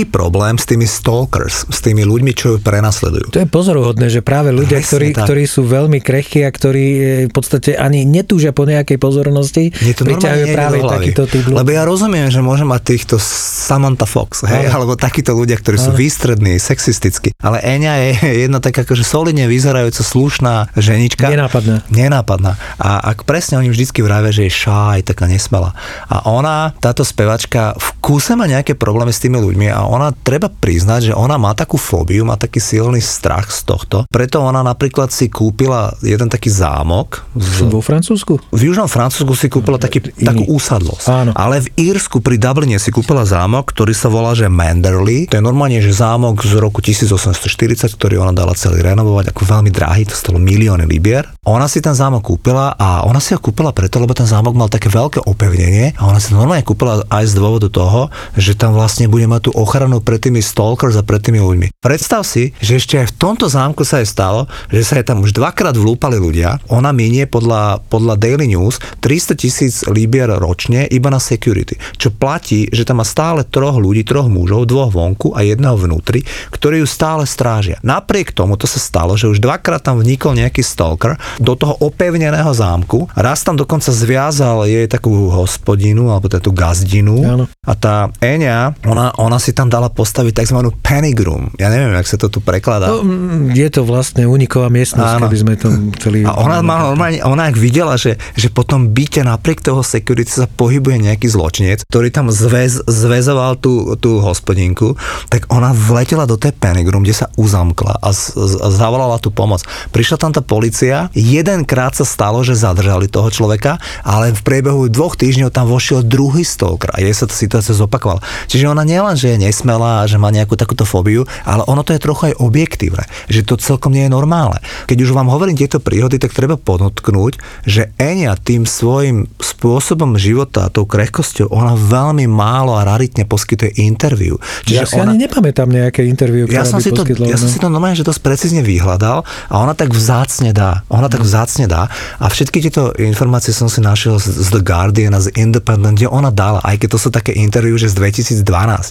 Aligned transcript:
Taký 0.00 0.16
problém 0.16 0.56
s 0.56 0.64
tými 0.64 0.88
stalkers, 0.88 1.68
s 1.68 1.84
tými 1.84 2.08
ľuďmi, 2.08 2.32
čo 2.32 2.56
ju 2.56 2.58
prenasledujú. 2.64 3.36
To 3.36 3.44
je 3.44 3.44
pozoruhodné, 3.44 4.08
že 4.08 4.24
práve 4.24 4.48
ľudia, 4.48 4.80
Presne 4.80 4.88
ktorí, 4.96 5.06
tak. 5.12 5.28
ktorí 5.28 5.44
sú 5.44 5.68
veľmi 5.68 6.00
krehkí 6.00 6.40
a 6.40 6.48
ktorí 6.48 6.86
e, 6.88 7.00
v 7.28 7.32
podstate 7.36 7.76
ani 7.76 8.08
netúžia 8.08 8.56
po 8.56 8.64
nejakej 8.64 8.96
pozornosti, 8.96 9.68
priťahujú 9.76 10.46
práve 10.56 10.80
takýto 10.80 11.28
typ 11.28 11.44
ľudí. 11.44 11.52
Lebo 11.52 11.68
ja 11.76 11.84
rozumiem, 11.84 12.32
že 12.32 12.40
môžem 12.40 12.64
mať 12.72 12.96
týchto 12.96 13.20
Samantha 13.20 14.08
Fox, 14.08 14.40
hej, 14.48 14.72
Áno. 14.72 14.80
alebo 14.80 14.92
takíto 14.96 15.36
ľudia, 15.36 15.60
ktorí 15.60 15.76
sú 15.76 15.92
Áno. 15.92 16.00
výstrední, 16.00 16.56
sexistickí. 16.56 17.36
Ale 17.36 17.60
Eňa 17.60 17.92
je 18.00 18.10
jedna 18.48 18.64
taká 18.64 18.88
akože 18.88 19.04
solidne 19.04 19.52
vyzerajúca 19.52 20.00
slušná 20.00 20.80
ženička. 20.80 21.28
Nenápadná. 21.28 21.84
Nenápadná. 21.92 22.56
A 22.80 23.04
ak 23.04 23.28
presne 23.28 23.60
oni 23.60 23.68
vždycky 23.68 24.00
vravia, 24.00 24.32
že 24.32 24.48
je 24.48 24.52
šaj, 24.64 25.12
taká 25.12 25.28
nesmelá. 25.28 25.76
A 26.08 26.24
ona, 26.24 26.72
táto 26.80 27.04
spevačka, 27.04 27.76
v 27.76 27.88
kúse 28.00 28.32
má 28.32 28.48
nejaké 28.48 28.72
problémy 28.72 29.12
s 29.12 29.20
tými 29.20 29.36
ľuďmi 29.36 29.68
a 29.68 29.89
ona 29.90 30.14
treba 30.14 30.46
priznať, 30.46 31.10
že 31.10 31.14
ona 31.18 31.34
má 31.34 31.50
takú 31.52 31.74
fóbiu, 31.74 32.22
má 32.22 32.38
taký 32.38 32.62
silný 32.62 33.02
strach 33.02 33.50
z 33.50 33.66
tohto. 33.66 34.06
Preto 34.06 34.38
ona 34.38 34.62
napríklad 34.62 35.10
si 35.10 35.26
kúpila 35.26 35.90
jeden 36.00 36.30
taký 36.30 36.46
zámok 36.46 37.26
z, 37.34 37.66
Vo 37.66 37.82
Francúzsku? 37.82 38.38
v 38.54 38.60
južnom 38.70 38.86
Francúzsku 38.86 39.34
si 39.34 39.50
kúpila 39.50 39.82
taký, 39.82 40.14
Iný. 40.14 40.22
takú 40.22 40.42
úsadlosť. 40.46 41.06
Áno. 41.10 41.30
Ale 41.34 41.66
v 41.66 41.90
Írsku 41.90 42.22
pri 42.22 42.38
Dubline 42.38 42.78
si 42.78 42.94
kúpila 42.94 43.26
zámok, 43.26 43.74
ktorý 43.74 43.90
sa 43.90 44.06
volá, 44.06 44.30
že 44.38 44.46
Manderley. 44.46 45.26
To 45.26 45.36
je 45.38 45.44
normálne, 45.44 45.82
že 45.82 45.90
zámok 45.90 46.38
z 46.46 46.54
roku 46.60 46.78
1840, 46.78 47.90
ktorý 47.98 48.22
ona 48.22 48.30
dala 48.30 48.54
celý 48.54 48.84
renovovať, 48.84 49.34
ako 49.34 49.42
veľmi 49.42 49.70
drahý, 49.74 50.06
to 50.06 50.14
stalo 50.14 50.38
milióny 50.38 50.86
libier. 50.86 51.26
Ona 51.48 51.66
si 51.66 51.82
ten 51.82 51.96
zámok 51.96 52.22
kúpila 52.22 52.76
a 52.76 53.02
ona 53.02 53.18
si 53.18 53.32
ho 53.34 53.40
kúpila 53.40 53.72
preto, 53.72 53.98
lebo 53.98 54.12
ten 54.12 54.28
zámok 54.28 54.54
mal 54.54 54.68
také 54.68 54.92
veľké 54.92 55.24
opevnenie 55.24 55.96
a 55.96 56.06
ona 56.06 56.20
si 56.20 56.36
normálne 56.36 56.62
kúpila 56.62 57.02
aj 57.08 57.24
z 57.26 57.34
dôvodu 57.34 57.72
toho, 57.72 58.12
že 58.36 58.52
tam 58.52 58.76
vlastne 58.76 59.08
bude 59.08 59.24
mať 59.24 59.48
tú 59.48 59.50
ochranu 59.56 59.69
pred 60.02 60.18
tými 60.18 60.42
stalkers 60.42 60.98
a 60.98 61.06
pred 61.06 61.22
tými 61.22 61.38
ľuďmi. 61.38 61.78
Predstav 61.78 62.26
si, 62.26 62.50
že 62.58 62.82
ešte 62.82 62.98
aj 62.98 63.14
v 63.14 63.16
tomto 63.16 63.46
zámku 63.46 63.86
sa 63.86 64.02
jej 64.02 64.08
stalo, 64.10 64.50
že 64.66 64.82
sa 64.82 64.98
jej 64.98 65.06
tam 65.06 65.22
už 65.22 65.30
dvakrát 65.30 65.78
vlúpali 65.78 66.18
ľudia. 66.18 66.58
Ona 66.74 66.90
minie 66.90 67.30
podľa, 67.30 67.78
podľa 67.86 68.18
Daily 68.18 68.50
News 68.50 68.82
300 68.98 69.38
tisíc 69.38 69.86
libier 69.86 70.26
ročne 70.26 70.90
iba 70.90 71.06
na 71.06 71.22
security. 71.22 71.78
Čo 71.94 72.10
platí, 72.10 72.66
že 72.74 72.82
tam 72.82 72.98
má 72.98 73.06
stále 73.06 73.46
troch 73.46 73.78
ľudí, 73.78 74.02
troch 74.02 74.26
mužov, 74.26 74.66
dvoch 74.66 74.90
vonku 74.90 75.38
a 75.38 75.46
jedného 75.46 75.78
vnútri, 75.78 76.26
ktorí 76.50 76.82
ju 76.82 76.88
stále 76.90 77.22
strážia. 77.22 77.78
Napriek 77.86 78.34
tomu 78.34 78.58
to 78.58 78.66
sa 78.66 78.82
stalo, 78.82 79.14
že 79.14 79.30
už 79.30 79.38
dvakrát 79.38 79.86
tam 79.86 80.02
vnikol 80.02 80.34
nejaký 80.34 80.66
stalker 80.66 81.14
do 81.38 81.54
toho 81.54 81.78
opevneného 81.78 82.50
zámku. 82.50 83.06
Raz 83.14 83.46
tam 83.46 83.54
dokonca 83.54 83.94
zviazal 83.94 84.66
jej 84.66 84.90
takú 84.90 85.30
hospodinu 85.30 86.10
alebo 86.10 86.26
tú 86.26 86.50
gazdinu. 86.50 87.22
Áno. 87.22 87.44
A 87.62 87.72
tá 87.76 88.08
Eňa, 88.18 88.74
ona, 88.88 89.12
ona 89.20 89.36
si 89.36 89.52
tam 89.52 89.59
dala 89.68 89.90
postaviť 89.92 90.46
tzv. 90.46 90.58
panic 90.80 91.18
room. 91.20 91.50
Ja 91.60 91.68
neviem, 91.68 91.92
jak 91.92 92.08
sa 92.08 92.16
to 92.16 92.32
tu 92.32 92.38
prekladá. 92.40 92.88
No, 92.88 93.02
mm, 93.02 93.52
je 93.52 93.68
to 93.68 93.82
vlastne 93.84 94.24
uniková 94.24 94.70
miestnosť, 94.70 95.12
Áno. 95.18 95.22
keby 95.26 95.36
sme 95.36 95.54
to 95.58 95.68
chceli... 95.98 96.22
A 96.24 96.38
ona 96.38 96.62
má 96.62 96.88
normálne, 96.88 97.20
ona 97.26 97.50
ak 97.50 97.58
videla, 97.58 97.98
že, 97.98 98.16
že 98.38 98.48
po 98.48 98.62
tom 98.62 98.94
byte 98.94 99.26
napriek 99.26 99.60
toho 99.60 99.82
security 99.82 100.30
sa 100.30 100.46
pohybuje 100.46 101.10
nejaký 101.10 101.26
zločinec, 101.26 101.82
ktorý 101.90 102.14
tam 102.14 102.30
zväz, 102.30 102.86
zväzoval 102.86 103.58
tú, 103.58 103.98
tú 103.98 104.22
hospodinku, 104.22 104.94
tak 105.26 105.50
ona 105.50 105.74
vletela 105.74 106.24
do 106.24 106.38
tej 106.38 106.54
panic 106.54 106.86
room, 106.86 107.02
kde 107.02 107.26
sa 107.26 107.26
uzamkla 107.34 107.98
a, 107.98 108.14
z, 108.14 108.38
z, 108.38 108.54
zavolala 108.70 109.18
tú 109.18 109.34
pomoc. 109.34 109.66
Prišla 109.90 110.16
tam 110.16 110.30
tá 110.30 110.40
policia, 110.44 111.10
jedenkrát 111.10 111.98
sa 111.98 112.06
stalo, 112.06 112.46
že 112.46 112.54
zadržali 112.54 113.10
toho 113.10 113.32
človeka, 113.32 113.82
ale 114.06 114.30
v 114.30 114.40
priebehu 114.46 114.86
dvoch 114.86 115.18
týždňov 115.18 115.50
tam 115.50 115.66
vošiel 115.66 116.06
druhý 116.06 116.46
stalker 116.46 116.94
a 116.94 117.02
jej 117.02 117.10
sa 117.10 117.26
tá 117.26 117.34
situácia 117.34 117.74
zopakovala. 117.74 118.22
Čiže 118.46 118.70
ona 118.70 118.86
nielen, 118.86 119.16
že 119.18 119.34
je 119.34 119.42
nesmelá 119.50 120.06
a 120.06 120.08
že 120.08 120.16
má 120.16 120.30
nejakú 120.30 120.54
takúto 120.54 120.86
fóbiu, 120.86 121.26
ale 121.42 121.66
ono 121.66 121.82
to 121.82 121.92
je 121.92 122.00
trochu 122.00 122.30
aj 122.30 122.38
objektívne, 122.38 123.04
že 123.26 123.42
to 123.42 123.58
celkom 123.58 123.90
nie 123.90 124.06
je 124.06 124.12
normálne. 124.14 124.62
Keď 124.86 124.98
už 125.02 125.10
vám 125.10 125.26
hovorím 125.26 125.58
tieto 125.58 125.82
príhody, 125.82 126.22
tak 126.22 126.30
treba 126.30 126.54
podotknúť, 126.54 127.66
že 127.66 127.90
Enia 127.98 128.38
tým 128.38 128.64
svojim 128.64 129.26
spôsobom 129.42 130.14
života 130.14 130.70
a 130.70 130.72
tou 130.72 130.86
krehkosťou, 130.86 131.50
ona 131.50 131.74
veľmi 131.74 132.30
málo 132.30 132.78
a 132.78 132.86
raritne 132.86 133.26
poskytuje 133.26 133.82
interviu. 133.82 134.38
Ja 134.70 134.86
si 134.86 134.96
ona... 134.96 135.12
ani 135.12 135.26
nepamätám 135.26 135.66
nejaké 135.66 136.06
interviu, 136.06 136.46
Ja 136.46 136.62
ktorá 136.62 136.78
som, 136.78 136.80
si 136.80 136.94
to, 136.94 137.02
ja 137.26 137.36
som 137.36 137.50
no. 137.50 137.52
si 137.52 137.58
to 137.58 137.68
normálne, 137.68 137.98
že 137.98 138.06
dosť 138.06 138.22
precízne 138.22 138.62
vyhľadal 138.62 139.26
a 139.26 139.54
ona 139.58 139.74
tak 139.74 139.90
vzácne 139.90 140.54
dá. 140.54 140.86
Ona 140.88 141.10
tak 141.10 141.26
vzácne 141.26 141.66
dá. 141.66 141.90
A 142.22 142.30
všetky 142.30 142.62
tieto 142.62 142.94
informácie 142.96 143.50
som 143.50 143.66
si 143.66 143.82
našiel 143.82 144.16
z, 144.22 144.48
The 144.52 144.62
Guardian 144.62 145.16
a 145.16 145.20
z 145.20 145.34
Independent, 145.34 145.98
kde 145.98 146.08
ona 146.08 146.30
dala, 146.30 146.62
aj 146.62 146.80
keď 146.80 146.88
to 146.94 146.98
sú 147.00 147.08
také 147.10 147.32
interview, 147.34 147.74
že 147.80 147.90
z 147.90 147.98
2012. 147.98 148.44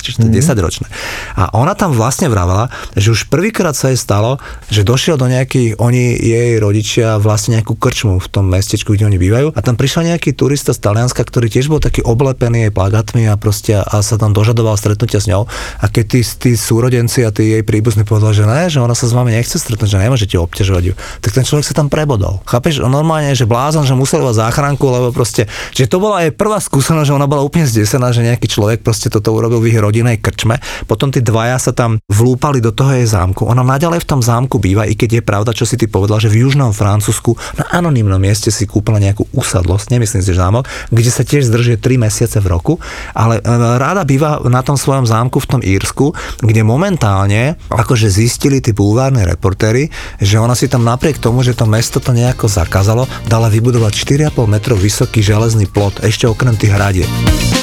čiže 0.03 0.17
to 0.19 0.25
je 0.27 0.41
10 0.41 0.48
ročné. 0.57 0.89
A 1.37 1.53
ona 1.53 1.77
tam 1.77 1.93
vlastne 1.93 2.25
vravela, 2.25 2.73
že 2.97 3.13
už 3.13 3.29
prvýkrát 3.29 3.77
sa 3.77 3.93
jej 3.93 3.99
stalo, 4.01 4.41
že 4.73 4.81
došiel 4.81 5.21
do 5.21 5.29
nejakých, 5.29 5.77
oni, 5.77 6.17
jej 6.17 6.57
rodičia 6.57 7.21
vlastne 7.21 7.61
nejakú 7.61 7.77
krčmu 7.77 8.17
v 8.17 8.27
tom 8.33 8.49
mestečku, 8.49 8.97
kde 8.97 9.05
oni 9.05 9.21
bývajú 9.21 9.47
a 9.53 9.59
tam 9.61 9.77
prišiel 9.77 10.09
nejaký 10.09 10.33
turista 10.33 10.73
z 10.73 10.79
Talianska, 10.81 11.21
ktorý 11.21 11.51
tiež 11.51 11.69
bol 11.69 11.83
taký 11.83 12.01
oblepený 12.01 12.69
jej 12.69 12.73
plagátmi 12.73 13.27
a 13.27 13.35
proste 13.35 13.77
a 13.77 13.99
sa 13.99 14.15
tam 14.15 14.31
dožadoval 14.31 14.79
stretnutia 14.79 15.19
s 15.19 15.27
ňou. 15.27 15.45
A 15.83 15.85
keď 15.91 16.05
tí, 16.17 16.21
tí 16.23 16.51
súrodenci 16.55 17.27
a 17.27 17.35
tí 17.35 17.59
jej 17.59 17.63
príbuzní 17.67 18.07
povedali, 18.07 18.31
že 18.31 18.45
ne, 18.47 18.71
že 18.71 18.79
ona 18.79 18.95
sa 18.95 19.05
s 19.05 19.13
vami 19.13 19.35
nechce 19.35 19.59
stretnúť, 19.59 19.91
že 19.91 19.99
nemôžete 19.99 20.35
obťažovať 20.39 20.83
ju, 20.87 20.93
tak 21.19 21.31
ten 21.35 21.43
človek 21.43 21.67
sa 21.67 21.75
tam 21.75 21.91
prebodol. 21.91 22.39
Chápeš, 22.47 22.79
normálne, 22.85 23.35
že 23.35 23.43
blázon, 23.43 23.83
že 23.83 23.97
musel 23.97 24.23
mať 24.23 24.47
záchranku, 24.47 24.87
lebo 24.87 25.11
proste, 25.11 25.51
že 25.75 25.89
to 25.89 25.99
bola 25.99 26.23
jej 26.23 26.31
prvá 26.31 26.63
skúsenosť, 26.63 27.07
že 27.11 27.17
ona 27.17 27.27
bola 27.27 27.43
úplne 27.43 27.67
zdesená, 27.67 28.15
že 28.15 28.23
nejaký 28.23 28.47
človek 28.47 28.79
proste 28.79 29.11
toto 29.11 29.35
urobil 29.35 29.59
v 29.59 29.75
ich 29.75 29.77
rodinej 29.77 30.23
krčme. 30.23 30.38
Potom 30.85 31.09
tí 31.09 31.19
dvaja 31.19 31.57
sa 31.59 31.71
tam 31.75 31.99
vlúpali 32.07 32.63
do 32.63 32.71
toho 32.71 32.95
jej 32.95 33.07
zámku. 33.07 33.47
Ona 33.47 33.65
naďalej 33.65 34.05
v 34.05 34.09
tom 34.09 34.21
zámku 34.23 34.61
býva, 34.61 34.87
i 34.87 34.95
keď 34.95 35.19
je 35.19 35.23
pravda, 35.25 35.51
čo 35.51 35.67
si 35.67 35.75
ty 35.75 35.89
povedal, 35.89 36.21
že 36.21 36.31
v 36.31 36.47
južnom 36.47 36.71
Francúzsku 36.71 37.35
na 37.59 37.65
anonimnom 37.73 38.19
mieste 38.19 38.53
si 38.53 38.69
kúpila 38.69 39.01
nejakú 39.01 39.27
usadlosť, 39.35 39.91
nemyslím 39.91 40.21
si, 40.23 40.31
že 40.31 40.39
zámok, 40.39 40.67
kde 40.93 41.11
sa 41.11 41.23
tiež 41.27 41.49
zdržuje 41.49 41.77
3 41.81 42.05
mesiace 42.05 42.37
v 42.39 42.47
roku, 42.47 42.73
ale 43.11 43.39
e, 43.39 43.41
ráda 43.79 44.07
býva 44.07 44.39
na 44.47 44.63
tom 44.63 44.79
svojom 44.79 45.03
zámku 45.05 45.43
v 45.43 45.49
tom 45.49 45.61
Írsku, 45.61 46.15
kde 46.39 46.61
momentálne 46.63 47.59
akože 47.69 48.07
zistili 48.07 48.63
tí 48.63 48.71
bulvárni 48.71 49.27
reportéri, 49.27 49.91
že 50.21 50.39
ona 50.39 50.55
si 50.55 50.71
tam 50.71 50.87
napriek 50.87 51.19
tomu, 51.19 51.43
že 51.43 51.57
to 51.57 51.67
mesto 51.67 51.99
to 51.99 52.15
nejako 52.15 52.47
zakázalo, 52.47 53.05
dala 53.27 53.51
vybudovať 53.51 53.93
4,5 54.31 54.47
metrov 54.47 54.77
vysoký 54.79 55.19
železný 55.19 55.67
plot, 55.67 56.01
ešte 56.01 56.25
okrem 56.25 56.55
tých 56.55 56.73
hradieb. 56.73 57.58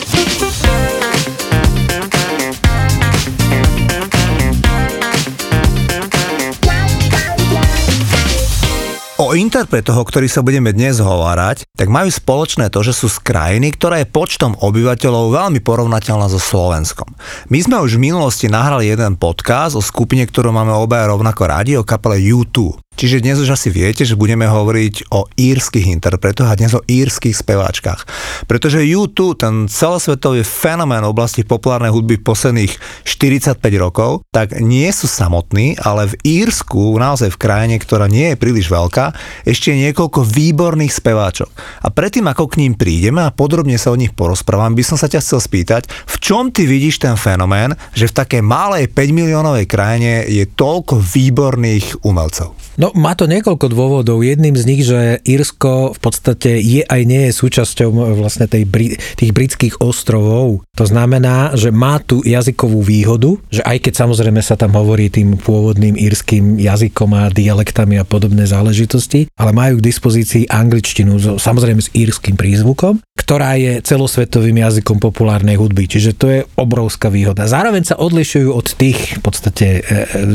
Interpretoch, 9.36 10.00
o 10.00 10.08
ktorých 10.08 10.32
sa 10.32 10.40
budeme 10.40 10.72
dnes 10.72 10.96
hovárať, 10.96 11.68
tak 11.76 11.92
majú 11.92 12.08
spoločné 12.08 12.72
to, 12.72 12.80
že 12.80 12.96
sú 12.96 13.12
z 13.12 13.20
krajiny, 13.20 13.76
ktorá 13.76 14.00
je 14.00 14.08
počtom 14.08 14.56
obyvateľov 14.56 15.36
veľmi 15.36 15.60
porovnateľná 15.60 16.32
so 16.32 16.40
Slovenskom. 16.40 17.12
My 17.52 17.60
sme 17.60 17.76
už 17.84 18.00
v 18.00 18.08
minulosti 18.08 18.48
nahrali 18.48 18.88
jeden 18.88 19.20
podcast 19.20 19.76
o 19.76 19.84
skupine, 19.84 20.24
ktorú 20.24 20.56
máme 20.56 20.72
obaja 20.72 21.12
rovnako 21.12 21.42
radi, 21.52 21.76
o 21.76 21.84
kapele 21.84 22.16
U2. 22.16 22.85
Čiže 22.96 23.20
dnes 23.20 23.36
už 23.36 23.52
asi 23.52 23.68
viete, 23.68 24.08
že 24.08 24.16
budeme 24.16 24.48
hovoriť 24.48 25.12
o 25.12 25.28
írskych 25.36 25.92
interpretoch 25.92 26.48
a 26.48 26.56
dnes 26.56 26.72
o 26.72 26.80
írskych 26.88 27.36
speváčkach. 27.36 28.08
Pretože 28.48 28.80
U2, 28.80 29.36
ten 29.36 29.54
celosvetový 29.68 30.40
fenomén 30.40 31.04
v 31.04 31.12
oblasti 31.12 31.44
populárnej 31.44 31.92
hudby 31.92 32.16
posledných 32.16 32.72
45 33.04 33.60
rokov, 33.76 34.24
tak 34.32 34.56
nie 34.64 34.88
sú 34.96 35.04
samotní, 35.12 35.76
ale 35.76 36.08
v 36.08 36.40
Írsku, 36.40 36.96
naozaj 36.96 37.36
v 37.36 37.40
krajine, 37.40 37.76
ktorá 37.76 38.08
nie 38.08 38.32
je 38.32 38.40
príliš 38.40 38.72
veľká, 38.72 39.12
ešte 39.44 39.76
je 39.76 39.92
niekoľko 39.92 40.24
výborných 40.24 40.96
speváčok. 40.96 41.52
A 41.84 41.92
predtým, 41.92 42.24
ako 42.24 42.48
k 42.48 42.64
ním 42.64 42.80
prídeme 42.80 43.20
a 43.20 43.28
podrobne 43.28 43.76
sa 43.76 43.92
o 43.92 44.00
nich 44.00 44.16
porozprávam, 44.16 44.72
by 44.72 44.80
som 44.80 44.96
sa 44.96 45.12
ťa 45.12 45.20
chcel 45.20 45.44
spýtať, 45.44 45.92
v 45.92 46.16
čom 46.16 46.48
ty 46.48 46.64
vidíš 46.64 47.04
ten 47.04 47.20
fenomén, 47.20 47.76
že 47.92 48.08
v 48.08 48.16
takej 48.24 48.40
malej 48.40 48.88
5 48.88 48.96
miliónovej 49.12 49.68
krajine 49.68 50.24
je 50.32 50.48
toľko 50.48 50.96
výborných 50.96 52.00
umelcov? 52.00 52.56
No 52.76 52.85
má 52.92 53.16
to 53.16 53.24
niekoľko 53.26 53.66
dôvodov. 53.72 54.22
Jedným 54.22 54.54
z 54.54 54.64
nich, 54.68 54.82
že 54.84 55.18
Írsko 55.24 55.96
v 55.96 56.00
podstate 56.02 56.60
je 56.60 56.84
aj 56.86 57.02
nie 57.08 57.30
je 57.30 57.32
súčasťou 57.32 57.88
vlastne 58.18 58.46
tej, 58.46 58.68
tých 59.16 59.32
britských 59.32 59.74
ostrovov. 59.80 60.62
To 60.76 60.84
znamená, 60.84 61.56
že 61.56 61.72
má 61.72 61.98
tu 61.98 62.20
jazykovú 62.20 62.84
výhodu, 62.84 63.40
že 63.48 63.64
aj 63.64 63.88
keď 63.88 64.06
samozrejme 64.06 64.40
sa 64.44 64.54
tam 64.54 64.76
hovorí 64.76 65.08
tým 65.08 65.40
pôvodným 65.40 65.96
írským 65.96 66.60
jazykom 66.60 67.10
a 67.16 67.32
dialektami 67.32 67.96
a 67.96 68.04
podobné 68.04 68.44
záležitosti, 68.44 69.32
ale 69.40 69.56
majú 69.56 69.80
k 69.80 69.86
dispozícii 69.88 70.44
angličtinu, 70.52 71.40
samozrejme 71.40 71.80
s 71.80 71.92
írským 71.96 72.36
prízvukom, 72.36 73.00
ktorá 73.16 73.56
je 73.56 73.80
celosvetovým 73.80 74.60
jazykom 74.60 75.00
populárnej 75.00 75.56
hudby. 75.56 75.88
Čiže 75.88 76.10
to 76.14 76.26
je 76.30 76.40
obrovská 76.60 77.08
výhoda. 77.08 77.48
Zároveň 77.48 77.88
sa 77.88 77.96
odlišujú 77.96 78.52
od 78.52 78.66
tých 78.76 79.18
v 79.18 79.22
podstate 79.24 79.66
e, 79.66 79.80
e, 79.80 79.84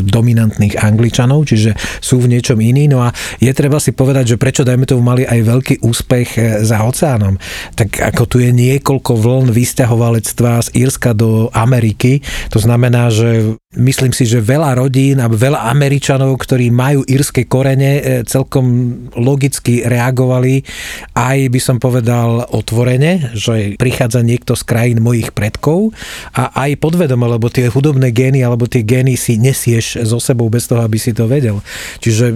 dominantných 0.01 0.81
angličanov, 0.81 1.45
čiže 1.45 1.77
sú 2.01 2.19
v 2.19 2.40
niečom 2.41 2.57
iný. 2.57 2.89
No 2.89 3.05
a 3.05 3.13
je 3.37 3.53
treba 3.53 3.77
si 3.77 3.93
povedať, 3.93 4.33
že 4.33 4.41
prečo 4.41 4.65
dajme 4.65 4.89
tomu 4.89 5.05
mali 5.05 5.29
aj 5.29 5.45
veľký 5.45 5.75
úspech 5.85 6.29
e, 6.33 6.65
za 6.65 6.81
oceánom. 6.81 7.37
Tak 7.77 8.01
ako 8.01 8.25
tu 8.25 8.41
je 8.41 8.49
niekoľko 8.49 9.13
vln 9.13 9.53
vysťahovalectva 9.53 10.65
z 10.65 10.69
Írska 10.73 11.13
do 11.13 11.53
Ameriky, 11.53 12.25
to 12.49 12.57
znamená, 12.57 13.13
že 13.13 13.53
myslím 13.77 14.11
si, 14.11 14.25
že 14.25 14.41
veľa 14.41 14.81
rodín 14.81 15.21
a 15.21 15.29
veľa 15.29 15.69
Američanov, 15.69 16.33
ktorí 16.41 16.73
majú 16.73 17.05
írske 17.05 17.45
korene, 17.45 18.01
e, 18.01 18.03
celkom 18.25 18.65
logicky 19.13 19.85
reagovali 19.85 20.65
aj 21.13 21.51
by 21.51 21.59
som 21.61 21.77
povedal 21.77 22.47
otvorene, 22.49 23.35
že 23.35 23.75
prichádza 23.75 24.23
niekto 24.23 24.55
z 24.55 24.63
krajín 24.63 25.03
mojich 25.03 25.35
predkov 25.35 25.91
a 26.31 26.49
aj 26.65 26.79
podvedome, 26.79 27.27
lebo 27.27 27.51
tie 27.51 27.67
hudobné 27.67 28.15
gény 28.15 28.41
alebo 28.41 28.65
tie 28.65 28.81
gény 28.81 29.19
si 29.19 29.35
nesieš 29.35 30.01
so 30.07 30.17
sebou 30.17 30.47
bez 30.47 30.65
toho, 30.65 30.81
aby 30.81 30.95
si 30.95 31.11
to 31.11 31.27
vedel. 31.27 31.59
Čiže 31.99 32.21
že 32.21 32.27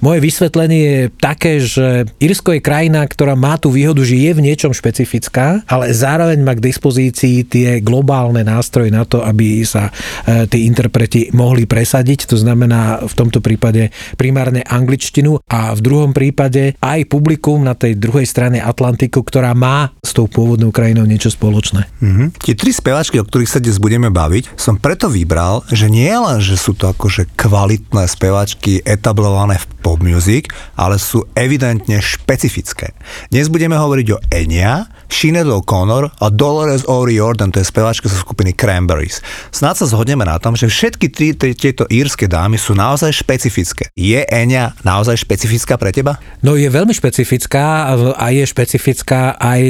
moje 0.00 0.18
vysvetlenie 0.20 0.80
je 0.84 1.00
také, 1.18 1.62
že 1.62 2.08
Irsko 2.18 2.56
je 2.56 2.64
krajina, 2.64 3.04
ktorá 3.04 3.34
má 3.34 3.56
tú 3.60 3.70
výhodu, 3.70 4.02
že 4.02 4.16
je 4.16 4.32
v 4.34 4.44
niečom 4.44 4.72
špecifická, 4.72 5.66
ale 5.66 5.92
zároveň 5.92 6.40
má 6.40 6.56
k 6.56 6.64
dispozícii 6.64 7.46
tie 7.46 7.68
globálne 7.84 8.42
nástroje 8.46 8.88
na 8.90 9.04
to, 9.04 9.20
aby 9.20 9.60
sa 9.66 9.90
e, 9.90 10.48
tí 10.48 10.64
interpreti 10.64 11.28
mohli 11.36 11.68
presadiť. 11.68 12.30
To 12.32 12.36
znamená 12.40 13.04
v 13.04 13.14
tomto 13.14 13.44
prípade 13.44 13.92
primárne 14.16 14.64
angličtinu 14.64 15.44
a 15.44 15.76
v 15.76 15.80
druhom 15.84 16.16
prípade 16.16 16.80
aj 16.80 17.04
publikum 17.10 17.60
na 17.60 17.76
tej 17.76 18.00
druhej 18.00 18.24
strane 18.24 18.64
Atlantiku, 18.64 19.20
ktorá 19.20 19.52
má 19.52 19.92
s 20.00 20.16
tou 20.16 20.24
pôvodnou 20.24 20.72
krajinou 20.72 21.04
niečo 21.04 21.28
spoločné. 21.28 21.84
Mm-hmm. 22.00 22.28
Tie 22.40 22.56
tri 22.56 22.72
speváčky, 22.72 23.20
o 23.20 23.28
ktorých 23.28 23.52
sa 23.52 23.60
dnes 23.60 23.76
budeme 23.76 24.08
baviť, 24.08 24.56
som 24.56 24.80
preto 24.80 25.12
vybral, 25.12 25.60
že 25.68 25.92
nie 25.92 26.08
len, 26.08 26.40
že 26.40 26.56
sú 26.56 26.72
to 26.72 26.88
akože 26.88 27.36
kvalitné 27.36 28.08
speváčky, 28.08 28.80
etablované 28.80 29.43
zainštalované 29.44 29.60
v 29.60 29.66
pop 29.84 30.00
music, 30.00 30.44
ale 30.76 30.96
sú 30.96 31.28
evidentne 31.36 32.00
špecifické. 32.00 32.96
Dnes 33.28 33.52
budeme 33.52 33.76
hovoriť 33.76 34.06
o 34.16 34.18
Enya, 34.32 34.88
Sinead 35.10 35.50
O'Connor 35.50 36.14
a 36.20 36.26
Dolores 36.30 36.86
O'Riordan, 36.88 37.52
to 37.52 37.60
je 37.60 37.66
speváčka 37.68 38.08
zo 38.08 38.16
skupiny 38.16 38.56
Cranberries. 38.56 39.20
Snáď 39.52 39.84
sa 39.84 39.86
zhodneme 39.92 40.24
na 40.24 40.40
tom, 40.40 40.56
že 40.56 40.70
všetky 40.70 41.06
tri, 41.12 41.28
tieto 41.36 41.84
írske 41.90 42.24
dámy 42.24 42.56
sú 42.56 42.72
naozaj 42.72 43.12
špecifické. 43.12 43.90
Je 43.92 44.22
Enya 44.24 44.72
naozaj 44.86 45.20
špecifická 45.20 45.76
pre 45.76 45.92
teba? 45.92 46.16
No 46.40 46.54
je 46.56 46.70
veľmi 46.70 46.94
špecifická 46.94 47.92
a 48.14 48.26
je 48.30 48.44
špecifická 48.46 49.36
aj, 49.36 49.62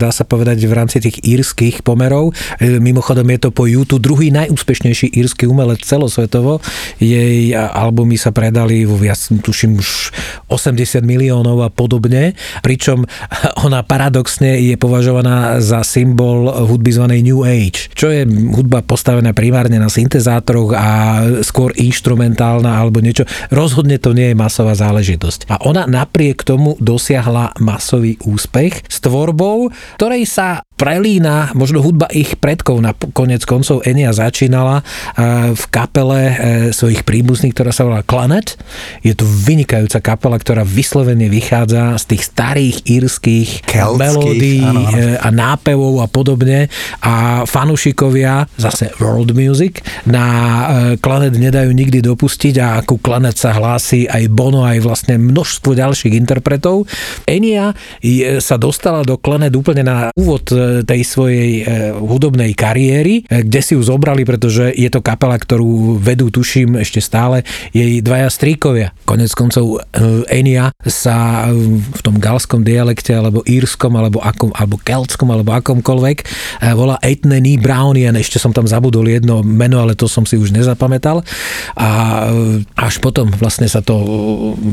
dá 0.00 0.10
sa 0.10 0.26
povedať, 0.26 0.64
v 0.64 0.74
rámci 0.74 0.98
tých 0.98 1.22
írskych 1.22 1.86
pomerov. 1.86 2.32
E, 2.58 2.80
mimochodom 2.80 3.28
je 3.36 3.38
to 3.44 3.50
po 3.52 3.68
YouTube 3.68 4.00
druhý 4.00 4.32
najúspešnejší 4.32 5.12
írsky 5.12 5.44
umelec 5.44 5.84
celosvetovo. 5.84 6.64
Jej 6.96 7.52
albumy 7.54 8.16
sa 8.16 8.32
predali 8.32 8.88
vo 8.88 8.96
viac, 8.96 9.20
tuším 9.20 9.76
už 9.76 10.10
80 10.48 11.04
miliónov 11.04 11.60
a 11.60 11.68
podobne, 11.68 12.32
pričom 12.64 13.04
ona 13.66 13.84
paradoxne 13.84 14.56
je 14.56 14.79
považovaná 14.80 15.60
za 15.60 15.84
symbol 15.84 16.48
hudby 16.48 16.96
zvanej 16.96 17.20
New 17.20 17.44
Age, 17.44 17.92
čo 17.92 18.08
je 18.08 18.24
hudba 18.24 18.80
postavená 18.80 19.36
primárne 19.36 19.76
na 19.76 19.92
syntezátoroch 19.92 20.72
a 20.72 20.88
skôr 21.44 21.76
instrumentálna 21.76 22.72
alebo 22.72 23.04
niečo. 23.04 23.28
Rozhodne 23.52 24.00
to 24.00 24.16
nie 24.16 24.32
je 24.32 24.40
masová 24.40 24.72
záležitosť. 24.72 25.52
A 25.52 25.60
ona 25.68 25.84
napriek 25.84 26.40
tomu 26.42 26.80
dosiahla 26.80 27.52
masový 27.60 28.16
úspech 28.24 28.88
s 28.88 28.96
tvorbou, 29.04 29.68
ktorej 30.00 30.24
sa 30.24 30.64
prelína 30.80 31.52
možno 31.52 31.84
hudba 31.84 32.08
ich 32.08 32.40
predkov. 32.40 32.80
Na 32.80 32.96
konec 32.96 33.44
koncov 33.44 33.84
Enia 33.84 34.16
začínala 34.16 34.80
v 35.52 35.64
kapele 35.68 36.20
e, 36.24 36.34
svojich 36.72 37.04
príbuzných, 37.04 37.52
ktorá 37.52 37.68
sa 37.68 37.84
volá 37.84 38.00
Clanet. 38.00 38.56
Je 39.04 39.12
to 39.12 39.28
vynikajúca 39.28 40.00
kapela, 40.00 40.40
ktorá 40.40 40.64
vyslovene 40.64 41.28
vychádza 41.28 42.00
z 42.00 42.04
tých 42.16 42.22
starých 42.32 42.76
írskych 42.88 43.48
melódií 44.00 44.64
e, 44.64 45.20
a 45.20 45.28
nápevov 45.28 46.00
a 46.00 46.08
podobne 46.08 46.72
a 47.04 47.44
fanúšikovia 47.44 48.48
zase 48.56 48.96
world 48.96 49.36
music 49.36 49.84
na 50.08 50.24
Clanet 51.04 51.36
e, 51.36 51.44
nedajú 51.44 51.76
nikdy 51.76 52.00
dopustiť 52.00 52.54
a 52.56 52.80
ku 52.88 52.96
Clanet 52.96 53.36
sa 53.36 53.52
hlási 53.52 54.08
aj 54.08 54.32
Bono, 54.32 54.64
aj 54.64 54.80
vlastne 54.80 55.20
množstvo 55.20 55.76
ďalších 55.76 56.16
interpretov. 56.16 56.88
Enia 57.28 57.76
sa 58.40 58.56
dostala 58.56 59.04
do 59.04 59.20
Clanet 59.20 59.52
úplne 59.52 59.84
na 59.84 60.08
úvod 60.16 60.48
tej 60.86 61.00
svojej 61.04 61.50
e, 61.60 61.62
hudobnej 61.98 62.54
kariéry, 62.54 63.26
e, 63.26 63.44
kde 63.44 63.60
si 63.60 63.72
ju 63.74 63.82
zobrali, 63.82 64.22
pretože 64.22 64.72
je 64.72 64.88
to 64.88 65.02
kapela, 65.02 65.36
ktorú 65.36 65.98
vedú, 65.98 66.30
tuším, 66.30 66.78
ešte 66.80 67.02
stále 67.02 67.42
jej 67.74 68.00
dvaja 68.00 68.30
stríkovia. 68.30 68.94
Konec 69.04 69.34
koncov 69.34 69.82
e, 69.90 70.28
Enia 70.30 70.72
sa 70.86 71.50
v 71.50 72.00
tom 72.00 72.16
galskom 72.16 72.62
dialekte, 72.62 73.12
alebo 73.12 73.42
írskom, 73.44 73.92
alebo, 73.98 74.22
akom, 74.22 74.54
alebo 74.54 74.78
keltskom, 74.80 75.28
alebo 75.34 75.52
akomkoľvek 75.58 76.18
volá 76.76 76.96
Eitne 77.02 77.42
Nee 77.42 77.58
Brownian, 77.60 78.16
ešte 78.16 78.38
som 78.38 78.54
tam 78.54 78.68
zabudol 78.68 79.08
jedno 79.08 79.42
meno, 79.42 79.82
ale 79.82 79.98
to 79.98 80.06
som 80.06 80.24
si 80.24 80.36
už 80.38 80.54
nezapamätal. 80.54 81.24
A 81.76 81.88
až 82.76 82.94
potom 83.02 83.32
vlastne 83.36 83.66
sa 83.66 83.80
to 83.80 83.96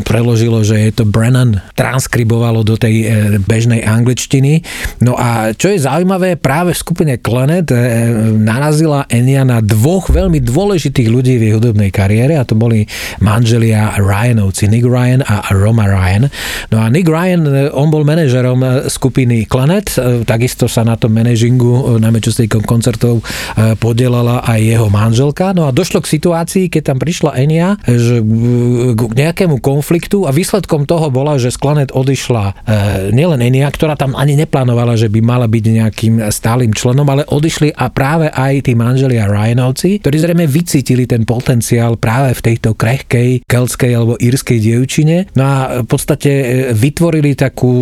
preložilo, 0.04 0.62
že 0.62 0.90
je 0.90 0.92
to 0.94 1.04
Brennan, 1.08 1.60
transkribovalo 1.74 2.62
do 2.62 2.76
tej 2.76 3.08
bežnej 3.44 3.84
angličtiny. 3.84 4.62
No 5.02 5.16
a 5.18 5.56
čo 5.56 5.72
je 5.72 5.80
zaujímavé, 5.88 6.36
práve 6.36 6.76
v 6.76 6.80
skupine 6.84 7.14
Planet 7.16 7.72
eh, 7.72 8.12
narazila 8.36 9.08
Enya 9.08 9.48
na 9.48 9.64
dvoch 9.64 10.12
veľmi 10.12 10.44
dôležitých 10.44 11.08
ľudí 11.08 11.40
v 11.40 11.44
jej 11.48 11.54
hudobnej 11.56 11.96
kariére 11.96 12.36
a 12.36 12.44
to 12.44 12.60
boli 12.60 12.84
manželia 13.24 13.96
Ryanovci, 13.96 14.68
Nick 14.68 14.84
Ryan 14.84 15.24
a 15.24 15.48
Roma 15.56 15.88
Ryan. 15.88 16.28
No 16.76 16.84
a 16.84 16.92
Nick 16.92 17.08
Ryan, 17.08 17.42
eh, 17.48 17.72
on 17.72 17.88
bol 17.88 18.04
manažerom 18.04 18.60
eh, 18.60 18.72
skupiny 18.92 19.48
Planet, 19.48 19.90
takisto 20.30 20.70
sa 20.70 20.86
na 20.86 20.94
tom 21.00 21.18
manažingu, 21.18 21.98
na 21.98 22.14
čo 22.22 22.30
koncertov 22.62 23.26
podielala 23.82 24.46
aj 24.46 24.60
jeho 24.62 24.88
manželka. 24.92 25.50
No 25.58 25.66
a 25.66 25.74
došlo 25.74 26.06
k 26.06 26.14
situácii, 26.14 26.70
keď 26.70 26.94
tam 26.94 26.98
prišla 27.02 27.34
Enya, 27.42 27.80
že 27.86 28.22
k 28.94 29.02
nejakému 29.18 29.58
konfliktu 29.58 30.30
a 30.30 30.36
výsledkom 30.36 30.86
toho 30.86 31.10
bola, 31.10 31.42
že 31.42 31.50
z 31.50 31.58
Planet 31.58 31.90
odišla 31.90 32.70
nielen 33.10 33.42
Enya, 33.42 33.72
ktorá 33.74 33.98
tam 33.98 34.14
ani 34.14 34.38
neplánovala, 34.38 34.94
že 34.94 35.10
by 35.10 35.20
mala 35.26 35.50
byť 35.50 35.64
nejakým 35.78 36.28
stálym 36.34 36.74
členom, 36.74 37.08
ale 37.08 37.24
odišli 37.28 37.74
a 37.78 37.88
práve 37.94 38.28
aj 38.34 38.68
tí 38.68 38.74
manželia 38.74 39.30
Ryanovci, 39.30 40.02
ktorí 40.02 40.18
zrejme 40.18 40.46
vycítili 40.50 41.06
ten 41.06 41.24
potenciál 41.24 41.96
práve 42.00 42.34
v 42.38 42.42
tejto 42.54 42.74
krehkej, 42.74 43.46
kelskej 43.46 43.92
alebo 43.94 44.18
írskej 44.18 44.58
dievčine. 44.58 45.30
No 45.38 45.44
a 45.44 45.58
v 45.84 45.88
podstate 45.88 46.32
e, 46.32 46.46
vytvorili 46.74 47.38
takú, 47.38 47.74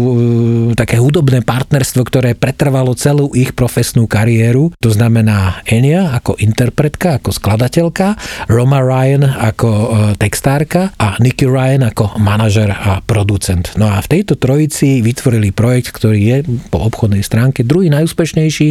e, 0.72 0.78
také 0.78 1.00
hudobné 1.00 1.42
partnerstvo, 1.46 2.02
ktoré 2.04 2.36
pretrvalo 2.36 2.94
celú 2.98 3.32
ich 3.32 3.56
profesnú 3.56 4.06
kariéru. 4.10 4.76
To 4.82 4.90
znamená 4.92 5.64
Enya 5.66 6.16
ako 6.16 6.38
interpretka, 6.42 7.22
ako 7.22 7.32
skladateľka, 7.32 8.18
Roma 8.52 8.82
Ryan 8.84 9.24
ako 9.26 9.70
e, 9.70 9.88
textárka 10.20 10.92
a 10.98 11.16
Nicky 11.22 11.48
Ryan 11.48 11.92
ako 11.92 12.18
manažer 12.20 12.72
a 12.72 13.00
producent. 13.04 13.72
No 13.80 13.88
a 13.92 14.02
v 14.02 14.12
tejto 14.20 14.36
trojici 14.36 15.00
vytvorili 15.00 15.54
projekt, 15.54 15.96
ktorý 15.96 16.20
je 16.20 16.38
po 16.70 16.82
obchodnej 16.84 17.22
stránke 17.22 17.64
druhý 17.64 17.85
najúspešnejší 17.92 18.70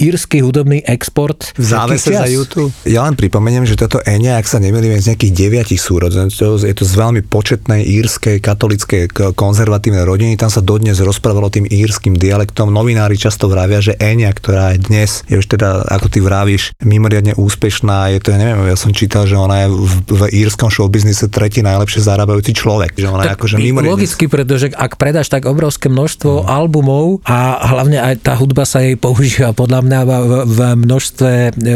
írsky 0.00 0.44
hudobný 0.44 0.84
export. 0.84 1.52
V 1.56 1.64
závese 1.64 2.14
za 2.14 2.28
YouTube. 2.28 2.72
Ja 2.88 3.04
len 3.04 3.16
pripomeniem, 3.16 3.64
že 3.64 3.78
toto 3.78 4.00
Enya, 4.04 4.38
ak 4.40 4.46
sa 4.46 4.60
nemýlim, 4.60 4.96
z 5.00 5.14
nejakých 5.14 5.32
deviatich 5.32 5.80
súrodencov, 5.80 6.62
je 6.62 6.74
to 6.74 6.84
z 6.84 6.94
veľmi 6.94 7.22
početnej 7.26 7.82
írskej 7.84 8.40
katolickej 8.40 9.34
konzervatívnej 9.34 10.04
rodiny, 10.04 10.38
tam 10.38 10.52
sa 10.52 10.60
dodnes 10.60 11.00
rozprávalo 11.00 11.50
tým 11.50 11.66
írskym 11.68 12.14
dialektom. 12.16 12.70
Novinári 12.70 13.18
často 13.18 13.50
vravia, 13.50 13.80
že 13.80 13.96
Enya, 13.98 14.30
ktorá 14.30 14.74
je 14.76 14.86
dnes, 14.86 15.24
je 15.26 15.38
už 15.40 15.46
teda, 15.46 15.86
ako 15.88 16.06
ty 16.10 16.18
vravíš, 16.20 16.76
mimoriadne 16.82 17.34
úspešná, 17.34 18.14
je 18.14 18.18
to, 18.20 18.34
ja 18.34 18.38
neviem, 18.40 18.64
ja 18.68 18.78
som 18.78 18.90
čítal, 18.94 19.24
že 19.24 19.36
ona 19.38 19.66
je 19.66 19.68
v, 19.72 19.94
v 20.08 20.22
írskom 20.44 20.68
showbiznise 20.68 21.28
tretí 21.28 21.64
najlepšie 21.64 22.04
zarábajúci 22.04 22.52
človek. 22.54 22.96
Že 22.96 23.08
ona 23.10 23.22
tak 23.24 23.28
je 23.28 23.36
akože 23.40 23.54
mimoriadne... 23.58 23.94
Logicky, 23.94 24.24
pretože 24.26 24.66
ak 24.74 24.96
predáš 25.00 25.28
tak 25.30 25.46
obrovské 25.48 25.88
množstvo 25.88 26.44
mm. 26.44 26.46
albumov 26.48 27.24
a 27.24 27.62
hlavne 27.68 27.98
aj 28.00 28.14
tá 28.24 28.32
hudba 28.44 28.68
sa 28.68 28.84
jej 28.84 29.00
používa 29.00 29.56
podľa 29.56 29.80
mňa 29.80 30.00
v, 30.04 30.10
v 30.44 30.58
množstve 30.84 31.30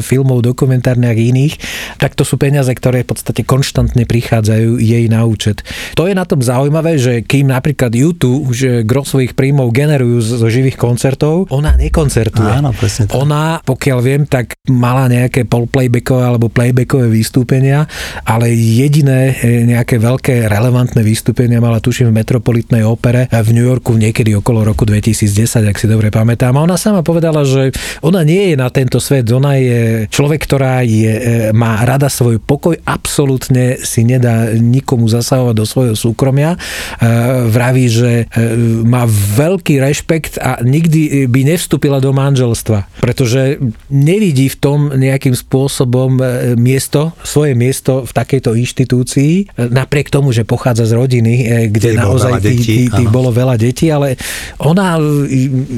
filmov, 0.05 0.45
dokumentárnych 0.45 1.09
a 1.09 1.17
iných, 1.17 1.55
tak 1.97 2.13
to 2.13 2.29
sú 2.29 2.37
peniaze, 2.37 2.69
ktoré 2.69 3.03
v 3.03 3.17
podstate 3.17 3.43
konštantne 3.49 4.05
prichádzajú 4.05 4.77
jej 4.77 5.09
na 5.09 5.25
účet. 5.25 5.65
To 5.97 6.05
je 6.05 6.13
na 6.13 6.29
tom 6.29 6.45
zaujímavé, 6.45 7.01
že 7.01 7.25
kým 7.25 7.49
napríklad 7.49 7.97
YouTube 7.97 8.53
už 8.53 8.85
gro 8.85 9.03
svojich 9.09 9.33
príjmov 9.33 9.73
generujú 9.73 10.21
zo 10.21 10.49
živých 10.53 10.77
koncertov, 10.77 11.49
ona 11.49 11.79
nekoncertuje. 11.79 12.61
Áno, 12.61 12.77
presne 12.77 13.09
tak. 13.09 13.17
Ona, 13.17 13.65
pokiaľ 13.65 13.99
viem, 14.05 14.23
tak 14.29 14.61
mala 14.69 15.09
nejaké 15.09 15.49
polplaybackové 15.49 16.23
alebo 16.23 16.53
playbackové 16.53 17.09
vystúpenia, 17.09 17.89
ale 18.27 18.53
jediné 18.53 19.33
e, 19.41 19.65
nejaké 19.65 19.97
veľké 19.97 20.51
relevantné 20.51 21.01
vystúpenia 21.01 21.63
mala 21.63 21.81
tuším 21.81 22.13
v 22.13 22.19
Metropolitnej 22.21 22.83
opere 22.85 23.31
v 23.31 23.51
New 23.55 23.65
Yorku 23.65 23.95
niekedy 23.95 24.35
okolo 24.35 24.67
roku 24.67 24.83
2010, 24.83 25.65
ak 25.65 25.77
si 25.79 25.87
dobre 25.87 26.11
pamätám. 26.11 26.58
A 26.59 26.67
ona 26.67 26.75
sama 26.75 27.07
povedala, 27.07 27.47
že 27.47 27.71
ona 28.03 28.27
nie 28.27 28.51
je 28.51 28.57
na 28.59 28.67
tento 28.67 28.99
svet, 28.99 29.31
ona 29.31 29.55
je 29.55 30.11
človek, 30.11 30.43
ktorá 30.43 30.83
je, 30.83 31.07
e, 31.07 31.23
má 31.55 31.87
rada 31.87 32.11
svoj 32.11 32.43
pokoj, 32.43 32.75
absolútne 32.83 33.79
si 33.87 34.03
nedá 34.03 34.51
nikomu 34.59 35.07
zasahovať 35.07 35.55
do 35.55 35.63
svojho 35.63 35.95
súkromia. 35.95 36.59
E, 36.59 37.47
vraví, 37.47 37.87
že 37.87 38.27
e, 38.27 38.49
má 38.83 39.07
veľký 39.39 39.79
rešpekt 39.79 40.43
a 40.43 40.59
nikdy 40.67 41.31
by 41.31 41.47
nevstúpila 41.47 42.03
do 42.03 42.11
manželstva, 42.11 42.91
pretože 42.99 43.63
nevidí 43.87 44.51
v 44.51 44.59
tom 44.59 44.91
nejakým 44.91 45.39
spôsobom 45.39 46.19
miesto, 46.59 47.15
svoje 47.23 47.55
miesto 47.55 48.03
v 48.03 48.11
takejto 48.11 48.59
inštitúcii, 48.59 49.63
napriek 49.71 50.11
tomu, 50.11 50.35
že 50.35 50.43
pochádza 50.43 50.91
z 50.91 50.99
rodiny, 50.99 51.33
kde 51.71 51.95
naozaj 51.95 52.43
tých 52.43 52.91
bolo 53.15 53.31
veľa 53.31 53.55
detí, 53.55 53.87
ale 53.95 54.19
ona 54.59 54.99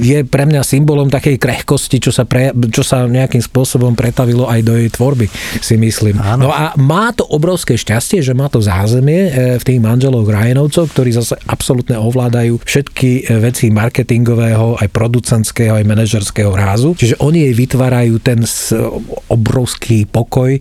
je 0.01 0.25
pre 0.25 0.49
mňa 0.49 0.70
symbolom 0.71 1.11
takej 1.11 1.43
krehkosti, 1.43 1.99
čo 1.99 2.15
sa, 2.15 2.23
pre, 2.23 2.55
čo 2.71 2.87
sa 2.87 3.11
nejakým 3.11 3.43
spôsobom 3.43 3.99
pretavilo 3.99 4.47
aj 4.47 4.61
do 4.63 4.79
jej 4.79 4.87
tvorby, 4.87 5.27
si 5.59 5.75
myslím. 5.75 6.23
Áno. 6.23 6.47
No 6.47 6.51
a 6.55 6.79
má 6.79 7.11
to 7.11 7.27
obrovské 7.27 7.75
šťastie, 7.75 8.23
že 8.23 8.37
má 8.39 8.47
to 8.47 8.63
zázemie 8.63 9.21
e, 9.27 9.31
v 9.59 9.65
tých 9.67 9.81
manželov 9.83 10.31
Ryanovcov, 10.31 10.95
ktorí 10.95 11.11
zase 11.11 11.35
absolútne 11.51 11.99
ovládajú 11.99 12.63
všetky 12.63 13.11
e, 13.27 13.43
veci 13.43 13.67
marketingového, 13.75 14.79
aj 14.79 14.89
producentského, 14.95 15.75
aj 15.75 15.85
manažerského 15.89 16.55
rázu. 16.55 16.95
Čiže 16.95 17.19
oni 17.19 17.51
jej 17.51 17.55
vytvárajú 17.57 18.23
ten 18.23 18.47
obrovský 19.27 20.07
pokoj, 20.07 20.55
e, 20.55 20.61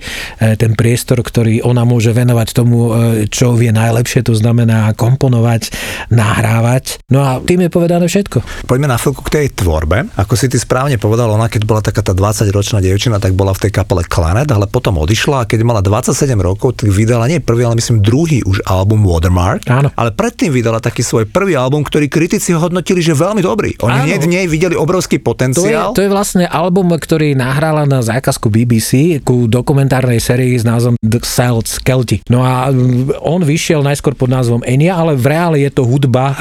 ten 0.58 0.74
priestor, 0.74 1.22
ktorý 1.22 1.62
ona 1.62 1.86
môže 1.86 2.10
venovať 2.10 2.48
tomu, 2.56 2.92
čo 3.30 3.54
vie 3.54 3.70
najlepšie, 3.70 4.26
to 4.26 4.34
znamená 4.34 4.90
komponovať, 4.96 5.70
nahrávať. 6.10 7.04
No 7.12 7.22
a 7.22 7.38
tým 7.44 7.68
je 7.68 7.70
povedané 7.70 8.06
všetko. 8.08 8.66
Poďme 8.66 8.90
na 8.90 8.98
chvíľku 8.98 9.22
k 9.28 9.34
tej 9.36 9.48
tvorbe. 9.54 9.99
Ako 10.18 10.34
si 10.34 10.50
ty 10.50 10.58
správne 10.58 10.98
povedal, 10.98 11.30
ona 11.30 11.46
keď 11.46 11.62
bola 11.68 11.82
taká 11.84 12.02
tá 12.02 12.18
20-ročná 12.18 12.82
dievčina, 12.82 13.22
tak 13.22 13.38
bola 13.38 13.54
v 13.54 13.68
tej 13.68 13.72
kapele 13.76 14.04
Clanet, 14.08 14.50
ale 14.50 14.66
potom 14.66 14.98
odišla 14.98 15.44
a 15.44 15.48
keď 15.48 15.60
mala 15.62 15.82
27 15.84 16.34
rokov, 16.40 16.82
tak 16.82 16.90
vydala 16.90 17.30
nie 17.30 17.38
prvý, 17.38 17.68
ale 17.68 17.78
myslím 17.78 18.02
druhý 18.02 18.42
už 18.48 18.66
album 18.66 19.06
Watermark. 19.06 19.68
Áno. 19.70 19.94
Ale 19.94 20.16
predtým 20.16 20.50
vydala 20.50 20.82
taký 20.82 21.06
svoj 21.06 21.30
prvý 21.30 21.54
album, 21.54 21.86
ktorý 21.86 22.10
kritici 22.10 22.56
hodnotili, 22.56 23.04
že 23.04 23.14
veľmi 23.14 23.44
dobrý. 23.46 23.78
Oni 23.86 24.16
v 24.20 24.28
nej 24.28 24.46
videli 24.50 24.76
obrovský 24.76 25.22
potenciál. 25.22 25.96
To 25.96 26.02
je, 26.02 26.02
to 26.02 26.02
je 26.08 26.12
vlastne 26.12 26.46
album, 26.50 26.92
ktorý 26.92 27.38
nahrala 27.38 27.88
na 27.88 28.04
zákazku 28.04 28.52
BBC 28.52 29.22
ku 29.24 29.48
dokumentárnej 29.48 30.20
sérii 30.20 30.58
s 30.60 30.68
názvom 30.68 31.00
The 31.00 31.24
Celts 31.24 31.80
Celti. 31.80 32.22
No 32.30 32.46
a 32.46 32.70
mm, 32.70 33.20
on 33.26 33.42
vyšiel 33.42 33.82
najskôr 33.82 34.14
pod 34.14 34.30
názvom 34.30 34.62
Enya, 34.62 34.96
ale 34.96 35.18
v 35.18 35.26
reále 35.26 35.58
je 35.66 35.72
to 35.74 35.84
hudba 35.84 36.26
eh, 36.32 36.36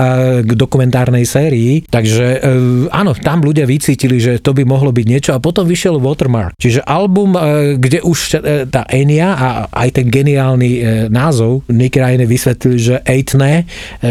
k 0.44 0.50
dokumentárnej 0.52 1.24
sérii, 1.24 1.82
takže 1.88 2.26
eh, 2.38 2.92
áno, 2.92 3.16
tam 3.16 3.40
ľudia 3.48 3.64
vycítili, 3.64 4.20
že 4.20 4.38
to 4.44 4.52
by 4.52 4.68
mohlo 4.68 4.92
byť 4.92 5.06
niečo 5.08 5.30
a 5.32 5.40
potom 5.40 5.64
vyšiel 5.64 5.96
Watermark. 5.96 6.58
Čiže 6.60 6.84
album, 6.84 7.32
e, 7.34 7.40
kde 7.80 8.04
už 8.04 8.18
e, 8.18 8.68
tá 8.68 8.84
Enya 8.92 9.32
a 9.34 9.48
aj 9.72 9.88
ten 9.96 10.06
geniálny 10.12 10.70
e, 10.76 10.80
názov 11.08 11.64
Nick 11.72 11.96
Ryan 11.96 12.28
vysvetlil, 12.28 12.76
že 12.76 12.96
Eitne, 13.08 13.64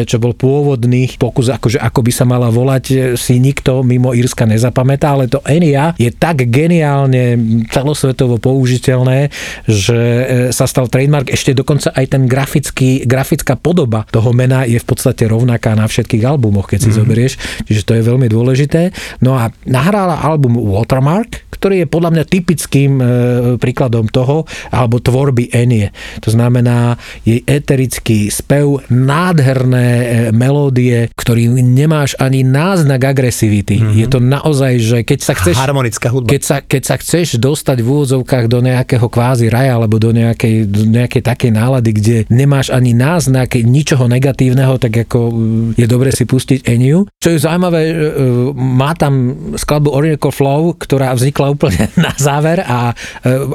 čo 0.08 0.18
bol 0.18 0.34
pôvodný 0.34 1.12
pokus, 1.20 1.52
akože 1.52 1.78
ako 1.78 2.00
by 2.02 2.12
sa 2.12 2.26
mala 2.26 2.50
volať, 2.50 3.16
si 3.20 3.38
nikto 3.38 3.84
mimo 3.84 4.16
Írska 4.16 4.48
nezapamätá, 4.48 5.14
ale 5.14 5.30
to 5.30 5.44
Enya 5.46 5.94
je 6.00 6.10
tak 6.10 6.48
geniálne 6.50 7.38
celosvetovo 7.70 8.40
použiteľné, 8.40 9.30
že 9.68 10.00
sa 10.56 10.66
stal 10.66 10.88
trademark, 10.88 11.30
ešte 11.30 11.52
dokonca 11.52 11.92
aj 11.94 12.06
ten 12.08 12.24
grafický, 12.26 13.04
grafická 13.04 13.60
podoba 13.60 14.08
toho 14.10 14.32
mena 14.32 14.64
je 14.64 14.80
v 14.80 14.88
podstate 14.88 15.28
rovnaká 15.28 15.76
na 15.76 15.86
všetkých 15.86 16.24
albumoch, 16.24 16.72
keď 16.72 16.80
si 16.80 16.90
mm-hmm. 16.90 17.00
zoberieš, 17.04 17.34
čiže 17.68 17.82
to 17.84 17.94
je 18.00 18.04
veľmi 18.08 18.28
dôležité. 18.32 18.96
No 19.20 19.27
a 19.34 19.52
nahrála 19.66 20.16
album 20.22 20.56
Watermark, 20.58 21.47
ktorý 21.58 21.84
je 21.84 21.88
podľa 21.90 22.10
mňa 22.14 22.24
typickým 22.30 22.92
e, 22.98 23.04
príkladom 23.58 24.06
toho, 24.08 24.46
alebo 24.70 25.02
tvorby 25.02 25.50
Enie. 25.50 25.90
To 26.22 26.30
znamená 26.30 26.96
jej 27.26 27.42
eterický 27.44 28.30
spev, 28.30 28.86
nádherné 28.94 29.88
e, 29.90 30.06
melódie, 30.32 31.10
ktorý 31.18 31.50
nemáš 31.60 32.14
ani 32.22 32.46
náznak 32.46 33.02
agresivity. 33.02 33.82
Mm-hmm. 33.82 33.98
Je 33.98 34.08
to 34.08 34.20
naozaj, 34.22 34.74
že 34.78 34.98
keď 35.02 35.20
sa 35.20 35.34
chceš... 35.34 35.56
Harmonická 35.58 36.08
hudba. 36.14 36.30
Keď 36.30 36.42
sa, 36.46 36.58
keď 36.62 36.84
sa 36.86 36.96
chceš 37.02 37.42
dostať 37.42 37.82
v 37.82 37.88
úvodzovkách 37.88 38.46
do 38.46 38.60
nejakého 38.62 39.08
kvázi 39.10 39.50
raja 39.50 39.76
alebo 39.80 39.98
do 39.98 40.14
nejakej, 40.14 40.70
do 40.70 40.86
nejakej 40.86 41.22
takej 41.26 41.52
nálady, 41.52 41.90
kde 41.96 42.18
nemáš 42.30 42.70
ani 42.70 42.94
náznak 42.94 43.58
ničoho 43.58 44.06
negatívneho, 44.06 44.78
tak 44.78 45.08
ako 45.08 45.20
mm, 45.34 45.80
je 45.80 45.88
dobre 45.90 46.14
si 46.14 46.28
pustiť 46.28 46.68
Eniu. 46.68 47.08
Čo 47.18 47.34
je 47.34 47.40
zaujímavé, 47.42 47.82
e, 47.90 47.96
má 48.54 48.94
tam 48.94 49.34
skladbu 49.56 49.90
Oracle 49.90 50.34
Flow, 50.34 50.76
ktorá 50.76 51.16
vznikla 51.16 51.47
úplne 51.52 51.90
na 52.06 52.14
záver 52.16 52.64
a 52.64 52.92
e, 52.92 52.96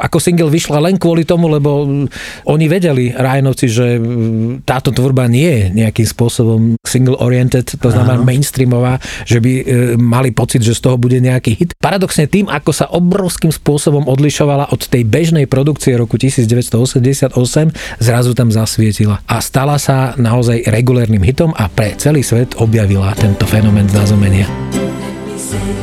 ako 0.01 0.19
single 0.19 0.51
vyšla 0.51 0.79
len 0.83 0.97
kvôli 0.97 1.25
tomu, 1.25 1.49
lebo 1.49 1.87
oni 2.49 2.67
vedeli 2.67 3.13
Ryanovci, 3.13 3.67
že 3.69 3.87
táto 4.67 4.91
tvorba 4.91 5.29
nie 5.29 5.49
je 5.49 5.65
nejakým 5.85 6.07
spôsobom 6.07 6.61
single 6.83 7.19
oriented, 7.21 7.65
to 7.65 7.89
znamená 7.89 8.21
Áno. 8.21 8.27
mainstreamová, 8.27 9.01
že 9.25 9.39
by 9.41 9.53
e, 9.53 9.65
mali 9.97 10.31
pocit, 10.35 10.61
že 10.61 10.77
z 10.77 10.85
toho 10.85 10.97
bude 10.99 11.19
nejaký 11.19 11.57
hit. 11.57 11.71
Paradoxne 11.79 12.29
tým, 12.29 12.49
ako 12.49 12.71
sa 12.73 12.87
obrovským 12.93 13.51
spôsobom 13.53 14.07
odlišovala 14.09 14.73
od 14.73 14.81
tej 14.89 15.07
bežnej 15.09 15.49
produkcie 15.49 15.97
roku 15.97 16.17
1988, 16.21 17.33
zrazu 17.99 18.31
tam 18.33 18.49
zasvietila 18.53 19.21
a 19.29 19.41
stala 19.41 19.77
sa 19.77 20.13
naozaj 20.17 20.69
regulérnym 20.69 21.23
hitom 21.23 21.53
a 21.57 21.69
pre 21.69 21.95
celý 21.97 22.21
svet 22.25 22.57
objavila 22.59 23.15
tento 23.17 23.45
fenomén 23.49 23.89
znázomenia. 23.89 24.47
V 25.37 25.82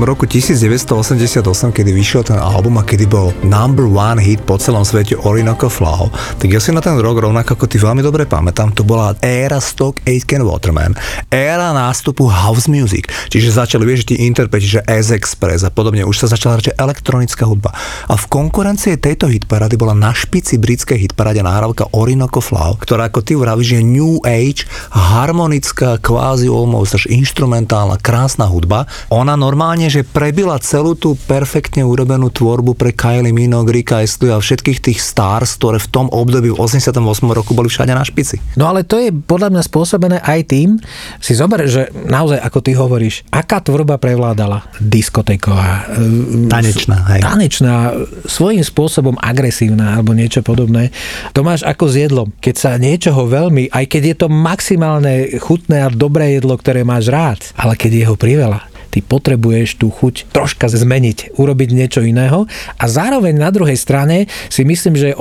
tom 0.00 0.16
roku 0.16 0.24
1988, 0.24 1.44
kedy 1.76 1.92
vyšiel 1.92 2.24
ten 2.24 2.40
album 2.40 2.80
a 2.80 2.84
kedy 2.88 3.04
bol 3.04 3.36
number 3.44 3.84
one 3.84 4.16
hit 4.16 4.40
po 4.48 4.56
celom 4.56 4.80
svete 4.80 5.12
Orinoco 5.28 5.68
Flow, 5.68 6.08
tak 6.40 6.48
ja 6.48 6.56
si 6.56 6.72
na 6.72 6.80
ten 6.80 6.96
rok 6.96 7.20
rovnako 7.20 7.52
ako 7.52 7.68
ty 7.68 7.76
veľmi 7.76 8.00
dobre 8.00 8.24
pamätám, 8.24 8.72
to 8.72 8.80
bola 8.80 9.12
éra 9.20 9.60
Stock 9.60 10.00
Aitken 10.08 10.40
Waterman, 10.48 10.96
éra 11.28 11.76
nástupu 11.76 12.32
house 12.32 12.64
music, 12.64 13.12
čiže 13.28 13.52
začali, 13.52 13.84
vieš, 13.84 14.08
tí 14.08 14.24
interpreti, 14.24 14.80
že 14.80 14.80
S 14.88 15.12
Express 15.12 15.68
a 15.68 15.70
podobne, 15.74 16.08
už 16.08 16.24
sa 16.24 16.32
začala 16.32 16.56
radšej 16.64 16.80
elektronická 16.80 17.44
hudba. 17.44 17.68
A 18.08 18.16
v 18.16 18.24
konkurencii 18.24 18.96
tejto 18.96 19.28
hitparády 19.28 19.76
bola 19.76 19.92
na 19.92 20.16
špici 20.16 20.56
britskej 20.56 20.96
hitparáde 20.96 21.44
nahrávka 21.44 21.92
Orinoco 21.92 22.40
Flow, 22.40 22.80
ktorá 22.80 23.12
ako 23.12 23.20
ty 23.20 23.36
vravíš 23.36 23.76
je 23.76 23.82
New 23.84 24.24
Age, 24.24 24.64
harmonická, 24.96 26.00
kvázi 26.00 26.48
almost 26.48 26.96
až 26.96 27.04
instrumentálna, 27.12 28.00
krásna 28.00 28.48
hudba. 28.48 28.88
Ona 29.12 29.36
normálne 29.36 29.89
že 29.90 30.06
prebila 30.06 30.54
celú 30.62 30.94
tú 30.94 31.18
perfektne 31.26 31.82
urobenú 31.82 32.30
tvorbu 32.30 32.78
pre 32.78 32.94
Kylie 32.94 33.34
Minogue, 33.34 33.74
Rika 33.74 33.98
Astley 33.98 34.30
a 34.30 34.38
všetkých 34.38 34.78
tých 34.78 35.02
stars, 35.02 35.58
ktoré 35.58 35.82
v 35.82 35.88
tom 35.90 36.06
období 36.06 36.54
v 36.54 36.56
88 36.62 36.94
roku 37.34 37.52
boli 37.58 37.66
všade 37.66 37.90
na 37.90 38.06
špici. 38.06 38.38
No 38.54 38.70
ale 38.70 38.86
to 38.86 39.02
je 39.02 39.10
podľa 39.10 39.50
mňa 39.50 39.62
spôsobené 39.66 40.22
aj 40.22 40.40
tým, 40.46 40.78
si 41.18 41.34
zober, 41.34 41.66
že 41.66 41.90
naozaj, 42.06 42.38
ako 42.38 42.58
ty 42.62 42.72
hovoríš, 42.78 43.26
aká 43.34 43.58
tvorba 43.58 43.98
prevládala? 43.98 44.70
Diskotéková. 44.78 45.90
e, 45.98 46.46
Tanečná, 46.46 47.18
hej. 47.18 47.20
Tanečná, 47.26 47.74
svojím 48.30 48.62
spôsobom 48.62 49.18
agresívna 49.18 49.98
alebo 49.98 50.14
niečo 50.14 50.46
podobné. 50.46 50.94
To 51.34 51.42
máš 51.42 51.66
ako 51.66 51.90
s 51.90 51.94
jedlom. 51.98 52.28
Keď 52.38 52.54
sa 52.54 52.70
niečoho 52.78 53.26
veľmi, 53.26 53.74
aj 53.74 53.84
keď 53.90 54.02
je 54.14 54.16
to 54.22 54.28
maximálne 54.30 55.34
chutné 55.42 55.82
a 55.82 55.90
dobré 55.90 56.38
jedlo, 56.38 56.54
ktoré 56.54 56.86
máš 56.86 57.10
rád, 57.10 57.40
ale 57.58 57.74
keď 57.74 57.90
je 57.90 58.04
ho 58.06 58.14
priveľa, 58.14 58.69
ty 58.90 58.98
potrebuješ 59.00 59.78
tú 59.78 59.88
chuť 59.88 60.34
troška 60.34 60.66
zmeniť, 60.66 61.38
urobiť 61.38 61.70
niečo 61.70 62.00
iného 62.02 62.50
a 62.76 62.84
zároveň 62.90 63.38
na 63.38 63.54
druhej 63.54 63.78
strane 63.78 64.26
si 64.50 64.66
myslím, 64.66 64.94
že 64.98 65.12
je 65.12 65.14
e, 65.14 65.20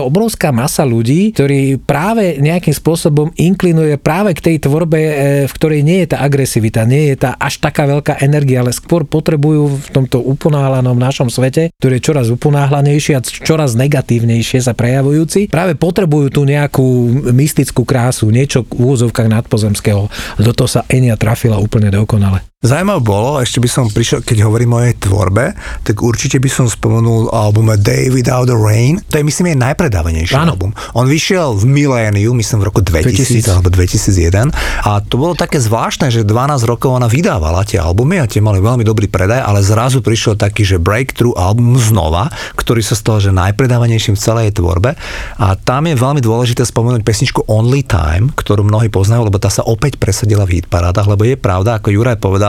obrovská 0.00 0.48
masa 0.50 0.88
ľudí, 0.88 1.36
ktorí 1.36 1.76
práve 1.84 2.40
nejakým 2.40 2.72
spôsobom 2.72 3.30
inklinuje 3.36 4.00
práve 4.00 4.32
k 4.32 4.44
tej 4.44 4.56
tvorbe, 4.64 4.98
e, 4.98 5.12
v 5.46 5.52
ktorej 5.52 5.80
nie 5.84 6.04
je 6.04 6.16
tá 6.16 6.24
agresivita, 6.24 6.88
nie 6.88 7.12
je 7.12 7.28
tá 7.28 7.36
až 7.36 7.60
taká 7.60 7.84
veľká 7.84 8.24
energia, 8.24 8.64
ale 8.64 8.72
skôr 8.72 9.04
potrebujú 9.04 9.76
v 9.76 9.88
tomto 9.92 10.24
uponáhlanom 10.24 10.96
našom 10.96 11.28
svete, 11.28 11.74
ktorý 11.76 12.00
je 12.00 12.06
čoraz 12.06 12.26
uponáhlanejší 12.32 13.12
a 13.18 13.24
čoraz 13.24 13.76
negatívnejšie 13.76 14.64
sa 14.64 14.72
prejavujúci, 14.72 15.52
práve 15.52 15.76
potrebujú 15.76 16.32
tú 16.32 16.42
nejakú 16.48 16.86
mystickú 17.34 17.84
krásu, 17.84 18.30
niečo 18.32 18.64
v 18.64 18.88
úvozovkách 18.88 19.28
nadpozemského. 19.28 20.08
Do 20.38 20.52
toho 20.54 20.68
sa 20.70 20.82
Enia 20.88 21.18
trafila 21.18 21.60
úplne 21.60 21.92
dokonale. 21.92 22.48
Zaujímavé 22.58 23.06
bolo, 23.06 23.38
ešte 23.38 23.62
by 23.62 23.70
som 23.70 23.86
prišiel, 23.86 24.18
keď 24.18 24.42
hovorím 24.42 24.74
o 24.74 24.82
jej 24.82 24.90
tvorbe, 24.98 25.54
tak 25.86 26.02
určite 26.02 26.42
by 26.42 26.50
som 26.50 26.66
spomenul 26.66 27.30
album 27.30 27.70
Day 27.78 28.10
Without 28.10 28.50
the 28.50 28.58
Rain. 28.58 28.98
To 29.14 29.22
je 29.22 29.22
myslím 29.22 29.54
jej 29.54 29.58
najpredávanejší 29.62 30.34
Áno. 30.34 30.58
album. 30.58 30.74
On 30.98 31.06
vyšiel 31.06 31.54
v 31.54 31.62
miléniu, 31.70 32.34
myslím 32.34 32.58
v 32.58 32.66
roku 32.66 32.82
2000, 32.82 33.46
2000. 33.46 33.54
alebo 33.54 33.70
2001 33.70 34.50
a 34.90 34.98
to 34.98 35.14
bolo 35.22 35.38
také 35.38 35.62
zvláštne, 35.62 36.10
že 36.10 36.26
12 36.26 36.66
rokov 36.66 36.98
ona 36.98 37.06
vydávala 37.06 37.62
tie 37.62 37.78
albumy 37.78 38.18
a 38.18 38.26
tie 38.26 38.42
mali 38.42 38.58
veľmi 38.58 38.82
dobrý 38.82 39.06
predaj, 39.06 39.38
ale 39.38 39.62
zrazu 39.62 40.02
prišiel 40.02 40.34
taký, 40.34 40.66
že 40.66 40.82
breakthrough 40.82 41.38
album 41.38 41.78
znova, 41.78 42.26
ktorý 42.58 42.82
sa 42.82 42.98
stal, 42.98 43.22
že 43.22 43.30
najpredávanejším 43.38 44.18
v 44.18 44.22
celej 44.26 44.44
jej 44.50 44.58
tvorbe 44.58 44.98
a 45.38 45.54
tam 45.54 45.86
je 45.86 45.94
veľmi 45.94 46.18
dôležité 46.18 46.66
spomenúť 46.66 47.06
pesničku 47.06 47.46
Only 47.46 47.86
Time, 47.86 48.34
ktorú 48.34 48.66
mnohí 48.66 48.90
poznajú, 48.90 49.30
lebo 49.30 49.38
tá 49.38 49.46
sa 49.46 49.62
opäť 49.62 49.94
presadila 49.94 50.42
v 50.42 50.58
hitparádach, 50.58 51.06
lebo 51.06 51.22
je 51.22 51.38
pravda, 51.38 51.78
ako 51.78 51.94
Juraj 51.94 52.18
povedal, 52.18 52.47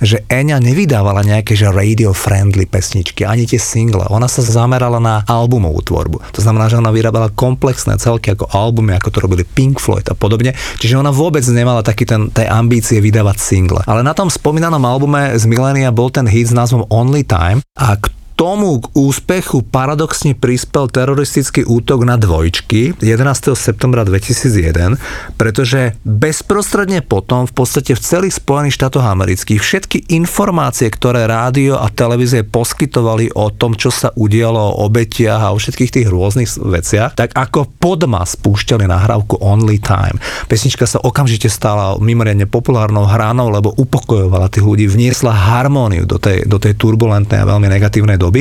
že 0.00 0.24
Enya 0.30 0.58
nevydávala 0.62 1.22
nejaké 1.26 1.54
že 1.58 1.68
radio-friendly 1.68 2.66
pesničky, 2.68 3.26
ani 3.26 3.44
tie 3.46 3.58
single. 3.58 4.06
Ona 4.08 4.26
sa 4.26 4.40
zamerala 4.44 5.02
na 5.02 5.26
albumovú 5.26 5.82
tvorbu. 5.84 6.22
To 6.34 6.40
znamená, 6.40 6.70
že 6.70 6.78
ona 6.78 6.94
vyrábala 6.94 7.32
komplexné 7.34 7.98
celky 7.98 8.32
ako 8.32 8.48
albumy, 8.50 8.96
ako 8.96 9.08
to 9.10 9.18
robili 9.22 9.42
Pink 9.46 9.82
Floyd 9.82 10.06
a 10.08 10.14
podobne. 10.14 10.54
Čiže 10.78 10.98
ona 10.98 11.10
vôbec 11.10 11.44
nemala 11.50 11.82
taký 11.84 12.06
ten, 12.08 12.30
tej 12.30 12.46
ambície 12.48 12.98
vydávať 13.02 13.36
single. 13.42 13.82
Ale 13.84 14.06
na 14.06 14.14
tom 14.14 14.30
spomínanom 14.30 14.82
albume 14.82 15.34
z 15.36 15.44
Millennia 15.50 15.90
bol 15.94 16.08
ten 16.08 16.24
hit 16.28 16.50
s 16.50 16.54
názvom 16.54 16.86
Only 16.88 17.26
Time 17.26 17.60
a 17.74 17.98
k 17.98 18.21
tomu 18.42 18.82
k 18.82 18.90
úspechu 18.98 19.62
paradoxne 19.62 20.34
prispel 20.34 20.90
teroristický 20.90 21.62
útok 21.62 22.02
na 22.02 22.18
dvojčky 22.18 22.90
11. 22.98 23.54
septembra 23.54 24.02
2001, 24.02 24.98
pretože 25.38 25.94
bezprostredne 26.02 27.06
potom 27.06 27.46
v 27.46 27.54
podstate 27.54 27.94
v 27.94 28.02
celých 28.02 28.42
Spojených 28.42 28.82
štátoch 28.82 29.06
amerických 29.06 29.62
všetky 29.62 29.98
informácie, 30.18 30.90
ktoré 30.90 31.30
rádio 31.30 31.78
a 31.78 31.86
televízie 31.86 32.42
poskytovali 32.42 33.30
o 33.38 33.54
tom, 33.54 33.78
čo 33.78 33.94
sa 33.94 34.10
udialo, 34.10 34.58
o 34.58 34.90
obetiach 34.90 35.38
a 35.38 35.54
o 35.54 35.62
všetkých 35.62 36.02
tých 36.02 36.10
rôznych 36.10 36.50
veciach, 36.58 37.14
tak 37.14 37.38
ako 37.38 37.70
podma 37.78 38.26
spúšťali 38.26 38.90
nahrávku 38.90 39.38
Only 39.38 39.78
Time. 39.78 40.18
Pesnička 40.50 40.90
sa 40.90 40.98
okamžite 40.98 41.46
stala 41.46 41.94
mimoriadne 42.02 42.50
populárnou 42.50 43.06
hranou, 43.06 43.54
lebo 43.54 43.70
upokojovala 43.70 44.50
tých 44.50 44.66
ľudí, 44.66 44.90
vniesla 44.90 45.30
harmóniu 45.30 46.10
do 46.10 46.18
tej, 46.18 46.42
do 46.42 46.58
tej 46.58 46.74
turbulentnej 46.74 47.38
a 47.38 47.46
veľmi 47.46 47.70
negatívnej 47.70 48.18
doby 48.18 48.31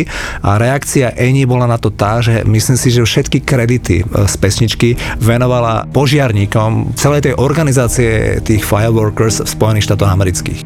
a 0.41 0.56
reakcia 0.56 1.13
Eni 1.19 1.43
bola 1.43 1.67
na 1.67 1.75
to 1.75 1.91
tá, 1.91 2.23
že 2.23 2.47
myslím 2.47 2.77
si, 2.80 2.89
že 2.95 3.04
všetky 3.04 3.43
kredity 3.43 4.01
e, 4.01 4.06
z 4.08 4.36
pesničky 4.39 4.89
venovala 5.19 5.84
požiarníkom 5.91 6.95
celej 6.95 7.32
tej 7.32 7.34
organizácie 7.36 8.39
tých 8.39 8.63
fireworkers 8.63 9.43
v 9.43 9.49
Spojených 9.51 9.91
štátoch 9.91 10.12
amerických. 10.12 10.63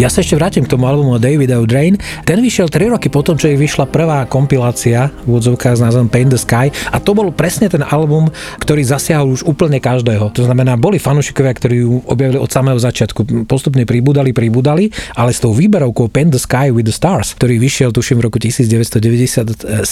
Ja 0.00 0.08
sa 0.08 0.24
ešte 0.24 0.32
vrátim 0.32 0.64
k 0.64 0.72
tomu 0.72 0.88
albumu 0.88 1.20
David 1.20 1.52
O'Drain. 1.52 2.00
Ten 2.24 2.40
vyšiel 2.40 2.72
3 2.72 2.96
roky 2.96 3.12
potom, 3.12 3.36
čo 3.36 3.52
ich 3.52 3.60
vyšla 3.60 3.84
prvá 3.84 4.24
kompilácia 4.24 5.12
v 5.28 5.36
úvodzovkách 5.36 5.76
s 5.76 5.84
názvom 5.84 6.08
Paint 6.08 6.32
the 6.32 6.40
Sky 6.40 6.72
a 6.88 6.96
to 6.96 7.12
bol 7.12 7.28
presne 7.28 7.68
ten 7.68 7.84
album, 7.84 8.32
ktorý 8.64 8.80
zasiahol 8.80 9.36
už 9.36 9.44
úplne 9.44 9.76
každého. 9.76 10.32
To 10.32 10.48
znamená, 10.48 10.80
boli 10.80 10.96
fanúšikovia, 10.96 11.52
ktorí 11.52 11.84
ju 11.84 12.00
objavili 12.08 12.40
od 12.40 12.48
samého 12.48 12.80
začiatku. 12.80 13.44
Postupne 13.44 13.84
pribudali, 13.84 14.32
pribudali, 14.32 14.88
ale 15.20 15.36
s 15.36 15.44
tou 15.44 15.52
výberovkou 15.52 16.08
Paint 16.08 16.32
the 16.32 16.40
Sky 16.40 16.72
with 16.72 16.88
the 16.88 16.96
Stars, 16.96 17.36
ktorý 17.36 17.60
vyšiel 17.60 17.92
tuším 17.92 18.24
v 18.24 18.32
roku 18.32 18.40
1997, 18.40 19.84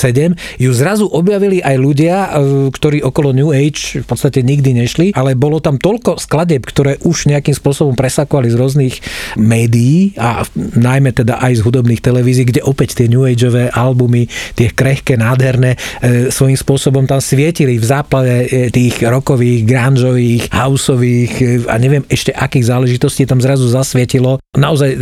ju 0.57 0.71
zrazu 0.73 1.05
objavili 1.05 1.61
aj 1.61 1.77
ľudia, 1.77 2.17
e, 2.17 2.29
ktorí 2.73 3.05
okolo 3.05 3.37
New 3.37 3.53
Age 3.53 4.01
v 4.01 4.07
podstate 4.09 4.41
nikdy 4.41 4.73
nešli, 4.73 5.13
ale 5.13 5.37
bolo 5.37 5.61
tam 5.61 5.77
toľko 5.77 6.17
skladeb, 6.17 6.65
ktoré 6.65 6.97
už 7.05 7.29
nejakým 7.29 7.53
spôsobom 7.53 7.93
presakovali 7.93 8.49
z 8.49 8.57
rôznych 8.57 8.97
médií 9.37 9.98
a 10.17 10.45
najmä 10.79 11.11
teda 11.13 11.41
aj 11.43 11.61
z 11.61 11.65
hudobných 11.65 12.03
televízií, 12.03 12.47
kde 12.49 12.63
opäť 12.65 12.99
tie 12.99 13.07
New 13.11 13.25
Ageové 13.27 13.71
albumy, 13.73 14.29
tie 14.55 14.71
krehké, 14.71 15.19
nádherné, 15.19 15.75
e, 16.01 16.29
svojím 16.31 16.59
spôsobom 16.59 17.05
tam 17.09 17.19
svietili 17.19 17.81
v 17.81 17.85
záplave 17.87 18.47
e, 18.47 18.69
tých 18.69 19.01
rokových, 19.03 19.65
grungeových, 19.65 20.45
houseových 20.53 21.33
e, 21.41 21.45
a 21.67 21.75
neviem 21.81 22.05
ešte 22.07 22.31
akých 22.37 22.69
záležitostí 22.69 23.25
tam 23.25 23.41
zrazu 23.41 23.67
zasvietilo. 23.67 24.39
Naozaj 24.55 24.91
e, 24.93 24.99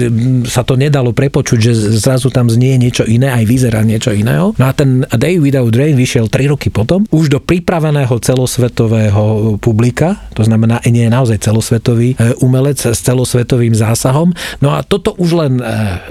sa 0.47 0.63
to 0.63 0.79
nedalo 0.79 1.11
prepočuť, 1.11 1.59
že 1.59 1.73
zrazu 1.99 2.31
tam 2.31 2.47
znie 2.47 2.79
niečo 2.79 3.03
iné, 3.05 3.35
aj 3.35 3.45
vyzerá 3.45 3.83
niečo 3.83 4.15
iného. 4.15 4.55
No 4.57 4.65
a 4.65 4.73
ten 4.73 5.03
Day 5.11 5.43
Without 5.43 5.75
Rain 5.75 5.99
vyšiel 5.99 6.31
3 6.31 6.53
roky 6.55 6.71
potom, 6.71 7.05
už 7.11 7.33
do 7.33 7.39
pripraveného 7.43 8.15
celosvetového 8.23 9.57
publika, 9.59 10.31
to 10.33 10.47
znamená, 10.47 10.79
nie 10.87 11.09
je 11.09 11.13
naozaj 11.13 11.43
celosvetový 11.43 12.15
umelec 12.39 12.79
s 12.79 13.01
celosvetovým 13.03 13.75
zásahom. 13.75 14.31
No 14.63 14.75
a 14.75 14.86
toto 14.87 15.19
už 15.19 15.31
len 15.35 15.53
e, 15.59 15.65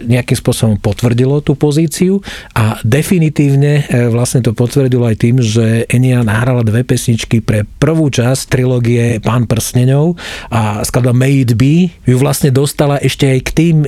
nejakým 0.04 0.38
spôsobom 0.38 0.76
potvrdilo 0.80 1.40
tú 1.40 1.56
pozíciu 1.56 2.20
a 2.52 2.78
definitívne 2.84 3.88
e, 3.88 4.12
vlastne 4.12 4.44
to 4.44 4.52
potvrdilo 4.52 5.08
aj 5.08 5.16
tým, 5.20 5.40
že 5.40 5.88
Enia 5.88 6.22
nahrala 6.22 6.62
dve 6.62 6.84
pesničky 6.84 7.40
pre 7.40 7.64
prvú 7.80 8.12
časť 8.12 8.52
trilógie 8.52 9.24
Pán 9.24 9.48
prstneňov 9.48 10.20
a 10.52 10.84
skladba 10.84 11.16
May 11.16 11.48
It 11.48 11.56
Be 11.56 11.90
ju 12.04 12.16
vlastne 12.20 12.52
dostala 12.52 13.00
ešte 13.00 13.32
aj 13.32 13.40
k 13.48 13.50
tým 13.56 13.78
e, 13.84 13.88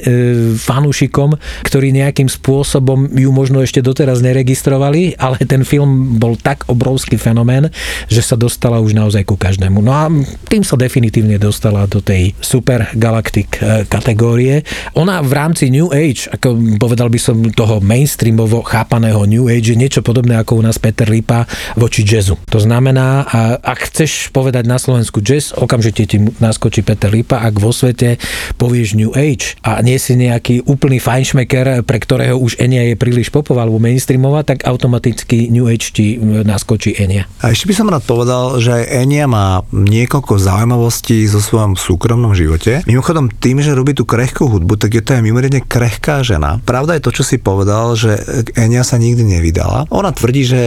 fanúšikom, 0.56 1.36
ktorí 1.68 1.92
nejakým 1.92 2.32
spôsobom 2.32 3.12
ju 3.12 3.30
možno 3.36 3.60
ešte 3.60 3.84
doteraz 3.84 4.24
neregistrovali, 4.24 5.20
ale 5.20 5.44
ten 5.44 5.68
film 5.68 6.16
bol 6.16 6.40
tak 6.40 6.64
obrovský 6.72 7.20
fenomén, 7.20 7.68
že 8.08 8.24
sa 8.24 8.40
dostala 8.40 8.80
už 8.80 8.96
naozaj 8.96 9.28
ku 9.28 9.36
každému. 9.36 9.84
No 9.84 9.92
a 9.92 10.08
tým 10.48 10.64
sa 10.64 10.80
definitívne 10.80 11.36
dostala 11.36 11.84
do 11.86 12.00
tej 12.00 12.32
super 12.40 12.88
galaktik 12.96 13.60
kategórie. 13.92 14.64
Ona 14.98 15.22
v 15.22 15.32
rámci 15.34 15.70
New 15.70 15.94
Age, 15.94 16.30
ako 16.34 16.78
povedal 16.82 17.08
by 17.08 17.20
som 17.22 17.40
toho 17.54 17.80
mainstreamovo 17.80 18.66
chápaného 18.66 19.24
New 19.30 19.46
Age, 19.48 19.74
je 19.74 19.78
niečo 19.78 20.02
podobné 20.02 20.36
ako 20.40 20.60
u 20.60 20.64
nás 20.66 20.82
Peter 20.82 21.08
Lipa 21.08 21.46
voči 21.78 22.02
jazzu. 22.02 22.36
To 22.50 22.60
znamená, 22.60 23.28
ak 23.62 23.92
chceš 23.92 24.34
povedať 24.34 24.68
na 24.68 24.82
Slovensku 24.82 25.22
jazz, 25.24 25.54
okamžite 25.54 26.04
ti 26.10 26.18
naskočí 26.20 26.82
Peter 26.84 27.14
Lipa, 27.14 27.46
ak 27.46 27.62
vo 27.62 27.72
svete 27.72 28.20
povieš 28.58 28.98
New 28.98 29.14
Age 29.14 29.60
a 29.64 29.80
nie 29.86 30.02
si 30.02 30.18
nejaký 30.18 30.66
úplný 30.66 31.00
fajnšmeker, 31.00 31.86
pre 31.86 31.98
ktorého 32.02 32.36
už 32.36 32.58
Enia 32.60 32.84
je 32.92 32.96
príliš 33.00 33.30
popová 33.30 33.64
alebo 33.64 33.80
mainstreamová, 33.80 34.44
tak 34.44 34.66
automaticky 34.68 35.48
New 35.54 35.70
Age 35.70 35.94
ti 35.94 36.20
naskočí 36.20 36.98
Enia. 36.98 37.30
A 37.40 37.54
ešte 37.54 37.70
by 37.70 37.76
som 37.78 37.88
rád 37.88 38.04
povedal, 38.04 38.60
že 38.60 38.74
Enia 38.90 39.30
má 39.30 39.64
niekoľko 39.72 40.36
zaujímavostí 40.42 41.24
zo 41.30 41.40
svojom 41.40 41.80
súkromnom 41.80 42.34
živote. 42.34 42.82
Mimochodom, 42.90 43.30
tým, 43.32 43.62
že 43.62 43.78
robí 43.78 43.94
tú 43.94 44.04
krehkú 44.04 44.50
hudbu, 44.50 44.67
tak 44.76 44.98
je 44.98 45.04
to 45.06 45.16
aj 45.16 45.24
mimoriadne 45.24 45.64
krehká 45.64 46.26
žena. 46.26 46.60
Pravda 46.66 46.98
je 46.98 47.06
to, 47.06 47.16
čo 47.16 47.24
si 47.24 47.38
povedal, 47.40 47.96
že 47.96 48.20
Enia 48.58 48.84
sa 48.84 49.00
nikdy 49.00 49.24
nevydala. 49.38 49.88
Ona 49.94 50.12
tvrdí, 50.12 50.44
že, 50.44 50.66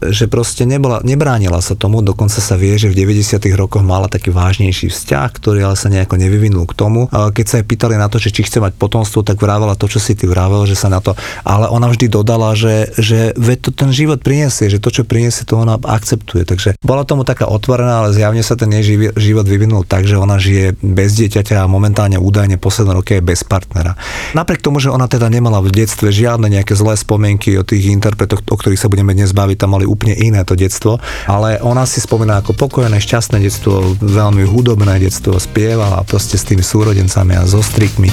že 0.00 0.30
proste 0.30 0.64
nebola, 0.64 1.02
nebránila 1.02 1.60
sa 1.60 1.76
tomu, 1.76 2.00
dokonca 2.00 2.38
sa 2.38 2.54
vie, 2.54 2.78
že 2.78 2.88
v 2.88 3.04
90. 3.04 3.42
rokoch 3.58 3.82
mala 3.84 4.06
taký 4.06 4.32
vážnejší 4.32 4.88
vzťah, 4.88 5.28
ktorý 5.34 5.66
ale 5.66 5.76
sa 5.76 5.90
nejako 5.90 6.16
nevyvinul 6.16 6.64
k 6.70 6.78
tomu. 6.78 7.10
Keď 7.10 7.44
sa 7.44 7.58
jej 7.60 7.66
pýtali 7.66 7.98
na 7.98 8.06
to, 8.06 8.22
že 8.22 8.30
či 8.30 8.46
chce 8.46 8.62
mať 8.62 8.78
potomstvo, 8.78 9.26
tak 9.26 9.42
vrávala 9.42 9.74
to, 9.74 9.90
čo 9.90 9.98
si 9.98 10.14
ty 10.14 10.30
vravel, 10.30 10.64
že 10.64 10.78
sa 10.78 10.86
na 10.86 11.02
to... 11.02 11.18
Ale 11.42 11.66
ona 11.68 11.90
vždy 11.90 12.06
dodala, 12.06 12.54
že, 12.54 12.94
že 12.94 13.34
veď 13.34 13.58
to 13.58 13.70
ten 13.74 13.90
život 13.90 14.22
priniesie, 14.22 14.70
že 14.70 14.78
to, 14.78 14.94
čo 14.94 15.02
priniesie, 15.02 15.42
to 15.42 15.58
ona 15.58 15.80
akceptuje. 15.80 16.46
Takže 16.46 16.78
bola 16.84 17.02
tomu 17.02 17.26
taká 17.26 17.50
otvorená, 17.50 18.04
ale 18.04 18.14
zjavne 18.14 18.44
sa 18.44 18.54
ten 18.54 18.70
jej 18.70 19.10
život 19.16 19.48
vyvinul 19.48 19.82
tak, 19.88 20.06
že 20.06 20.20
ona 20.20 20.36
žije 20.36 20.78
bez 20.78 21.16
dieťaťa 21.18 21.64
a 21.64 21.70
momentálne 21.70 22.20
údajne 22.20 22.60
posledné 22.60 22.92
roky 22.92 23.18
je 23.18 23.24
bez 23.24 23.31
partnera. 23.40 23.96
Napriek 24.36 24.60
tomu, 24.60 24.76
že 24.84 24.92
ona 24.92 25.08
teda 25.08 25.32
nemala 25.32 25.64
v 25.64 25.72
detstve 25.72 26.12
žiadne 26.12 26.52
nejaké 26.52 26.76
zlé 26.76 27.00
spomienky 27.00 27.56
o 27.56 27.64
tých 27.64 27.88
interpretoch, 27.88 28.44
o 28.44 28.56
ktorých 28.60 28.84
sa 28.84 28.92
budeme 28.92 29.16
dnes 29.16 29.32
baviť, 29.32 29.56
tam 29.64 29.80
mali 29.80 29.88
úplne 29.88 30.12
iné 30.12 30.44
to 30.44 30.52
detstvo, 30.52 31.00
ale 31.24 31.56
ona 31.64 31.88
si 31.88 32.04
spomína 32.04 32.44
ako 32.44 32.52
pokojné, 32.52 33.00
šťastné 33.00 33.40
detstvo, 33.40 33.96
veľmi 33.96 34.44
hudobné 34.44 35.00
detstvo, 35.00 35.40
spievala 35.40 36.04
proste 36.04 36.36
s 36.36 36.44
tými 36.44 36.60
súrodencami 36.60 37.32
a 37.40 37.48
so 37.48 37.64
strikmi. 37.64 38.12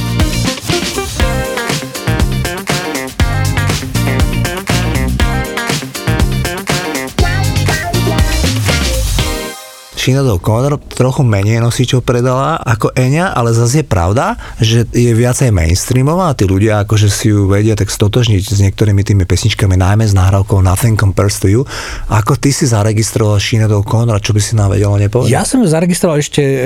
Sinead 10.10 10.26
O'Connor 10.26 10.82
trochu 10.82 11.22
menej 11.22 11.62
nosičov 11.62 12.02
predala 12.02 12.58
ako 12.58 12.90
Enya, 12.98 13.30
ale 13.30 13.54
zase 13.54 13.86
je 13.86 13.86
pravda, 13.86 14.42
že 14.58 14.82
je 14.90 15.14
viacej 15.14 15.54
mainstreamová 15.54 16.34
a 16.34 16.38
tí 16.38 16.50
ľudia 16.50 16.82
akože 16.82 17.14
si 17.14 17.30
ju 17.30 17.46
vedia 17.46 17.78
tak 17.78 17.94
stotožniť 17.94 18.42
s 18.42 18.58
niektorými 18.58 19.06
tými 19.06 19.30
pesničkami, 19.30 19.78
najmä 19.78 20.10
s 20.10 20.18
nahrávkou 20.18 20.66
Nothing 20.66 20.98
Compares 20.98 21.38
to 21.38 21.46
You. 21.46 21.62
Ako 22.10 22.42
ty 22.42 22.50
si 22.50 22.66
zaregistroval 22.66 23.38
Sinead 23.38 23.70
O'Connor, 23.70 24.18
čo 24.18 24.34
by 24.34 24.42
si 24.42 24.58
nám 24.58 24.74
vedelo 24.74 24.98
nepovedať? 24.98 25.30
Ja 25.30 25.46
som 25.46 25.62
ju 25.62 25.70
zaregistroval 25.70 26.18
ešte 26.18 26.42
e, 26.42 26.58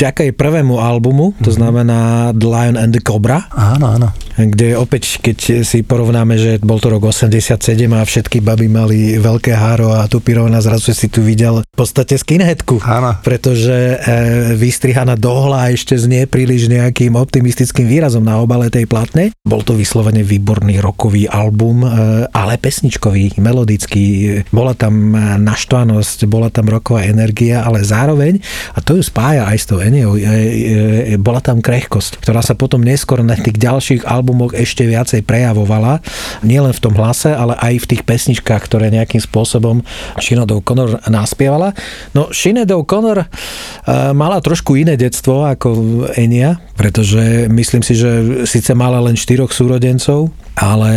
vďaka 0.00 0.24
jej 0.24 0.32
prvému 0.32 0.80
albumu, 0.80 1.36
to 1.36 1.52
mm-hmm. 1.52 1.60
znamená 1.60 2.00
The 2.32 2.48
Lion 2.48 2.76
and 2.80 2.96
the 2.96 3.04
Cobra. 3.04 3.52
Áno, 3.52 4.00
áno. 4.00 4.16
Kde 4.40 4.80
opäť, 4.80 5.20
keď 5.20 5.60
si 5.60 5.84
porovnáme, 5.84 6.40
že 6.40 6.56
bol 6.64 6.80
to 6.80 6.88
rok 6.88 7.04
87 7.04 7.52
a 7.92 8.00
všetky 8.00 8.40
baby 8.40 8.68
mali 8.68 9.20
veľké 9.20 9.52
háro 9.52 9.92
a 9.92 10.08
tupírovna, 10.08 10.64
zrazu 10.64 10.96
si 10.96 11.12
tu 11.12 11.20
videl 11.20 11.60
v 11.60 11.76
podstate 11.76 12.16
skinheadku. 12.46 12.78
Áno. 12.86 13.18
Pretože 13.26 13.74
e, 13.74 13.96
vystrihaná 14.54 15.18
dohla 15.18 15.74
ešte 15.74 15.98
znie 15.98 16.30
príliš 16.30 16.70
nejakým 16.70 17.18
optimistickým 17.18 17.90
výrazom 17.90 18.22
na 18.22 18.38
obale 18.38 18.70
tej 18.70 18.86
platne. 18.86 19.34
Bol 19.42 19.66
to 19.66 19.74
vyslovene 19.74 20.22
výborný 20.22 20.78
rokový 20.78 21.26
album, 21.26 21.82
e, 21.82 21.88
ale 22.30 22.54
pesničkový, 22.62 23.42
melodický. 23.42 24.38
Bola 24.54 24.78
tam 24.78 25.18
naštvanosť, 25.42 26.30
bola 26.30 26.52
tam 26.52 26.70
roková 26.70 27.02
energia, 27.02 27.66
ale 27.66 27.82
zároveň, 27.82 28.38
a 28.76 28.78
to 28.78 28.94
ju 28.94 29.02
spája 29.02 29.50
aj 29.50 29.58
s 29.58 29.66
tou 29.66 29.82
Eniou, 29.82 30.14
e, 30.14 30.22
e, 30.22 31.18
bola 31.18 31.42
tam 31.42 31.58
krehkosť, 31.58 32.22
ktorá 32.22 32.44
sa 32.44 32.54
potom 32.54 32.84
neskôr 32.84 33.26
na 33.26 33.34
tých 33.34 33.58
ďalších 33.58 34.06
albumoch 34.06 34.54
ešte 34.54 34.86
viacej 34.86 35.26
prejavovala. 35.26 35.98
Nielen 36.46 36.70
v 36.70 36.82
tom 36.82 36.94
hlase, 36.94 37.34
ale 37.34 37.58
aj 37.58 37.74
v 37.82 37.88
tých 37.96 38.02
pesničkách, 38.06 38.62
ktoré 38.68 38.92
nejakým 38.92 39.18
spôsobom 39.18 39.82
Sinead 40.20 40.52
O'Connor 40.52 41.02
naspievala. 41.08 41.72
No 42.12 42.25
Sinead 42.32 42.70
O'Connor 42.70 43.18
uh, 43.22 43.26
mala 44.14 44.38
trošku 44.40 44.78
iné 44.78 44.94
detstvo 44.98 45.44
ako 45.46 45.68
Enia, 46.16 46.58
pretože 46.74 47.50
myslím 47.50 47.82
si, 47.82 47.96
že 47.96 48.44
síce 48.46 48.72
mala 48.72 49.00
len 49.02 49.16
štyroch 49.16 49.50
súrodencov, 49.50 50.30
ale 50.56 50.92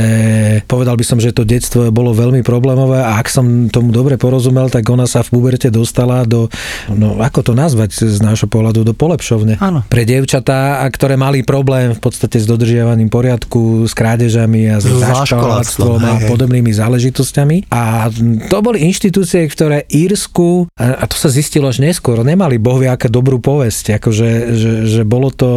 povedal 0.63 0.95
by 0.95 1.03
som, 1.03 1.19
že 1.19 1.35
to 1.35 1.43
detstvo 1.43 1.91
bolo 1.91 2.15
veľmi 2.15 2.39
problémové 2.47 3.03
a 3.03 3.19
ak 3.19 3.27
som 3.27 3.67
tomu 3.67 3.91
dobre 3.91 4.15
porozumel, 4.15 4.71
tak 4.71 4.87
ona 4.87 5.03
sa 5.03 5.19
v 5.19 5.35
puberte 5.35 5.67
dostala 5.67 6.23
do, 6.23 6.47
no 6.87 7.19
ako 7.19 7.51
to 7.51 7.53
nazvať 7.53 8.07
z 8.07 8.23
nášho 8.23 8.47
pohľadu, 8.47 8.87
do 8.87 8.95
polepšovne. 8.95 9.59
Áno. 9.59 9.83
Pre 9.83 10.03
dievčatá, 10.07 10.79
ktoré 10.87 11.19
mali 11.19 11.43
problém 11.43 11.91
v 11.91 11.99
podstate 11.99 12.39
s 12.39 12.47
dodržiavaním 12.47 13.11
poriadku, 13.11 13.83
s 13.83 13.91
krádežami 13.91 14.71
a 14.71 14.79
s 14.79 14.87
zaškoláctvom 14.87 15.99
a 16.07 16.13
podobnými 16.31 16.71
záležitosťami. 16.71 17.67
A 17.75 18.07
to 18.47 18.57
boli 18.63 18.87
inštitúcie, 18.87 19.43
ktoré 19.51 19.83
Írsku, 19.91 20.71
a 20.79 21.03
to 21.03 21.18
sa 21.19 21.29
zistilo 21.29 21.67
až 21.67 21.83
neskôr, 21.83 22.23
nemali 22.23 22.55
bohvie 22.55 22.87
aké 22.87 23.11
dobrú 23.11 23.43
povesť, 23.43 23.99
akože, 23.99 24.29
že, 24.55 24.71
že 24.87 25.01
bolo 25.03 25.29
to, 25.29 25.51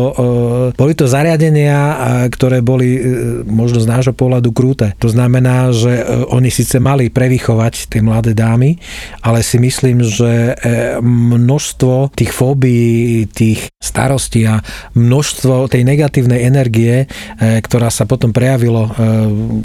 boli 0.75 0.93
to 0.99 1.07
zariadenia, 1.07 1.95
ktoré 2.29 2.59
boli 2.59 2.99
e, 2.99 3.01
možno 3.47 3.79
z 3.79 3.87
nášho 3.87 4.15
pohľadu 4.17 4.51
krúte. 4.51 4.97
To 4.99 5.07
znamená, 5.07 5.71
že 5.71 6.03
e, 6.03 6.05
oni 6.33 6.49
síce 6.49 6.83
mali 6.83 7.13
prevychovať 7.13 7.93
tie 7.93 8.01
mladé 8.01 8.33
dámy, 8.33 8.81
ale 9.23 9.45
si 9.45 9.63
myslím, 9.63 10.03
že 10.03 10.57
e, 10.59 10.99
množstvo 11.03 12.17
tých 12.17 12.33
fóbií, 12.35 13.29
tých 13.31 13.71
starostí 13.79 14.49
a 14.49 14.65
množstvo 14.99 15.71
tej 15.71 15.83
negatívnej 15.87 16.43
energie, 16.43 17.05
e, 17.05 17.61
ktorá 17.63 17.93
sa 17.93 18.09
potom 18.09 18.35
prejavilo 18.35 18.95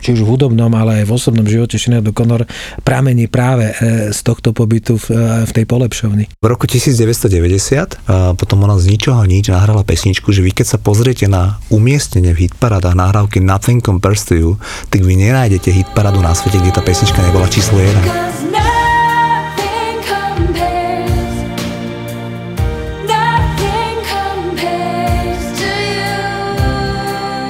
či 0.03 0.13
už 0.13 0.21
v 0.23 0.29
hudobnom, 0.29 0.69
ale 0.75 1.01
aj 1.01 1.05
v 1.07 1.15
osobnom 1.15 1.47
živote 1.47 1.79
Sinead 1.79 2.05
O'Connor 2.05 2.43
pramení 2.83 3.31
práve 3.31 3.71
z 4.11 4.19
tohto 4.21 4.51
pobytu 4.51 4.99
v 4.99 5.51
tej 5.51 5.65
polepšovni. 5.87 6.27
V 6.43 6.45
roku 6.45 6.67
1990 6.67 8.03
potom 8.35 8.57
ona 8.67 8.75
z 8.75 8.91
ničoho 8.91 9.23
nič 9.23 9.47
nahrala 9.47 9.87
pesničku, 9.87 10.35
že 10.35 10.43
vy 10.43 10.51
keď 10.51 10.75
sa 10.75 10.77
pozriete 10.77 11.31
na 11.31 11.63
umiestnenie 11.71 12.35
v 12.35 12.51
hitparádach 12.51 12.93
nahrávky 12.93 13.39
Nothing 13.39 13.79
Compares 13.79 14.27
to 14.27 14.35
You, 14.35 14.59
tak 14.91 15.07
vy 15.07 15.15
nenájdete 15.15 15.71
hitparádu 15.71 16.19
na 16.19 16.35
svete, 16.35 16.59
kde 16.59 16.75
tá 16.75 16.83
pesnička 16.83 17.23
nebola 17.23 17.47
číslo 17.47 17.79
1. 17.79 18.27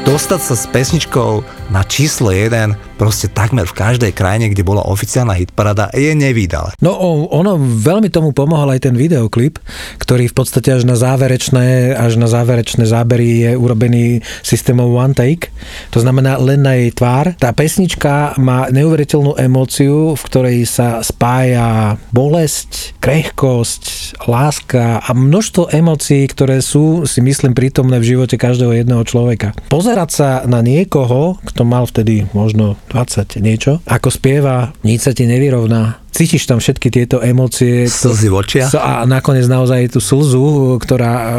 dostať 0.08 0.39
sa 0.39 0.56
s 0.56 0.65
pesničkou 0.71 1.43
na 1.67 1.84
číslo 1.84 2.32
1 2.32 2.97
proste 2.97 3.30
takmer 3.30 3.69
v 3.69 3.77
každej 3.77 4.12
krajine, 4.12 4.49
kde 4.49 4.65
bola 4.65 4.82
oficiálna 4.89 5.38
hitparada, 5.38 5.93
je 5.93 6.12
nevydal. 6.17 6.73
No 6.82 6.97
ono 7.30 7.56
veľmi 7.62 8.10
tomu 8.10 8.34
pomohol 8.34 8.73
aj 8.73 8.89
ten 8.89 8.95
videoklip, 8.97 9.62
ktorý 10.01 10.27
v 10.32 10.36
podstate 10.36 10.73
až 10.73 10.84
na 10.89 10.97
záverečné, 10.97 11.93
až 11.93 12.17
na 12.17 12.25
záverečné 12.25 12.89
zábery 12.89 13.47
je 13.47 13.51
urobený 13.53 14.25
systémom 14.41 14.89
one 14.89 15.13
take. 15.13 15.53
To 15.93 16.01
znamená 16.01 16.41
len 16.41 16.65
na 16.65 16.73
jej 16.73 16.89
tvár. 16.89 17.38
Tá 17.38 17.53
pesnička 17.53 18.34
má 18.41 18.67
neuveriteľnú 18.73 19.38
emóciu, 19.38 20.17
v 20.17 20.23
ktorej 20.25 20.58
sa 20.65 21.06
spája 21.06 22.01
bolesť, 22.10 22.97
krehkosť, 22.97 24.17
láska 24.25 25.06
a 25.06 25.10
množstvo 25.13 25.69
emócií, 25.69 26.25
ktoré 26.25 26.65
sú, 26.65 27.06
si 27.06 27.21
myslím, 27.21 27.53
prítomné 27.53 28.01
v 28.01 28.17
živote 28.17 28.41
každého 28.41 28.73
jedného 28.73 29.06
človeka. 29.06 29.53
Pozerať 29.69 30.10
sa 30.10 30.30
na 30.49 30.65
niekoho, 30.65 31.38
kto 31.58 31.65
mal 31.65 31.89
vtedy 31.89 32.30
možno 32.38 32.78
20 32.93 33.41
niečo, 33.41 33.82
ako 33.89 34.13
spieva, 34.13 34.78
nič 34.86 35.10
sa 35.10 35.12
ti 35.17 35.26
nevyrovná, 35.26 36.06
cítiš 36.17 36.49
tam 36.49 36.58
všetky 36.58 36.89
tieto 36.89 37.21
emócie. 37.21 37.86
Slzy 37.86 38.34
v 38.34 38.36
očiach. 38.41 38.73
A 38.82 39.06
nakoniec 39.06 39.45
naozaj 39.45 39.93
tú 39.93 40.01
slzu, 40.01 40.82
ktorá 40.82 41.13
e, 41.13 41.30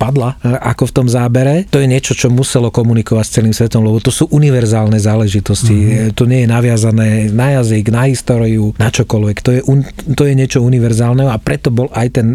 padla 0.00 0.40
e, 0.40 0.56
ako 0.56 0.88
v 0.88 0.92
tom 0.96 1.06
zábere, 1.12 1.68
to 1.68 1.76
je 1.76 1.84
niečo, 1.84 2.16
čo 2.16 2.32
muselo 2.32 2.72
komunikovať 2.72 3.24
s 3.28 3.34
celým 3.36 3.52
svetom, 3.52 3.84
lebo 3.84 4.00
to 4.00 4.08
sú 4.08 4.24
univerzálne 4.32 4.96
záležitosti. 4.96 5.76
Mm-hmm. 5.76 6.16
To 6.16 6.24
nie 6.24 6.40
je 6.42 6.48
naviazané 6.48 7.08
na 7.28 7.60
jazyk, 7.60 7.92
na 7.92 8.08
históriu, 8.08 8.72
na 8.80 8.88
čokoľvek. 8.88 9.36
To 9.44 9.50
je, 9.52 9.60
un, 9.68 9.84
to 10.16 10.24
je 10.24 10.32
niečo 10.32 10.64
univerzálne 10.64 11.28
a 11.28 11.36
preto 11.36 11.68
bol 11.68 11.92
aj 11.92 12.08
ten 12.16 12.28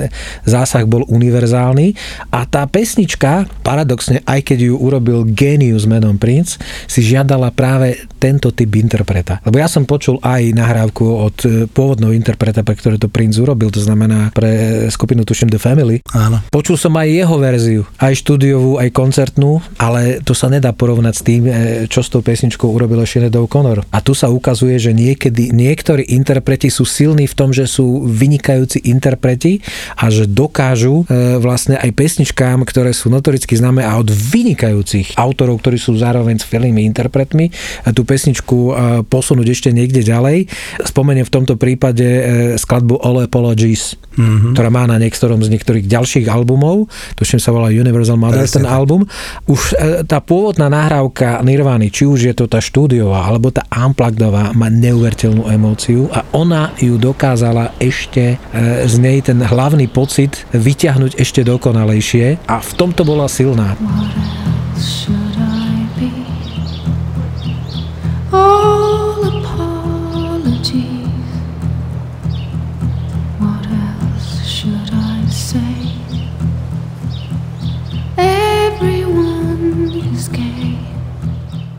zásah 0.45 0.85
bol 0.85 1.01
univerzálny. 1.09 1.97
A 2.29 2.45
tá 2.45 2.69
pesnička, 2.69 3.49
paradoxne, 3.65 4.21
aj 4.29 4.53
keď 4.53 4.69
ju 4.69 4.75
urobil 4.77 5.25
genius 5.25 5.89
menom 5.89 6.21
Prince, 6.21 6.61
si 6.85 7.01
žiadala 7.01 7.49
práve 7.49 8.05
tento 8.25 8.49
typ 8.49 8.73
interpreta. 8.73 9.37
Lebo 9.45 9.61
ja 9.61 9.69
som 9.69 9.85
počul 9.85 10.17
aj 10.25 10.49
nahrávku 10.57 11.05
od 11.05 11.37
pôvodnou 11.69 12.09
interpreta, 12.09 12.65
pre 12.65 12.73
ktoré 12.73 12.97
to 12.97 13.05
Prince 13.05 13.37
urobil, 13.37 13.69
to 13.69 13.77
znamená 13.77 14.33
pre 14.33 14.89
skupinu 14.89 15.21
tuším 15.21 15.53
The 15.53 15.61
Family. 15.61 16.01
Áno. 16.17 16.41
Počul 16.49 16.73
som 16.81 16.97
aj 16.97 17.05
jeho 17.05 17.35
verziu, 17.37 17.81
aj 18.01 18.17
štúdiovú, 18.17 18.81
aj 18.81 18.89
koncertnú, 18.89 19.61
ale 19.77 20.25
to 20.25 20.33
sa 20.33 20.49
nedá 20.49 20.73
porovnať 20.73 21.13
s 21.13 21.21
tým, 21.21 21.41
e, 21.45 21.51
čo 21.85 22.01
s 22.01 22.09
tou 22.09 22.25
pesničkou 22.25 22.65
urobil 22.65 23.05
Sinead 23.05 23.35
O'Connor. 23.37 23.85
A 23.93 24.01
tu 24.01 24.17
sa 24.17 24.33
ukazuje, 24.33 24.81
že 24.81 24.95
niekedy 24.95 25.53
niektorí 25.53 26.09
interpreti 26.15 26.73
sú 26.73 26.87
silní 26.87 27.29
v 27.29 27.37
tom, 27.37 27.53
že 27.53 27.69
sú 27.69 28.07
vynikajúci 28.07 28.89
interpreti 28.89 29.61
a 29.99 30.09
že 30.09 30.25
dokážu 30.25 31.05
e, 31.05 31.37
vlastne 31.37 31.77
aj 31.77 31.91
pesničkám, 31.93 32.65
ktoré 32.65 32.89
sú 32.95 33.13
notoricky 33.13 33.53
známe 33.53 33.85
a 33.85 33.99
od 33.99 34.09
vynikajúcich 34.09 35.19
autorov, 35.19 35.61
ktorí 35.61 35.77
sú 35.77 35.99
zároveň 35.99 36.41
skvelými 36.41 36.81
interpretmi, 36.87 37.51
tú 37.91 38.01
pesničku 38.01 38.14
e, 38.71 38.73
posunúť 39.07 39.47
ešte 39.55 39.69
niekde 39.71 40.03
ďalej. 40.03 40.51
Spomeniem 40.83 41.23
v 41.23 41.31
tom 41.31 41.45
tomto 41.45 41.61
prípade 41.61 42.01
e, 42.01 42.21
skladbu 42.57 42.97
All 43.05 43.21
Apologies, 43.21 43.93
mm-hmm. 44.17 44.57
ktorá 44.57 44.73
má 44.73 44.89
na 44.89 44.97
niektorom 44.97 45.45
z 45.45 45.53
niektorých 45.53 45.85
ďalších 45.85 46.25
albumov, 46.25 46.89
tuším 47.13 47.37
sa 47.37 47.53
volá 47.53 47.69
Universal 47.69 48.17
Mother 48.17 48.49
ten 48.49 48.65
album. 48.65 49.05
Už 49.45 49.77
e, 49.77 50.01
tá 50.09 50.17
pôvodná 50.25 50.65
nahrávka 50.73 51.45
Nirvany, 51.45 51.93
či 51.93 52.09
už 52.09 52.19
je 52.25 52.33
to 52.33 52.49
tá 52.49 52.57
štúdiová 52.57 53.29
alebo 53.29 53.53
tá 53.53 53.61
unpluggedová, 53.69 54.57
má 54.57 54.73
neuveriteľnú 54.73 55.45
emóciu 55.53 56.09
a 56.09 56.25
ona 56.33 56.73
ju 56.81 56.97
dokázala 56.97 57.77
ešte 57.77 58.41
z 58.89 58.95
nej 58.97 59.21
ten 59.21 59.37
hlavný 59.37 59.85
pocit 59.85 60.49
vyťahnuť 60.55 61.21
ešte 61.21 61.45
dokonalejšie 61.45 62.49
a 62.49 62.57
v 62.57 62.71
tomto 62.73 63.05
bola 63.05 63.29
silná. 63.29 63.77
All 63.77 65.24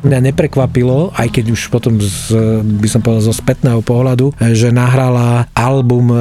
mňa 0.07 0.33
neprekvapilo, 0.33 1.11
aj 1.13 1.29
keď 1.35 1.45
už 1.51 1.69
potom 1.75 1.99
z, 1.99 2.33
by 2.63 2.89
som 2.89 3.03
povedal 3.03 3.27
zo 3.27 3.35
spätného 3.35 3.83
pohľadu, 3.83 4.33
že 4.55 4.71
nahrala 4.71 5.51
album 5.53 6.15
e, 6.15 6.19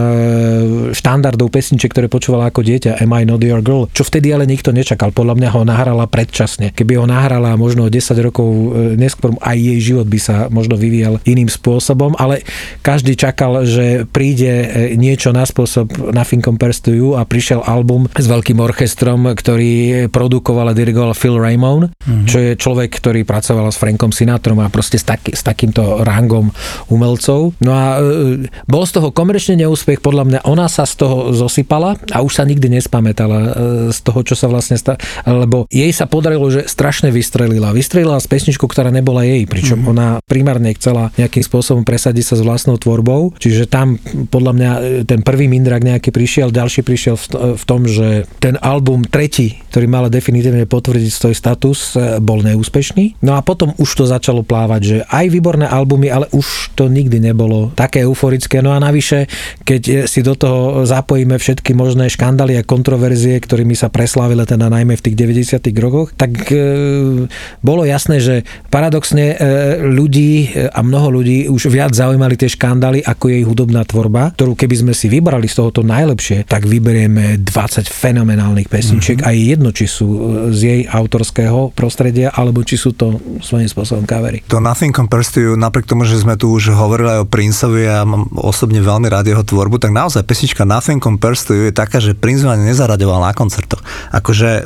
štandardov 0.98 1.54
pesniček, 1.54 1.94
ktoré 1.94 2.08
počúvala 2.10 2.50
ako 2.50 2.66
dieťa 2.66 2.98
Am 3.00 3.14
I 3.14 3.24
Not 3.30 3.46
Your 3.46 3.62
Girl, 3.62 3.86
čo 3.94 4.02
vtedy 4.02 4.34
ale 4.34 4.50
nikto 4.50 4.74
nečakal. 4.74 5.14
Podľa 5.14 5.38
mňa 5.38 5.50
ho 5.54 5.62
nahrala 5.62 6.10
predčasne. 6.10 6.74
Keby 6.74 6.98
ho 6.98 7.06
nahrala 7.06 7.54
možno 7.60 7.86
10 7.86 8.02
rokov 8.26 8.48
e, 8.50 8.98
neskôr, 8.98 9.38
aj 9.38 9.58
jej 9.58 9.80
život 9.94 10.10
by 10.10 10.20
sa 10.20 10.36
možno 10.50 10.74
vyvíjal 10.80 11.22
iným 11.28 11.52
spôsobom, 11.52 12.18
ale 12.18 12.42
každý 12.82 13.14
čakal, 13.14 13.68
že 13.68 14.10
príde 14.10 14.50
e, 14.50 14.68
niečo 14.98 15.30
na 15.36 15.46
spôsob 15.46 15.94
Nothing 16.16 16.42
Compares 16.42 16.82
to 16.82 16.96
You 16.96 17.20
a 17.20 17.28
prišiel 17.28 17.62
album 17.62 18.10
s 18.16 18.26
veľkým 18.26 18.58
orchestrom, 18.64 19.28
ktorý 19.30 20.08
produkoval 20.10 20.72
a 20.72 20.78
dirigoval 20.78 21.14
Phil 21.14 21.38
Raymond, 21.38 21.92
mm-hmm. 21.92 22.26
čo 22.26 22.38
je 22.40 22.52
človek, 22.56 22.90
ktorý 22.96 23.28
pracoval 23.28 23.75
s 23.76 23.78
Frankom 23.78 24.16
Sinatrom 24.16 24.64
a 24.64 24.72
proste 24.72 24.96
s, 24.96 25.04
taký, 25.04 25.36
s 25.36 25.44
takýmto 25.44 26.08
rangom 26.08 26.56
umelcov. 26.88 27.52
No 27.60 27.72
a 27.76 28.00
e, 28.00 28.48
bol 28.66 28.88
z 28.88 28.96
toho 28.96 29.12
komerčne 29.12 29.60
neúspech, 29.60 30.00
podľa 30.00 30.24
mňa 30.24 30.40
ona 30.48 30.72
sa 30.72 30.88
z 30.88 31.04
toho 31.04 31.36
zosypala 31.36 32.00
a 32.16 32.24
už 32.24 32.40
sa 32.40 32.44
nikdy 32.48 32.80
nespamätala 32.80 33.40
e, 33.40 33.50
z 33.92 34.00
toho, 34.00 34.24
čo 34.24 34.40
sa 34.40 34.48
vlastne 34.48 34.80
stalo, 34.80 34.96
lebo 35.28 35.68
jej 35.68 35.92
sa 35.92 36.08
podarilo, 36.08 36.48
že 36.48 36.70
strašne 36.70 37.12
vystrelila. 37.12 37.76
Vystrelila 37.76 38.22
z 38.24 38.28
pesničku, 38.32 38.64
ktorá 38.70 38.94
nebola 38.94 39.28
jej, 39.28 39.44
pričom 39.50 39.84
mm-hmm. 39.84 39.94
ona 39.94 40.08
primárne 40.24 40.72
chcela 40.78 41.12
nejakým 41.20 41.44
spôsobom 41.44 41.84
presadiť 41.84 42.34
sa 42.34 42.36
s 42.40 42.46
vlastnou 42.46 42.80
tvorbou, 42.80 43.34
čiže 43.36 43.68
tam 43.68 43.98
podľa 44.30 44.52
mňa 44.54 44.72
e, 44.72 44.80
ten 45.04 45.26
prvý 45.26 45.50
mindrak 45.50 45.82
nejaký 45.82 46.14
prišiel, 46.14 46.54
ďalší 46.54 46.86
prišiel 46.86 47.16
v, 47.18 47.64
tom, 47.66 47.90
že 47.90 48.30
ten 48.38 48.56
album 48.62 49.02
tretí, 49.02 49.58
ktorý 49.74 49.90
mal 49.90 50.06
definitívne 50.08 50.70
potvrdiť 50.70 51.12
svoj 51.12 51.36
status, 51.36 51.98
e, 51.98 52.22
bol 52.22 52.46
neúspešný. 52.46 53.26
No 53.26 53.34
a 53.38 53.42
potom 53.42 53.65
potom 53.66 53.82
už 53.82 53.92
to 53.98 54.06
začalo 54.06 54.46
plávať, 54.46 54.82
že 54.86 54.98
aj 55.10 55.26
výborné 55.34 55.66
albumy, 55.66 56.14
ale 56.14 56.30
už 56.30 56.78
to 56.78 56.86
nikdy 56.86 57.18
nebolo 57.18 57.74
také 57.74 58.06
euforické. 58.06 58.62
No 58.62 58.70
a 58.70 58.78
navyše, 58.78 59.26
keď 59.66 60.06
si 60.06 60.22
do 60.22 60.38
toho 60.38 60.86
zapojíme 60.86 61.34
všetky 61.34 61.74
možné 61.74 62.14
škandály 62.14 62.62
a 62.62 62.68
kontroverzie, 62.68 63.42
ktorými 63.42 63.74
sa 63.74 63.90
preslávili 63.90 64.46
teda 64.46 64.70
najmä 64.70 64.94
v 64.94 65.02
tých 65.02 65.18
90. 65.18 65.66
rokoch, 65.82 66.14
tak 66.14 66.30
e, 66.54 67.26
bolo 67.66 67.82
jasné, 67.90 68.22
že 68.22 68.46
paradoxne 68.70 69.34
e, 69.34 69.36
ľudí 69.82 70.54
e, 70.54 70.70
a 70.70 70.86
mnoho 70.86 71.10
ľudí 71.10 71.50
už 71.50 71.74
viac 71.74 71.98
zaujímali 71.98 72.38
tie 72.38 72.54
škandály 72.54 73.02
ako 73.02 73.34
jej 73.34 73.42
hudobná 73.48 73.82
tvorba, 73.82 74.30
ktorú 74.38 74.54
keby 74.54 74.76
sme 74.86 74.94
si 74.94 75.10
vybrali 75.10 75.50
z 75.50 75.58
tohoto 75.58 75.82
najlepšie, 75.82 76.46
tak 76.46 76.70
vyberieme 76.70 77.42
20 77.42 77.90
fenomenálnych 77.90 78.70
pesničiek 78.70 79.26
mm-hmm. 79.26 79.34
a 79.34 79.38
je 79.40 79.44
jedno, 79.50 79.70
či 79.74 79.90
sú 79.90 80.06
e, 80.06 80.20
z 80.54 80.60
jej 80.62 80.82
autorského 80.86 81.74
prostredia, 81.74 82.30
alebo 82.36 82.62
či 82.62 82.76
sú 82.76 82.92
to 82.92 83.16
svojím 83.46 83.70
spôsobom 83.70 84.10
kavery. 84.10 84.42
To 84.50 84.58
Nothing 84.58 84.90
Compares 84.90 85.30
to 85.30 85.38
You, 85.38 85.54
napriek 85.54 85.86
tomu, 85.86 86.10
že 86.10 86.18
sme 86.18 86.34
tu 86.34 86.50
už 86.50 86.74
hovorili 86.74 87.14
aj 87.14 87.20
o 87.22 87.30
Princeovi 87.30 87.84
a 87.86 88.02
mám 88.02 88.26
osobne 88.42 88.82
veľmi 88.82 89.06
rád 89.06 89.30
jeho 89.30 89.46
tvorbu, 89.46 89.78
tak 89.78 89.94
naozaj 89.94 90.26
pesnička 90.26 90.66
Nothing 90.66 90.98
Compares 90.98 91.46
to 91.46 91.54
You 91.54 91.70
je 91.70 91.76
taká, 91.76 92.02
že 92.02 92.18
Prince 92.18 92.42
ma 92.42 92.58
nezaraďoval 92.58 93.22
na 93.22 93.32
koncertoch. 93.38 93.86
Akože 94.10 94.66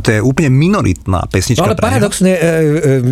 to 0.00 0.08
je 0.08 0.20
úplne 0.24 0.48
minoritná 0.48 1.28
pesnička. 1.28 1.60
No 1.60 1.74
ale 1.74 1.76
paradoxne, 1.76 2.32
e, 2.32 2.40
e, 2.40 2.50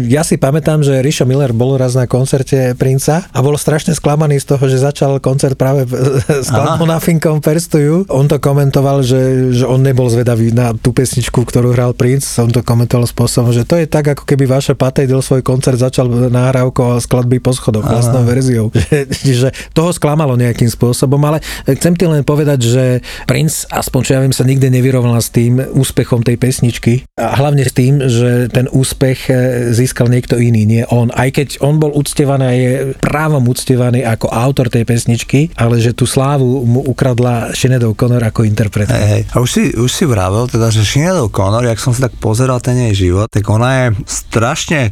ja 0.08 0.24
si 0.24 0.40
pamätám, 0.40 0.80
že 0.80 1.04
Richo 1.04 1.28
Miller 1.28 1.52
bol 1.52 1.76
raz 1.76 1.92
na 1.92 2.08
koncerte 2.08 2.72
Princa 2.78 3.28
a 3.28 3.38
bol 3.44 3.58
strašne 3.60 3.92
sklamaný 3.92 4.40
z 4.40 4.56
toho, 4.56 4.64
že 4.70 4.80
začal 4.80 5.18
koncert 5.18 5.58
práve 5.58 5.84
s 6.46 6.48
skladbou 6.48 6.86
Nothing 6.86 7.18
Compares 7.18 7.66
to 7.66 7.82
You. 7.82 7.96
On 8.08 8.28
to 8.30 8.38
komentoval, 8.38 9.02
že, 9.02 9.52
že 9.56 9.64
on 9.66 9.82
nebol 9.82 10.06
zvedavý 10.06 10.54
na 10.54 10.76
tú 10.76 10.94
pesničku, 10.94 11.42
ktorú 11.42 11.74
hral 11.74 11.92
Prince. 11.96 12.38
On 12.38 12.52
to 12.52 12.62
komentoval 12.62 13.08
spôsobom, 13.08 13.50
že 13.50 13.66
to 13.66 13.80
je 13.80 13.88
tak, 13.88 14.12
ako 14.12 14.22
keby 14.28 14.46
vaše 14.46 14.76
paté 14.78 15.01
Updated 15.02 15.26
svoj 15.26 15.42
koncert, 15.42 15.82
začal 15.82 16.06
nahrávkou 16.30 17.02
skladby 17.02 17.42
po 17.42 17.50
schodoch, 17.50 17.82
vlastnou 17.82 18.22
verziou. 18.22 18.70
Čiže 19.26 19.50
toho 19.74 19.90
sklamalo 19.90 20.38
nejakým 20.38 20.70
spôsobom, 20.70 21.18
ale 21.26 21.42
chcem 21.66 21.98
ti 21.98 22.06
len 22.06 22.22
povedať, 22.22 22.58
že 22.62 22.84
Prince, 23.26 23.66
aspoň 23.66 24.00
čo 24.06 24.10
ja 24.14 24.22
viem, 24.22 24.30
sa 24.30 24.46
nikdy 24.46 24.70
nevyrovnal 24.70 25.18
s 25.18 25.34
tým 25.34 25.58
úspechom 25.58 26.22
tej 26.22 26.38
pesničky 26.38 27.02
a 27.18 27.34
hlavne 27.34 27.66
s 27.66 27.74
tým, 27.74 27.98
že 28.06 28.46
ten 28.54 28.70
úspech 28.70 29.26
e, 29.26 29.32
získal 29.74 30.06
niekto 30.06 30.38
iný, 30.38 30.62
nie 30.70 30.82
on. 30.86 31.10
Aj 31.10 31.34
keď 31.34 31.58
on 31.66 31.82
bol 31.82 31.90
uctievaný 31.90 32.44
a 32.46 32.54
je 32.54 32.72
právom 33.02 33.42
uctievaný 33.50 34.06
ako 34.06 34.30
autor 34.30 34.70
tej 34.70 34.86
pesničky, 34.86 35.50
ale 35.58 35.82
že 35.82 35.98
tú 35.98 36.06
slávu 36.06 36.62
mu 36.62 36.78
ukradla 36.86 37.58
Sinead 37.58 37.82
O'Connor 37.82 38.22
ako 38.22 38.46
interpretka. 38.46 38.94
Hej, 38.94 39.08
hej. 39.10 39.22
A 39.34 39.42
už 39.42 39.50
si, 39.50 39.62
už 39.74 39.90
si 39.90 40.04
vravel, 40.06 40.46
teda, 40.46 40.70
že 40.70 40.86
Sinead 40.86 41.18
O'Connor, 41.18 41.66
jak 41.66 41.82
som 41.82 41.90
si 41.90 41.98
tak 41.98 42.14
pozeral 42.22 42.62
ten 42.62 42.78
jej 42.90 43.10
život, 43.10 43.26
tak 43.26 43.42
ona 43.50 43.70
je 43.74 43.86
strašne 44.06 44.91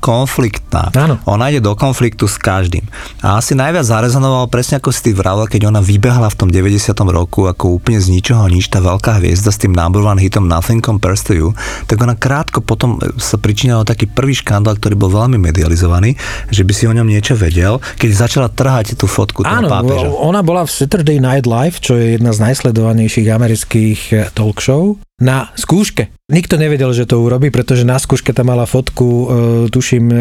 konfliktná. 0.00 0.88
Áno. 0.96 1.20
Ona 1.28 1.52
ide 1.52 1.60
do 1.60 1.76
konfliktu 1.76 2.24
s 2.24 2.40
každým. 2.40 2.82
A 3.20 3.36
asi 3.36 3.52
najviac 3.52 3.84
zarezonoval 3.84 4.48
presne 4.48 4.80
ako 4.80 4.90
si 4.90 5.00
ty 5.04 5.10
vravel, 5.12 5.44
keď 5.44 5.68
ona 5.68 5.84
vybehla 5.84 6.32
v 6.32 6.38
tom 6.40 6.48
90. 6.48 6.90
roku 7.12 7.44
ako 7.46 7.76
úplne 7.76 8.00
z 8.00 8.08
ničoho 8.08 8.48
nič, 8.48 8.72
tá 8.72 8.80
veľká 8.80 9.20
hviezda 9.20 9.52
s 9.52 9.60
tým 9.60 9.76
number 9.76 10.00
one 10.00 10.16
hitom 10.16 10.48
Nothing 10.48 10.80
Compares 10.80 11.20
to 11.22 11.36
You, 11.36 11.52
tak 11.84 12.00
ona 12.00 12.16
krátko 12.16 12.64
potom 12.64 12.96
sa 13.20 13.36
pričinala 13.36 13.84
taký 13.84 14.08
prvý 14.08 14.32
škandál, 14.32 14.80
ktorý 14.80 14.96
bol 14.96 15.12
veľmi 15.12 15.36
medializovaný, 15.36 16.16
že 16.48 16.64
by 16.64 16.72
si 16.72 16.88
o 16.88 16.96
ňom 16.96 17.06
niečo 17.06 17.36
vedel, 17.36 17.78
keď 18.00 18.10
začala 18.16 18.48
trhať 18.48 18.96
tú 18.96 19.04
fotku 19.04 19.44
toho 19.44 19.52
Áno, 19.52 19.68
pápeža. 19.68 20.08
ona 20.08 20.40
bola 20.40 20.64
v 20.64 20.72
Saturday 20.72 21.20
Night 21.20 21.44
Live, 21.44 21.84
čo 21.84 22.00
je 22.00 22.16
jedna 22.16 22.32
z 22.32 22.40
najsledovanejších 22.48 23.28
amerických 23.28 24.00
eh, 24.16 24.18
talk 24.32 24.64
show, 24.64 24.96
na 25.20 25.52
skúške. 25.52 26.08
Nikto 26.32 26.56
nevedel, 26.56 26.88
že 26.96 27.04
to 27.04 27.20
urobí, 27.20 27.52
pretože 27.52 27.84
na 27.84 28.00
skúške 28.00 28.32
tam 28.32 28.54
mala 28.54 28.64
fotku, 28.64 29.04
e, 29.04 29.24
tuším, 29.68 29.89
e, 29.98 30.14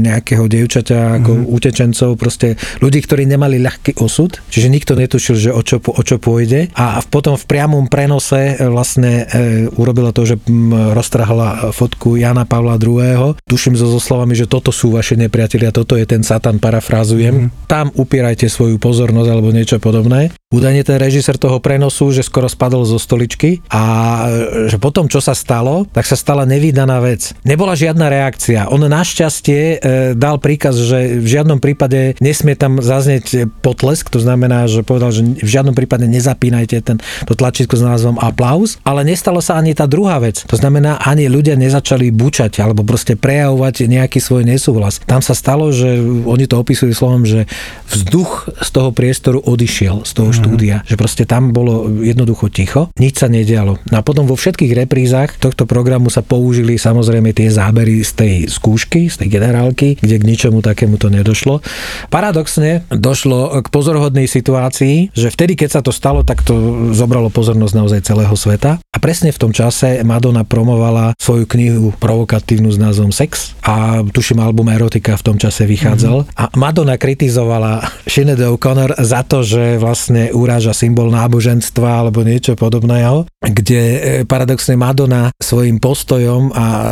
nejakého 0.00 0.48
dievčaťa 0.50 1.22
ako 1.22 1.32
mm-hmm. 1.32 1.54
utečencov, 1.54 2.10
proste 2.18 2.58
ľudí, 2.82 3.04
ktorí 3.04 3.28
nemali 3.28 3.62
ľahký 3.62 4.00
osud, 4.02 4.40
čiže 4.50 4.72
nikto 4.72 4.98
netušil, 4.98 5.36
že 5.38 5.50
o 5.54 5.62
čo, 5.62 5.78
o 5.78 6.02
čo 6.02 6.18
pôjde. 6.18 6.72
A 6.74 6.98
potom 7.06 7.38
v 7.38 7.44
priamom 7.46 7.86
prenose 7.86 8.56
e, 8.58 8.66
vlastne 8.66 9.28
e, 9.28 9.68
urobila 9.78 10.10
to, 10.10 10.26
že 10.26 10.40
m, 10.48 10.94
roztrhla 10.96 11.70
fotku 11.70 12.18
Jana 12.18 12.48
Pavla 12.48 12.80
II. 12.80 13.38
Tuším 13.46 13.78
so, 13.78 13.86
so 13.86 14.00
slovami, 14.00 14.34
že 14.34 14.50
toto 14.50 14.74
sú 14.74 14.90
vaši 14.90 15.14
nepriatelia, 15.20 15.70
toto 15.70 15.94
je 15.94 16.08
ten 16.08 16.26
Satan, 16.26 16.58
parafrázujem. 16.58 17.46
Mm-hmm. 17.46 17.68
Tam 17.70 17.92
upierajte 17.92 18.50
svoju 18.50 18.80
pozornosť 18.80 19.28
alebo 19.28 19.52
niečo 19.52 19.76
podobné. 19.78 20.32
Údajne 20.54 20.86
ten 20.86 21.02
režisér 21.02 21.34
toho 21.34 21.58
prenosu, 21.58 22.14
že 22.14 22.22
skoro 22.22 22.46
spadol 22.46 22.86
zo 22.86 22.96
stoličky 22.96 23.58
a 23.68 23.82
e, 24.30 24.70
že 24.70 24.78
potom, 24.78 25.10
čo 25.10 25.18
sa 25.18 25.34
stalo, 25.34 25.82
tak 25.90 26.06
sa 26.06 26.14
stala 26.14 26.46
nevydaná 26.46 27.02
vec. 27.02 27.34
Nebola 27.42 27.74
žiadna 27.74 28.06
reakcia. 28.06 28.23
On 28.70 28.80
našťastie 28.80 29.60
e, 29.60 29.76
dal 30.14 30.38
príkaz, 30.38 30.78
že 30.78 31.20
v 31.20 31.26
žiadnom 31.26 31.58
prípade 31.58 32.16
nesmie 32.22 32.54
tam 32.54 32.78
zaznieť 32.78 33.50
potlesk, 33.60 34.08
to 34.08 34.22
znamená, 34.22 34.70
že 34.70 34.86
povedal, 34.86 35.10
že 35.10 35.24
v 35.24 35.50
žiadnom 35.50 35.74
prípade 35.74 36.06
nezapínajte 36.06 36.76
ten, 36.80 36.96
to 37.26 37.34
tlačítko 37.34 37.74
s 37.74 37.82
názvom 37.82 38.16
aplauz, 38.22 38.78
ale 38.86 39.02
nestalo 39.02 39.42
sa 39.42 39.58
ani 39.58 39.74
tá 39.74 39.84
druhá 39.90 40.20
vec. 40.22 40.46
To 40.46 40.56
znamená, 40.56 41.02
ani 41.02 41.26
ľudia 41.26 41.58
nezačali 41.58 42.14
bučať 42.14 42.62
alebo 42.62 42.86
proste 42.86 43.18
prejavovať 43.18 43.90
nejaký 43.90 44.22
svoj 44.22 44.46
nesúhlas. 44.46 45.02
Tam 45.04 45.20
sa 45.20 45.34
stalo, 45.34 45.74
že 45.74 45.98
oni 46.24 46.46
to 46.46 46.60
opisujú 46.60 46.92
slovom, 46.94 47.26
že 47.26 47.50
vzduch 47.90 48.54
z 48.62 48.68
toho 48.70 48.90
priestoru 48.94 49.42
odišiel, 49.42 50.06
z 50.06 50.12
toho 50.14 50.30
mm 50.30 50.36
štúdia, 50.44 50.82
že 50.84 50.98
proste 50.98 51.24
tam 51.24 51.54
bolo 51.54 51.86
jednoducho 52.02 52.50
ticho, 52.50 52.90
nič 52.98 53.22
sa 53.22 53.30
nedialo. 53.30 53.78
No 53.88 53.94
a 53.98 54.02
potom 54.02 54.26
vo 54.26 54.34
všetkých 54.34 54.74
reprízach 54.84 55.38
tohto 55.38 55.62
programu 55.64 56.10
sa 56.10 56.26
použili 56.26 56.74
samozrejme 56.74 57.30
tie 57.30 57.48
zábery 57.48 58.02
z 58.02 58.12
tej 58.14 58.34
skúšky, 58.48 59.10
z 59.10 59.24
tej 59.24 59.28
generálky, 59.28 59.98
kde 59.98 60.16
k 60.20 60.24
ničomu 60.24 60.62
takému 60.62 60.96
to 60.96 61.10
nedošlo. 61.10 61.60
Paradoxne 62.08 62.86
došlo 62.88 63.60
k 63.60 63.66
pozorhodnej 63.68 64.30
situácii, 64.30 65.12
že 65.12 65.28
vtedy, 65.28 65.58
keď 65.58 65.80
sa 65.80 65.82
to 65.82 65.90
stalo, 65.90 66.22
tak 66.22 66.46
to 66.46 66.90
zobralo 66.94 67.28
pozornosť 67.28 67.74
naozaj 67.74 68.00
celého 68.06 68.34
sveta. 68.34 68.78
A 68.78 68.96
presne 69.02 69.34
v 69.34 69.40
tom 69.40 69.52
čase 69.52 70.00
Madonna 70.06 70.46
promovala 70.46 71.12
svoju 71.18 71.44
knihu 71.50 71.90
provokatívnu 71.98 72.70
s 72.70 72.78
názvom 72.78 73.10
Sex 73.10 73.58
a 73.66 74.04
tuším 74.06 74.38
album 74.38 74.70
Erotika 74.70 75.18
v 75.18 75.26
tom 75.32 75.36
čase 75.40 75.66
vychádzal. 75.66 76.24
Mm-hmm. 76.24 76.38
A 76.38 76.44
Madonna 76.54 76.94
kritizovala 77.00 77.82
Sinead 78.06 78.38
O'Connor 78.38 78.94
za 79.00 79.26
to, 79.26 79.42
že 79.42 79.80
vlastne 79.80 80.30
uráža 80.30 80.76
symbol 80.76 81.10
náboženstva 81.10 82.04
alebo 82.04 82.22
niečo 82.22 82.54
podobného, 82.54 83.26
kde 83.42 83.82
e, 83.82 83.98
paradoxne 84.28 84.78
Madonna 84.78 85.34
svojim 85.40 85.82
postojom 85.82 86.52
a 86.54 86.66
e, 86.66 86.86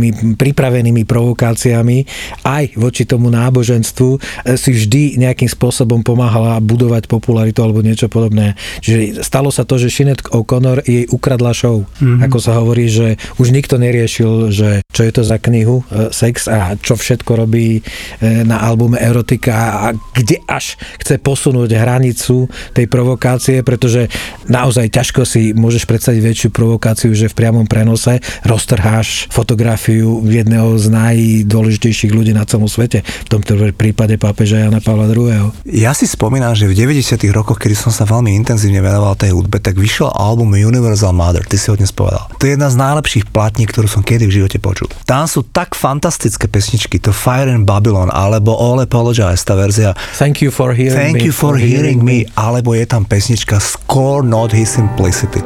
svojimi 0.00 0.36
pripravenými 0.40 1.04
provokáciami 1.04 2.08
aj 2.48 2.64
voči 2.80 3.04
tomu 3.04 3.28
náboženstvu 3.28 4.08
e, 4.16 4.18
si 4.56 4.72
vždy 4.72 5.20
nejakým 5.20 5.50
spôsobom 5.52 6.00
pomáhala 6.00 6.56
budovať 6.64 7.04
popularitu 7.04 7.60
alebo 7.60 7.84
niečo 7.84 8.08
podobné. 8.08 8.56
Čiže 8.80 9.20
stalo 9.20 9.52
sa 9.52 9.68
to, 9.68 9.76
že 9.76 9.92
Sinead 9.92 10.24
O'Connor 10.32 10.80
jej 10.88 11.04
ukradla 11.12 11.52
show. 11.52 11.84
Mm-hmm. 11.84 12.24
Ako 12.24 12.38
sa 12.40 12.56
hovorí, 12.56 12.88
že 12.88 13.20
už 13.36 13.52
nikto 13.52 13.76
neriešil, 13.76 14.48
že 14.48 14.80
čo 14.88 15.02
je 15.04 15.12
to 15.12 15.22
za 15.22 15.36
knihu 15.36 15.84
sex 16.10 16.48
a 16.48 16.74
čo 16.80 16.96
všetko 16.96 17.44
robí 17.44 17.84
na 18.22 18.62
albume 18.64 18.96
Erotika 18.96 19.90
a 19.90 19.96
kde 20.16 20.40
až 20.48 20.80
chce 21.02 21.20
posunúť 21.20 21.76
hranicu 21.76 22.48
tej 22.72 22.86
provokácie, 22.88 23.60
pretože 23.60 24.08
naozaj 24.48 24.88
ťažko 24.90 25.22
si 25.28 25.52
môžeš 25.52 25.84
predstaviť 25.84 26.20
väčšiu 26.20 26.48
provokáciu, 26.54 27.10
že 27.12 27.30
v 27.30 27.38
priamom 27.38 27.66
prenose 27.66 28.22
roztrháš 28.46 29.30
fotografiu 29.30 29.89
jedného 30.24 30.78
z 30.78 30.86
najdôležitejších 30.90 32.12
ľudí 32.14 32.32
na 32.32 32.46
celom 32.46 32.70
svete, 32.70 33.02
v 33.02 33.28
tomto 33.28 33.58
prípade 33.74 34.16
pápeža 34.16 34.66
Jana 34.66 34.80
Pavla 34.80 35.10
II. 35.10 35.50
Ja 35.66 35.92
si 35.92 36.06
spomínam, 36.06 36.54
že 36.54 36.70
v 36.70 36.74
90. 36.74 37.20
rokoch, 37.34 37.58
kedy 37.58 37.76
som 37.76 37.92
sa 37.92 38.06
veľmi 38.06 38.32
intenzívne 38.34 38.80
venoval 38.80 39.18
tej 39.18 39.34
hudbe, 39.34 39.58
tak 39.58 39.76
vyšiel 39.76 40.10
album 40.12 40.54
Universal 40.54 41.12
Mother, 41.14 41.44
ty 41.44 41.58
si 41.58 41.68
ho 41.68 41.76
dnes 41.76 41.90
povedal. 41.90 42.30
To 42.38 42.46
je 42.46 42.54
jedna 42.54 42.70
z 42.70 42.76
najlepších 42.78 43.28
platní, 43.30 43.66
ktorú 43.66 43.90
som 43.90 44.02
kedy 44.06 44.30
v 44.30 44.42
živote 44.42 44.58
počul. 44.62 44.88
Tam 45.04 45.26
sú 45.26 45.44
tak 45.46 45.74
fantastické 45.74 46.46
pesničky, 46.46 47.02
to 47.02 47.10
Fire 47.10 47.50
in 47.50 47.66
Babylon, 47.66 48.08
alebo 48.12 48.54
All 48.56 48.80
Apologize, 48.82 49.42
tá 49.42 49.58
verzia. 49.58 49.92
Thank 50.16 50.40
you 50.40 50.54
for 50.54 50.72
hearing 50.72 50.96
Thank 50.96 51.22
me. 51.22 51.26
you 51.28 51.34
for, 51.34 51.54
for 51.54 51.62
hearing 51.62 52.00
me, 52.00 52.28
alebo 52.38 52.72
je 52.76 52.86
tam 52.86 53.04
pesnička 53.04 53.58
Score 53.60 54.22
Not 54.22 54.54
His 54.54 54.70
Simplicity. 54.70 55.42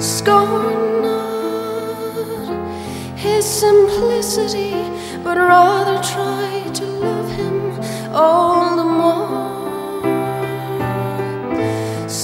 Scorn 0.00 0.64
not 0.64 0.79
his 3.40 3.48
simplicity, 3.48 4.72
but 5.24 5.38
rather 5.38 5.96
try 6.02 6.70
to 6.74 6.84
love 6.84 7.30
him 7.30 8.14
all 8.14 8.76
the 8.76 8.84
more. 8.84 9.49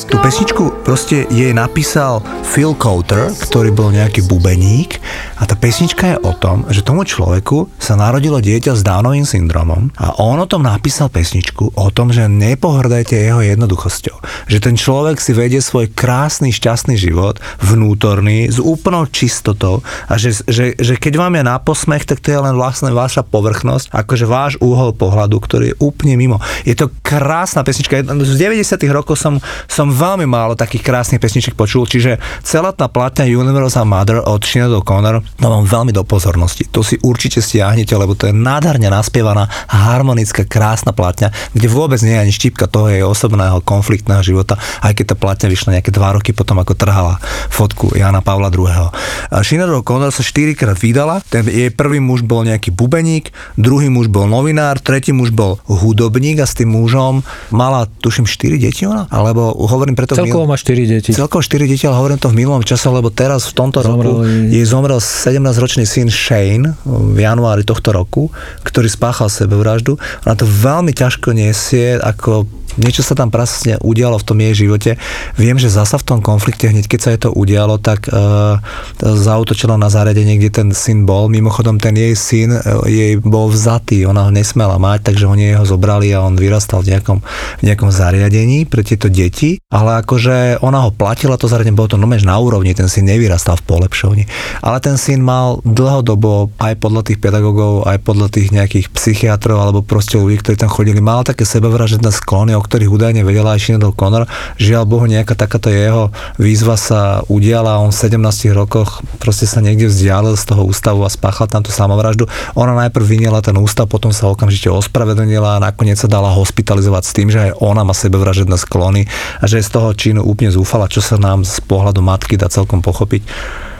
Tú 0.07 0.23
pesničku 0.23 0.87
proste 0.87 1.27
jej 1.35 1.51
napísal 1.51 2.23
Phil 2.47 2.79
Coulter, 2.79 3.27
ktorý 3.43 3.75
bol 3.75 3.91
nejaký 3.91 4.23
bubeník 4.31 5.03
a 5.43 5.51
tá 5.51 5.59
pesnička 5.59 6.15
je 6.15 6.23
o 6.23 6.31
tom, 6.31 6.63
že 6.71 6.87
tomu 6.87 7.03
človeku 7.03 7.75
sa 7.83 7.99
narodilo 7.99 8.39
dieťa 8.39 8.79
s 8.79 8.87
Downovým 8.87 9.27
syndromom 9.27 9.91
a 9.99 10.15
on 10.23 10.39
o 10.39 10.47
tom 10.47 10.63
napísal 10.63 11.11
pesničku 11.11 11.75
o 11.75 11.89
tom, 11.91 12.15
že 12.15 12.31
nepohrdajte 12.31 13.19
jeho 13.19 13.43
jednoduchosťou. 13.43 14.47
Že 14.47 14.59
ten 14.63 14.79
človek 14.79 15.19
si 15.19 15.35
vedie 15.35 15.59
svoj 15.59 15.91
krásny, 15.91 16.55
šťastný 16.55 16.95
život, 16.95 17.43
vnútorný, 17.59 18.47
s 18.47 18.63
úplnou 18.63 19.11
čistotou 19.11 19.83
a 20.07 20.15
že, 20.15 20.39
že, 20.47 20.79
že 20.79 20.95
keď 21.03 21.19
vám 21.19 21.35
je 21.35 21.43
na 21.43 21.59
posmech, 21.59 22.07
tak 22.07 22.23
to 22.23 22.31
je 22.31 22.39
len 22.39 22.55
vlastne 22.55 22.95
vaša 22.95 23.27
povrchnosť, 23.27 23.91
akože 23.91 24.25
váš 24.31 24.55
úhol 24.63 24.95
pohľadu, 24.95 25.35
ktorý 25.43 25.65
je 25.75 25.79
úplne 25.83 26.15
mimo. 26.15 26.39
Je 26.63 26.79
to 26.79 26.95
krásna 27.03 27.67
pesnička. 27.67 28.07
Z 28.07 28.35
90 28.39 28.79
rokov 28.95 29.19
som, 29.19 29.43
som 29.67 29.96
veľmi 29.97 30.29
málo 30.29 30.53
takých 30.53 30.85
krásnych 30.85 31.21
pesničiek 31.23 31.57
počul, 31.57 31.89
čiže 31.89 32.21
celá 32.45 32.77
tá 32.77 32.85
platňa 32.93 33.25
Universal 33.33 33.89
Mother 33.89 34.21
od 34.21 34.45
Sinead 34.45 34.77
O'Connor 34.77 35.25
to 35.41 35.47
mám 35.49 35.65
veľmi 35.65 35.97
do 35.97 36.05
pozornosti. 36.05 36.69
To 36.69 36.85
si 36.85 37.01
určite 37.01 37.41
stiahnete, 37.41 37.97
lebo 37.97 38.13
to 38.13 38.29
je 38.29 38.35
nádherne 38.37 38.93
naspievaná, 38.93 39.49
harmonická, 39.73 40.45
krásna 40.45 40.93
platňa, 40.93 41.33
kde 41.57 41.67
vôbec 41.73 41.97
nie 42.05 42.13
je 42.13 42.23
ani 42.29 42.33
štipka 42.35 42.69
toho 42.69 42.93
jej 42.93 43.01
osobného 43.01 43.65
konfliktného 43.65 44.21
života, 44.21 44.61
aj 44.85 44.93
keď 44.93 45.05
tá 45.13 45.17
platňa 45.17 45.47
vyšla 45.49 45.75
nejaké 45.81 45.91
dva 45.95 46.13
roky 46.13 46.37
potom, 46.37 46.61
ako 46.61 46.77
trhala 46.77 47.17
fotku 47.49 47.97
Jana 47.97 48.21
Pavla 48.21 48.53
II. 48.53 48.93
Sinead 49.41 49.73
O'Connor 49.73 50.13
sa 50.13 50.21
štyrikrát 50.21 50.77
vydala, 50.77 51.25
ten 51.25 51.49
jej 51.49 51.73
prvý 51.73 52.03
muž 52.03 52.21
bol 52.21 52.45
nejaký 52.45 52.75
bubeník, 52.75 53.33
druhý 53.57 53.89
muž 53.89 54.13
bol 54.13 54.29
novinár, 54.29 54.77
tretí 54.83 55.17
muž 55.17 55.33
bol 55.33 55.57
hudobník 55.65 56.43
a 56.43 56.47
s 56.47 56.59
tým 56.59 56.75
mužom 56.75 57.25
mala, 57.55 57.87
tuším, 58.03 58.27
4 58.27 58.59
deti 58.59 58.85
ona? 58.85 59.07
Alebo 59.09 59.55
hovorím 59.87 60.03
preto... 60.03 60.19
Celkovo 60.19 60.51
má 60.51 60.59
4 60.59 60.91
deti. 60.91 61.15
Celkovo 61.15 61.39
4 61.47 61.71
deti, 61.71 61.87
ale 61.87 61.95
hovorím 61.95 62.19
to 62.19 62.35
v 62.35 62.43
minulom 62.43 62.67
čase, 62.67 62.91
lebo 62.91 63.15
teraz 63.15 63.47
v 63.47 63.55
tomto 63.55 63.87
zomrel 63.87 64.19
roku 64.19 64.27
jej 64.27 64.67
zomrel 64.67 64.99
17-ročný 64.99 65.87
syn 65.87 66.11
Shane 66.11 66.75
v 66.83 67.19
januári 67.23 67.63
tohto 67.63 67.95
roku, 67.95 68.35
ktorý 68.67 68.91
spáchal 68.91 69.31
sebevraždu. 69.31 69.95
Ona 70.27 70.35
to 70.35 70.43
veľmi 70.43 70.91
ťažko 70.91 71.31
nesie 71.39 72.03
ako 72.03 72.51
Niečo 72.77 73.01
sa 73.01 73.17
tam 73.17 73.33
presne 73.33 73.81
udialo 73.81 74.21
v 74.21 74.27
tom 74.27 74.39
jej 74.41 74.55
živote. 74.67 75.01
Viem, 75.41 75.57
že 75.57 75.73
zasa 75.73 75.97
v 75.97 76.05
tom 76.05 76.19
konflikte, 76.21 76.69
hneď 76.69 76.87
keď 76.89 77.01
sa 77.01 77.11
jej 77.13 77.21
to 77.25 77.31
udialo, 77.33 77.81
tak 77.81 78.09
uh, 78.13 78.61
zautočila 79.01 79.81
na 79.81 79.89
zariadenie, 79.89 80.37
kde 80.37 80.51
ten 80.53 80.69
syn 80.77 81.09
bol. 81.09 81.33
Mimochodom, 81.33 81.81
ten 81.81 81.97
jej 81.97 82.13
syn 82.13 82.53
uh, 82.53 82.85
jej 82.85 83.17
bol 83.17 83.49
vzatý, 83.49 84.05
ona 84.05 84.29
ho 84.29 84.31
nesmela 84.31 84.77
mať, 84.77 85.13
takže 85.13 85.25
oni 85.25 85.57
ho 85.57 85.65
zobrali 85.65 86.13
a 86.13 86.21
on 86.21 86.37
vyrastal 86.37 86.85
v 86.85 86.97
nejakom, 86.97 87.19
v 87.61 87.63
nejakom 87.65 87.89
zariadení 87.89 88.69
pre 88.69 88.85
tieto 88.85 89.09
deti. 89.09 89.57
Ale 89.73 90.05
akože 90.05 90.61
ona 90.61 90.85
ho 90.85 90.91
platila, 90.93 91.41
to 91.41 91.49
zariadenie 91.49 91.77
bolo 91.77 91.97
to 91.97 92.01
nomež 92.01 92.29
na 92.29 92.37
úrovni, 92.37 92.77
ten 92.77 92.93
syn 92.93 93.09
nevyrastal 93.09 93.57
v 93.61 93.67
polepšovni. 93.67 94.25
Ale 94.61 94.79
ten 94.85 95.01
syn 95.01 95.25
mal 95.25 95.65
dlhodobo 95.65 96.53
aj 96.61 96.77
podľa 96.77 97.03
tých 97.09 97.19
pedagógov, 97.19 97.89
aj 97.89 97.99
podľa 98.05 98.29
tých 98.29 98.53
nejakých 98.53 98.93
psychiatrov 98.93 99.59
alebo 99.61 99.81
proste 99.81 100.21
ľudí, 100.21 100.39
ktorí 100.41 100.57
tam 100.61 100.71
chodili, 100.71 101.01
mal 101.01 101.25
také 101.25 101.49
sebevražedné 101.49 102.11
sklony, 102.13 102.53
ktorých 102.67 102.91
údajne 102.91 103.23
vedela 103.23 103.55
aj 103.55 103.63
Sinead 103.63 103.87
O'Connor. 103.87 104.27
Žiaľ 104.59 104.85
Bohu, 104.85 105.07
nejaká 105.07 105.39
takáto 105.39 105.71
jeho 105.71 106.11
výzva 106.37 106.75
sa 106.75 107.23
udiala, 107.31 107.79
on 107.79 107.95
v 107.95 107.99
17 108.11 108.19
rokoch 108.53 109.01
proste 109.23 109.47
sa 109.47 109.63
niekde 109.63 109.87
vzdialil 109.87 110.35
z 110.35 110.45
toho 110.51 110.67
ústavu 110.67 111.07
a 111.07 111.11
spáchal 111.11 111.47
tam 111.47 111.63
tú 111.63 111.71
samovraždu. 111.71 112.27
Ona 112.59 112.75
najprv 112.75 113.07
vyniela 113.07 113.39
ten 113.41 113.55
ústav, 113.57 113.87
potom 113.87 114.11
sa 114.11 114.27
okamžite 114.27 114.69
ospravedlnila 114.69 115.57
a 115.57 115.63
nakoniec 115.63 115.97
sa 115.97 116.11
dala 116.11 116.35
hospitalizovať 116.35 117.03
s 117.07 117.15
tým, 117.15 117.29
že 117.31 117.39
aj 117.51 117.63
ona 117.63 117.87
má 117.87 117.95
sebevražedné 117.95 118.59
sklony 118.59 119.07
a 119.41 119.45
že 119.47 119.63
je 119.63 119.67
z 119.67 119.71
toho 119.71 119.89
činu 119.95 120.21
úplne 120.27 120.51
zúfala, 120.51 120.91
čo 120.91 120.99
sa 120.99 121.17
nám 121.17 121.47
z 121.47 121.63
pohľadu 121.65 122.03
matky 122.03 122.35
dá 122.35 122.51
celkom 122.51 122.83
pochopiť. 122.83 123.23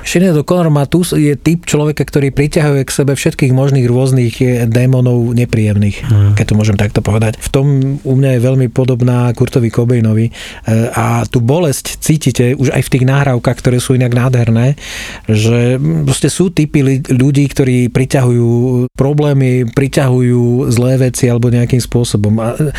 Sinead 0.07 0.39
O'Connor 0.39 0.71
Matus 0.71 1.19
je 1.19 1.35
typ 1.35 1.67
človeka, 1.67 2.07
ktorý 2.07 2.31
priťahuje 2.31 2.87
k 2.87 2.95
sebe 2.95 3.13
všetkých 3.19 3.51
možných 3.51 3.91
rôznych 3.91 4.35
eh, 4.39 4.65
démonov 4.71 5.35
nepríjemných, 5.35 6.07
mm. 6.07 6.33
keď 6.39 6.45
to 6.47 6.55
môžem 6.55 6.79
takto 6.79 7.03
povedať. 7.03 7.43
V 7.43 7.49
tom 7.51 7.67
u 7.99 8.15
mňa 8.15 8.39
je 8.39 8.41
veľmi 8.47 8.67
podobná 8.71 9.35
Kurtovi 9.35 9.75
Cobainovi 9.75 10.31
eh, 10.31 10.89
a 10.95 11.27
tú 11.27 11.43
bolesť 11.43 11.99
cítite 11.99 12.55
už 12.55 12.71
aj 12.71 12.87
v 12.87 12.93
tých 12.95 13.05
nahrávkach, 13.05 13.59
ktoré 13.59 13.83
sú 13.83 13.99
inak 13.99 14.15
nádherné, 14.15 14.79
že 15.27 15.75
proste 16.07 16.31
sú 16.31 16.55
typy 16.55 17.03
ľudí, 17.11 17.51
ktorí 17.51 17.91
priťahujú 17.91 18.49
problémy, 18.95 19.67
priťahujú 19.75 20.71
zlé 20.71 21.11
veci 21.11 21.27
alebo 21.27 21.51
nejakým 21.51 21.83
spôsobom. 21.83 22.35
A 22.39 22.55
eh, 22.55 22.71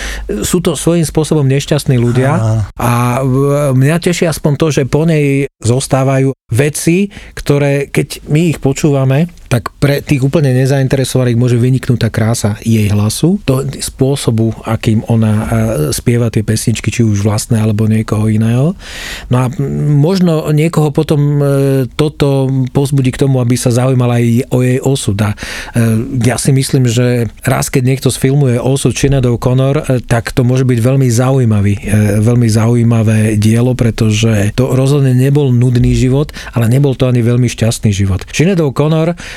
sú 0.47 0.63
to 0.63 0.79
svojím 0.79 1.03
spôsobom 1.03 1.43
nešťastní 1.43 1.99
ľudia 1.99 2.63
a 2.79 3.19
mňa 3.75 3.97
teší 3.99 4.31
aspoň 4.31 4.53
to, 4.55 4.67
že 4.71 4.83
po 4.87 5.03
nej 5.03 5.51
zostávajú 5.59 6.31
veci, 6.47 7.11
ktoré 7.35 7.87
keď 7.89 8.27
my 8.27 8.51
ich 8.55 8.59
počúvame, 8.59 9.31
tak 9.47 9.71
pre 9.79 10.03
tých 10.03 10.23
úplne 10.23 10.51
nezainteresovaných 10.51 11.39
môže 11.39 11.57
vyniknúť 11.57 11.99
tá 11.99 12.09
krása 12.11 12.59
jej 12.63 12.91
hlasu, 12.91 13.39
to 13.47 13.63
spôsobu, 13.79 14.51
akým 14.67 15.03
ona 15.07 15.33
e, 15.33 15.45
spieva 15.95 16.27
tie 16.27 16.43
pesničky, 16.43 16.91
či 16.91 17.07
už 17.07 17.23
vlastné 17.23 17.59
alebo 17.59 17.87
niekoho 17.87 18.27
iného. 18.27 18.75
No 19.31 19.35
a 19.43 19.45
možno 19.97 20.51
niekoho 20.51 20.91
potom 20.91 21.39
e, 21.39 21.43
toto 21.95 22.51
pozbudí 22.75 23.15
k 23.15 23.23
tomu, 23.23 23.39
aby 23.39 23.55
sa 23.55 23.71
zaujímal 23.71 24.19
aj 24.19 24.25
o 24.51 24.59
jej 24.59 24.79
osud. 24.83 25.17
A 25.23 25.31
e, 25.31 25.37
ja 26.27 26.35
si 26.35 26.51
myslím, 26.51 26.85
že 26.91 27.31
raz, 27.47 27.71
keď 27.71 27.83
niekto 27.87 28.09
sfilmuje 28.11 28.59
osud 28.59 28.91
Sinead 28.91 29.23
O'Connor, 29.23 30.03
tak 30.05 30.35
to 30.35 30.43
môže 30.43 30.67
byť 30.67 30.79
veľmi 30.83 31.07
zaujímavý, 31.07 31.73
veľmi 32.19 32.47
zaujímavé 32.51 33.39
dielo, 33.39 33.73
pretože 33.73 34.51
to 34.59 34.75
rozhodne 34.75 35.15
nebol 35.15 35.55
nudný 35.55 35.95
život, 35.95 36.35
ale 36.51 36.67
nebol 36.67 36.93
to 36.99 37.07
ani 37.07 37.23
veľmi 37.23 37.47
šťastný 37.47 37.95
život. 37.95 38.27
Sinead 38.35 38.59
O'Connor 38.59 39.15
E, 39.15 39.36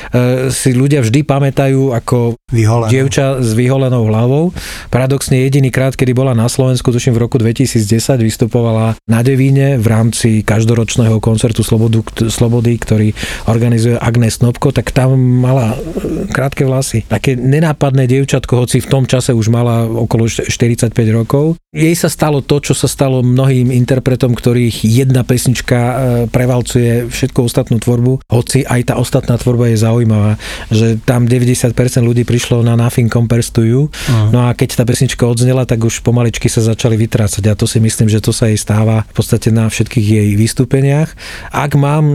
si 0.51 0.71
ľudia 0.75 1.05
vždy 1.05 1.23
pamätajú 1.23 1.93
ako 1.95 2.39
Vyholená. 2.51 2.91
dievča 2.91 3.39
s 3.39 3.55
vyholenou 3.55 4.07
hlavou. 4.11 4.51
Paradoxne 4.91 5.41
jediný 5.47 5.71
krát, 5.71 5.95
kedy 5.95 6.13
bola 6.13 6.35
na 6.35 6.51
Slovensku, 6.51 6.91
tuším 6.91 7.17
v 7.17 7.23
roku 7.27 7.37
2010, 7.39 8.21
vystupovala 8.21 8.99
na 9.07 9.21
Devíne 9.23 9.79
v 9.79 9.87
rámci 9.87 10.43
každoročného 10.43 11.23
koncertu 11.23 11.63
Slobodu, 11.63 12.03
Slobody, 12.29 12.77
ktorý 12.77 13.09
organizuje 13.47 13.97
Agnes 13.99 14.43
Snobko, 14.43 14.75
tak 14.75 14.91
tam 14.91 15.15
mala 15.19 15.77
e, 15.77 16.27
krátke 16.31 16.67
vlasy. 16.67 17.07
Také 17.07 17.39
nenápadné 17.39 18.09
dievčatko, 18.11 18.67
hoci 18.67 18.83
v 18.83 18.91
tom 18.91 19.05
čase 19.07 19.35
už 19.37 19.53
mala 19.53 19.87
okolo 19.87 20.27
45 20.27 20.91
rokov. 21.15 21.61
Jej 21.71 21.95
sa 21.95 22.11
stalo 22.11 22.43
to, 22.43 22.59
čo 22.59 22.75
sa 22.75 22.91
stalo 22.91 23.23
mnohým 23.23 23.71
interpretom, 23.71 24.35
ktorých 24.35 24.83
jedna 24.83 25.23
pesnička 25.23 25.79
e, 25.79 25.95
prevalcuje 26.27 27.07
všetko 27.07 27.47
ostatnú 27.47 27.79
tvorbu, 27.79 28.27
hoci 28.27 28.67
aj 28.67 28.91
tá 28.91 28.95
ostatná 28.99 29.39
tvorba 29.39 29.71
je 29.71 29.79
zaujímavá, 29.91 30.39
že 30.71 31.03
tam 31.03 31.27
90% 31.27 31.75
ľudí 32.07 32.23
prišlo 32.23 32.63
na 32.63 32.79
Nothing 32.79 33.11
Compares 33.11 33.51
to 33.51 33.67
You, 33.67 33.91
uh-huh. 33.91 34.31
no 34.31 34.47
a 34.47 34.55
keď 34.55 34.79
tá 34.79 34.85
pesnička 34.87 35.27
odznela, 35.27 35.67
tak 35.67 35.83
už 35.83 36.07
pomaličky 36.07 36.47
sa 36.47 36.63
začali 36.63 36.95
vytrácať 36.95 37.43
a 37.51 37.59
to 37.59 37.67
si 37.67 37.83
myslím, 37.83 38.07
že 38.07 38.23
to 38.23 38.31
sa 38.31 38.47
jej 38.47 38.57
stáva 38.57 39.03
v 39.11 39.15
podstate 39.19 39.51
na 39.51 39.67
všetkých 39.67 40.07
jej 40.07 40.29
vystúpeniach. 40.39 41.11
Ak 41.51 41.75
mám 41.75 42.07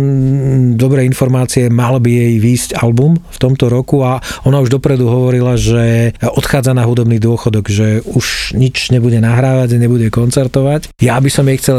dobré 0.79 1.03
informácie, 1.03 1.67
mal 1.67 1.99
by 1.99 2.07
jej 2.07 2.33
výjsť 2.39 2.69
album 2.79 3.19
v 3.19 3.37
tomto 3.37 3.67
roku 3.67 3.99
a 4.07 4.23
ona 4.47 4.63
už 4.63 4.71
dopredu 4.71 5.11
hovorila, 5.11 5.59
že 5.59 6.15
odchádza 6.23 6.71
na 6.71 6.87
hudobný 6.87 7.19
dôchodok, 7.19 7.67
že 7.67 7.99
už 8.07 8.55
nič 8.55 8.95
nebude 8.95 9.19
nahrávať, 9.19 9.75
nebude 9.75 10.07
koncertovať. 10.07 10.95
Ja 11.03 11.19
by 11.19 11.29
som 11.29 11.49
jej 11.51 11.59
chcel 11.59 11.77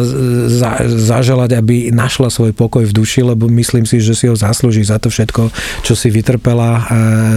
za, 0.52 0.84
zaželať, 0.84 1.56
aby 1.56 1.88
našla 1.88 2.28
svoj 2.28 2.52
pokoj 2.52 2.84
v 2.84 2.92
duši, 2.92 3.24
lebo 3.24 3.48
myslím 3.48 3.88
si, 3.88 4.02
že 4.02 4.12
si 4.12 4.28
ho 4.28 4.36
zaslúži 4.36 4.84
za 4.84 5.00
to 5.00 5.08
všetko, 5.08 5.48
čo 5.86 5.94
si 5.94 6.10
vytrpela 6.10 6.70
eh, 6.74 6.82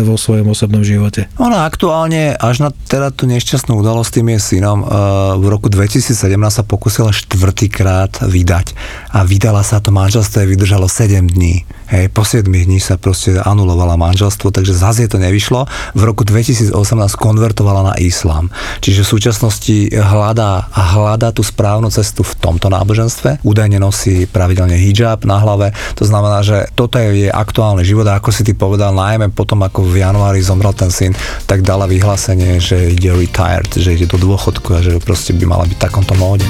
vo 0.01 0.17
svojom 0.17 0.49
osobnom 0.49 0.81
živote. 0.81 1.29
Ona 1.37 1.69
aktuálne 1.69 2.33
až 2.33 2.65
na 2.65 2.73
teda 2.73 3.13
tú 3.13 3.29
nešťastnú 3.29 3.77
udalosť 3.77 4.17
tým 4.17 4.33
jej 4.33 4.41
synom 4.57 4.81
eh, 4.81 4.89
v 5.37 5.45
roku 5.45 5.69
2017 5.69 6.17
sa 6.49 6.65
pokusila 6.65 7.13
štvrtýkrát 7.13 8.25
vydať 8.25 8.73
a 9.13 9.21
vydala 9.21 9.61
sa 9.61 9.77
to 9.77 9.93
manželstvo 9.93 10.49
vydržalo 10.49 10.89
7 10.89 11.29
dní. 11.29 11.61
Hej, 11.89 12.13
po 12.13 12.21
7 12.21 12.45
dní 12.45 12.77
sa 12.77 13.01
proste 13.01 13.41
anulovala 13.41 13.97
manželstvo, 13.97 14.53
takže 14.53 14.77
zase 14.77 15.09
to 15.09 15.17
nevyšlo. 15.17 15.65
V 15.97 16.01
roku 16.05 16.21
2018 16.21 16.69
konvertovala 17.17 17.93
na 17.93 17.95
islám. 17.97 18.53
Čiže 18.77 19.01
v 19.01 19.11
súčasnosti 19.17 19.75
hľadá 19.97 20.69
hľadá 20.69 21.33
tú 21.33 21.41
správnu 21.41 21.89
cestu 21.89 22.21
v 22.21 22.33
tomto 22.37 22.69
náboženstve. 22.69 23.41
Údajne 23.41 23.81
nosí 23.81 24.29
pravidelne 24.29 24.77
hijab 24.77 25.25
na 25.25 25.41
hlave. 25.41 25.73
To 25.97 26.05
znamená, 26.05 26.45
že 26.45 26.69
toto 26.77 27.01
je 27.01 27.27
jej 27.27 27.31
aktuálny 27.33 27.81
život 27.81 28.05
a 28.05 28.21
ako 28.21 28.29
si 28.29 28.45
ty 28.45 28.53
povedal, 28.53 28.93
najmä 28.93 29.33
potom 29.33 29.61
ako 29.65 29.89
v 29.89 30.05
januári 30.05 30.45
zomrel 30.45 30.77
ten 30.77 30.93
syn, 30.93 31.17
tak 31.49 31.65
dala 31.65 31.89
vyhlásenie, 31.89 32.61
že 32.61 32.93
ide 32.93 33.13
retired, 33.13 33.69
že 33.73 33.97
ide 33.97 34.05
do 34.05 34.21
dôchodku 34.21 34.77
a 34.77 34.79
že 34.85 35.01
proste 35.01 35.33
by 35.33 35.45
mala 35.45 35.65
byť 35.65 35.77
v 35.77 35.83
takomto 35.83 36.13
móde. 36.21 36.45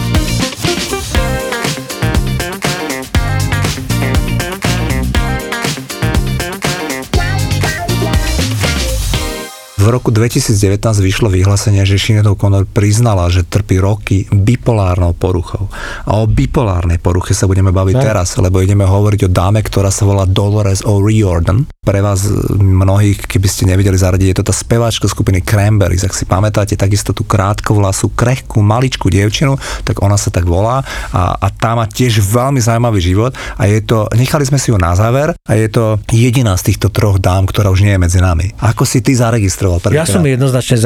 V 9.80 9.88
roku 9.88 10.11
2019 10.11 10.75
vyšlo 10.99 11.32
vyhlásenie, 11.32 11.88
že 11.88 11.95
Sinead 11.95 12.27
O'Connor 12.27 12.67
priznala, 12.67 13.32
že 13.32 13.47
trpí 13.47 13.80
roky 13.80 14.27
bipolárnou 14.27 15.15
poruchou. 15.15 15.71
A 16.03 16.19
o 16.19 16.27
bipolárnej 16.27 16.99
poruche 16.99 17.32
sa 17.32 17.47
budeme 17.47 17.71
baviť 17.71 17.95
ne? 17.95 18.03
teraz, 18.03 18.36
lebo 18.36 18.59
ideme 18.59 18.84
hovoriť 18.84 19.23
o 19.23 19.30
dáme, 19.32 19.63
ktorá 19.63 19.88
sa 19.88 20.03
volá 20.03 20.27
Dolores 20.27 20.84
O'Riordan. 20.84 21.63
Pre 21.80 21.99
vás 22.03 22.27
mnohých, 22.59 23.23
keby 23.23 23.47
ste 23.47 23.71
nevideli 23.71 23.95
zaradiť, 23.95 24.27
je 24.27 24.38
to 24.43 24.47
tá 24.51 24.51
speváčka 24.51 25.07
skupiny 25.07 25.39
Cranberries. 25.47 26.03
Ak 26.03 26.11
si 26.11 26.27
pamätáte, 26.27 26.75
takisto 26.75 27.15
tú 27.15 27.23
krátkovlasú, 27.23 28.11
krehkú, 28.11 28.59
maličkú 28.59 29.07
dievčinu, 29.07 29.55
tak 29.88 30.03
ona 30.03 30.19
sa 30.19 30.27
tak 30.27 30.43
volá 30.43 30.84
a, 31.15 31.39
a 31.39 31.47
tá 31.55 31.80
má 31.80 31.88
tiež 31.88 32.19
veľmi 32.19 32.59
zaujímavý 32.59 32.99
život 32.99 33.32
a 33.55 33.63
je 33.63 33.80
to, 33.80 34.11
nechali 34.11 34.43
sme 34.43 34.59
si 34.59 34.75
ju 34.75 34.77
na 34.77 34.91
záver 34.91 35.32
a 35.47 35.51
je 35.55 35.71
to 35.71 36.03
jediná 36.11 36.59
z 36.59 36.75
týchto 36.75 36.91
troch 36.91 37.15
dám, 37.15 37.47
ktorá 37.47 37.71
už 37.71 37.88
nie 37.88 37.95
je 37.95 38.03
medzi 38.03 38.19
nami. 38.19 38.51
Ako 38.59 38.84
si 38.84 38.99
ty 38.99 39.15
zaregistroval 39.15 39.68
zaregistroval 39.78 39.93
Ja 39.93 40.05
som 40.09 40.26
jednoznačne 40.26 40.78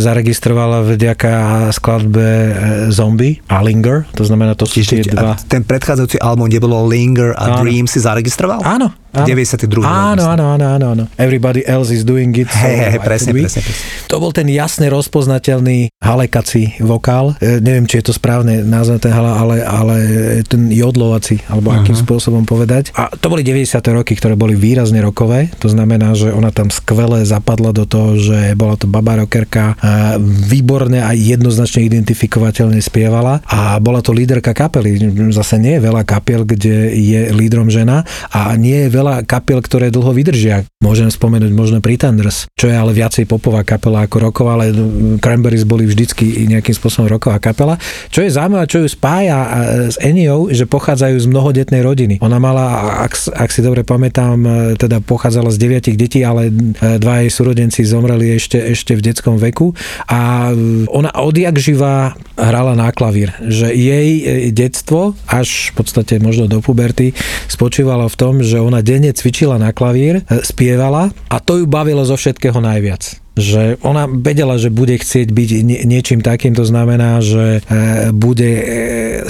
zaregistrovala 0.00 0.82
vďaka 0.82 1.32
skladbe 1.70 2.26
e, 2.26 2.52
Zombie 2.90 3.38
a 3.46 3.62
Linger, 3.62 4.08
to 4.16 4.26
znamená, 4.26 4.58
to 4.58 4.66
sú 4.66 4.82
tie 4.82 5.06
dva. 5.06 5.38
ten 5.46 5.62
predchádzajúci 5.62 6.18
album, 6.18 6.50
kde 6.50 6.58
bolo 6.58 6.82
Linger 6.90 7.36
a 7.38 7.62
Dream, 7.62 7.86
si 7.86 8.02
zaregistroval? 8.02 8.64
Áno, 8.66 8.90
Áno. 9.12 9.28
92. 9.28 9.84
Áno, 9.84 10.24
áno, 10.24 10.44
áno, 10.56 10.66
áno, 10.72 10.86
áno. 10.96 11.04
Everybody 11.20 11.60
else 11.68 11.92
is 11.92 12.00
doing 12.00 12.32
it. 12.32 12.48
Hej, 12.48 12.96
hej, 12.96 13.00
presne, 13.04 13.36
presne, 13.36 13.60
presne. 13.60 13.84
To 14.08 14.16
bol 14.16 14.32
ten 14.32 14.48
jasne 14.48 14.88
rozpoznateľný 14.88 15.92
halekací 16.00 16.80
vokál. 16.80 17.36
E, 17.36 17.60
neviem, 17.60 17.84
či 17.84 18.00
je 18.00 18.08
to 18.08 18.14
správne 18.16 18.64
názov 18.64 19.04
ten 19.04 19.12
hala, 19.12 19.36
ale, 19.36 19.56
ale 19.60 19.96
ten 20.48 20.72
jodlovací, 20.72 21.44
alebo 21.52 21.72
uh-huh. 21.72 21.84
akým 21.84 21.92
spôsobom 21.92 22.48
povedať. 22.48 22.96
A 22.96 23.12
to 23.12 23.28
boli 23.28 23.44
90. 23.44 23.84
roky, 23.92 24.16
ktoré 24.16 24.32
boli 24.32 24.56
výrazne 24.56 25.04
rokové. 25.04 25.52
To 25.60 25.68
znamená, 25.68 26.16
že 26.16 26.32
ona 26.32 26.48
tam 26.48 26.72
skvele 26.72 27.20
zapadla 27.28 27.76
do 27.76 27.84
toho, 27.84 28.16
že 28.16 28.56
bola 28.56 28.80
to 28.80 28.88
baba 28.88 29.20
rockerka, 29.20 29.76
výborne 30.48 31.04
a 31.04 31.12
jednoznačne 31.12 31.84
identifikovateľne 31.84 32.80
spievala 32.80 33.44
a 33.44 33.76
bola 33.76 34.00
to 34.00 34.16
líderka 34.16 34.56
kapely. 34.56 34.96
Zase 35.36 35.60
nie 35.60 35.76
je 35.76 35.84
veľa 35.84 36.08
kapiel, 36.08 36.48
kde 36.48 36.96
je 36.96 37.20
lídrom 37.34 37.68
žena 37.68 38.08
a 38.32 38.54
nie 38.54 38.86
je 38.86 38.88
veľa 38.88 39.01
veľa 39.02 39.26
kapiel, 39.26 39.58
ktoré 39.58 39.90
dlho 39.90 40.14
vydržia. 40.14 40.62
Môžem 40.78 41.10
spomenúť 41.10 41.50
možno 41.50 41.82
Pretenders, 41.82 42.46
čo 42.54 42.70
je 42.70 42.76
ale 42.78 42.94
viacej 42.94 43.26
popová 43.26 43.66
kapela 43.66 44.06
ako 44.06 44.30
roková, 44.30 44.54
ale 44.54 44.70
Cranberries 45.18 45.66
boli 45.66 45.90
vždycky 45.90 46.46
nejakým 46.46 46.70
spôsobom 46.70 47.10
roková 47.10 47.42
kapela. 47.42 47.74
Čo 48.14 48.22
je 48.22 48.30
zaujímavé, 48.30 48.70
čo 48.70 48.78
ju 48.78 48.86
spája 48.86 49.38
s 49.90 49.98
Eniou, 49.98 50.54
že 50.54 50.70
pochádzajú 50.70 51.18
z 51.18 51.26
mnohodetnej 51.26 51.82
rodiny. 51.82 52.14
Ona 52.22 52.38
mala, 52.38 52.94
ak, 53.02 53.34
ak 53.34 53.50
si 53.50 53.58
dobre 53.66 53.82
pamätám, 53.82 54.38
teda 54.78 55.02
pochádzala 55.02 55.50
z 55.50 55.58
deviatich 55.58 55.98
detí, 55.98 56.22
ale 56.22 56.54
dva 56.78 57.26
jej 57.26 57.30
súrodenci 57.34 57.82
zomreli 57.82 58.38
ešte, 58.38 58.62
ešte 58.62 58.94
v 58.94 59.02
detskom 59.02 59.42
veku 59.42 59.74
a 60.06 60.52
ona 60.86 61.10
odjak 61.18 61.58
živa 61.58 62.14
hrala 62.38 62.78
na 62.78 62.94
klavír, 62.94 63.34
že 63.42 63.74
jej 63.74 64.22
detstvo 64.54 65.18
až 65.26 65.74
v 65.74 65.82
podstate 65.82 66.22
možno 66.22 66.46
do 66.46 66.62
puberty 66.62 67.16
spočívalo 67.48 68.06
v 68.06 68.16
tom, 68.18 68.34
že 68.44 68.60
ona 68.62 68.84
denne 68.92 69.16
cvičila 69.16 69.56
na 69.56 69.72
klavír, 69.72 70.20
spievala 70.44 71.08
a 71.32 71.36
to 71.40 71.62
ju 71.62 71.64
bavilo 71.64 72.04
zo 72.04 72.20
všetkého 72.20 72.60
najviac 72.60 73.21
že 73.32 73.80
ona 73.80 74.04
vedela, 74.04 74.60
že 74.60 74.68
bude 74.68 74.92
chcieť 74.92 75.32
byť 75.32 75.50
niečím 75.88 76.20
takým, 76.20 76.52
to 76.52 76.68
znamená, 76.68 77.24
že 77.24 77.64
e, 77.64 78.12
bude 78.12 78.50
e, 78.60 78.64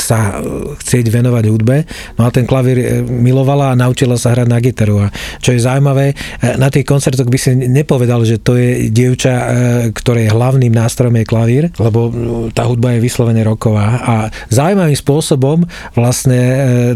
sa 0.03 0.43
chcieť 0.83 1.07
venovať 1.07 1.45
hudbe. 1.47 1.87
No 2.19 2.27
a 2.27 2.35
ten 2.35 2.43
klavír 2.43 2.79
e, 2.83 2.87
milovala 3.07 3.71
a 3.71 3.79
naučila 3.79 4.19
sa 4.19 4.35
hrať 4.35 4.49
na 4.51 4.59
gitaru. 4.59 5.07
A 5.07 5.15
čo 5.39 5.55
je 5.55 5.63
zaujímavé, 5.63 6.19
na 6.59 6.67
tých 6.67 6.83
koncertoch 6.83 7.31
by 7.31 7.39
si 7.39 7.55
nepovedal, 7.55 8.27
že 8.27 8.43
to 8.43 8.59
je 8.59 8.91
dievča, 8.91 9.35
ktorej 9.95 10.35
hlavným 10.35 10.75
nástrojom 10.75 11.23
je 11.23 11.27
klavír, 11.27 11.65
lebo 11.79 12.11
tá 12.51 12.67
hudba 12.67 12.99
je 12.99 13.05
vyslovene 13.05 13.47
roková. 13.47 14.03
A 14.03 14.15
zaujímavým 14.51 14.99
spôsobom 14.99 15.63
vlastne 15.95 16.41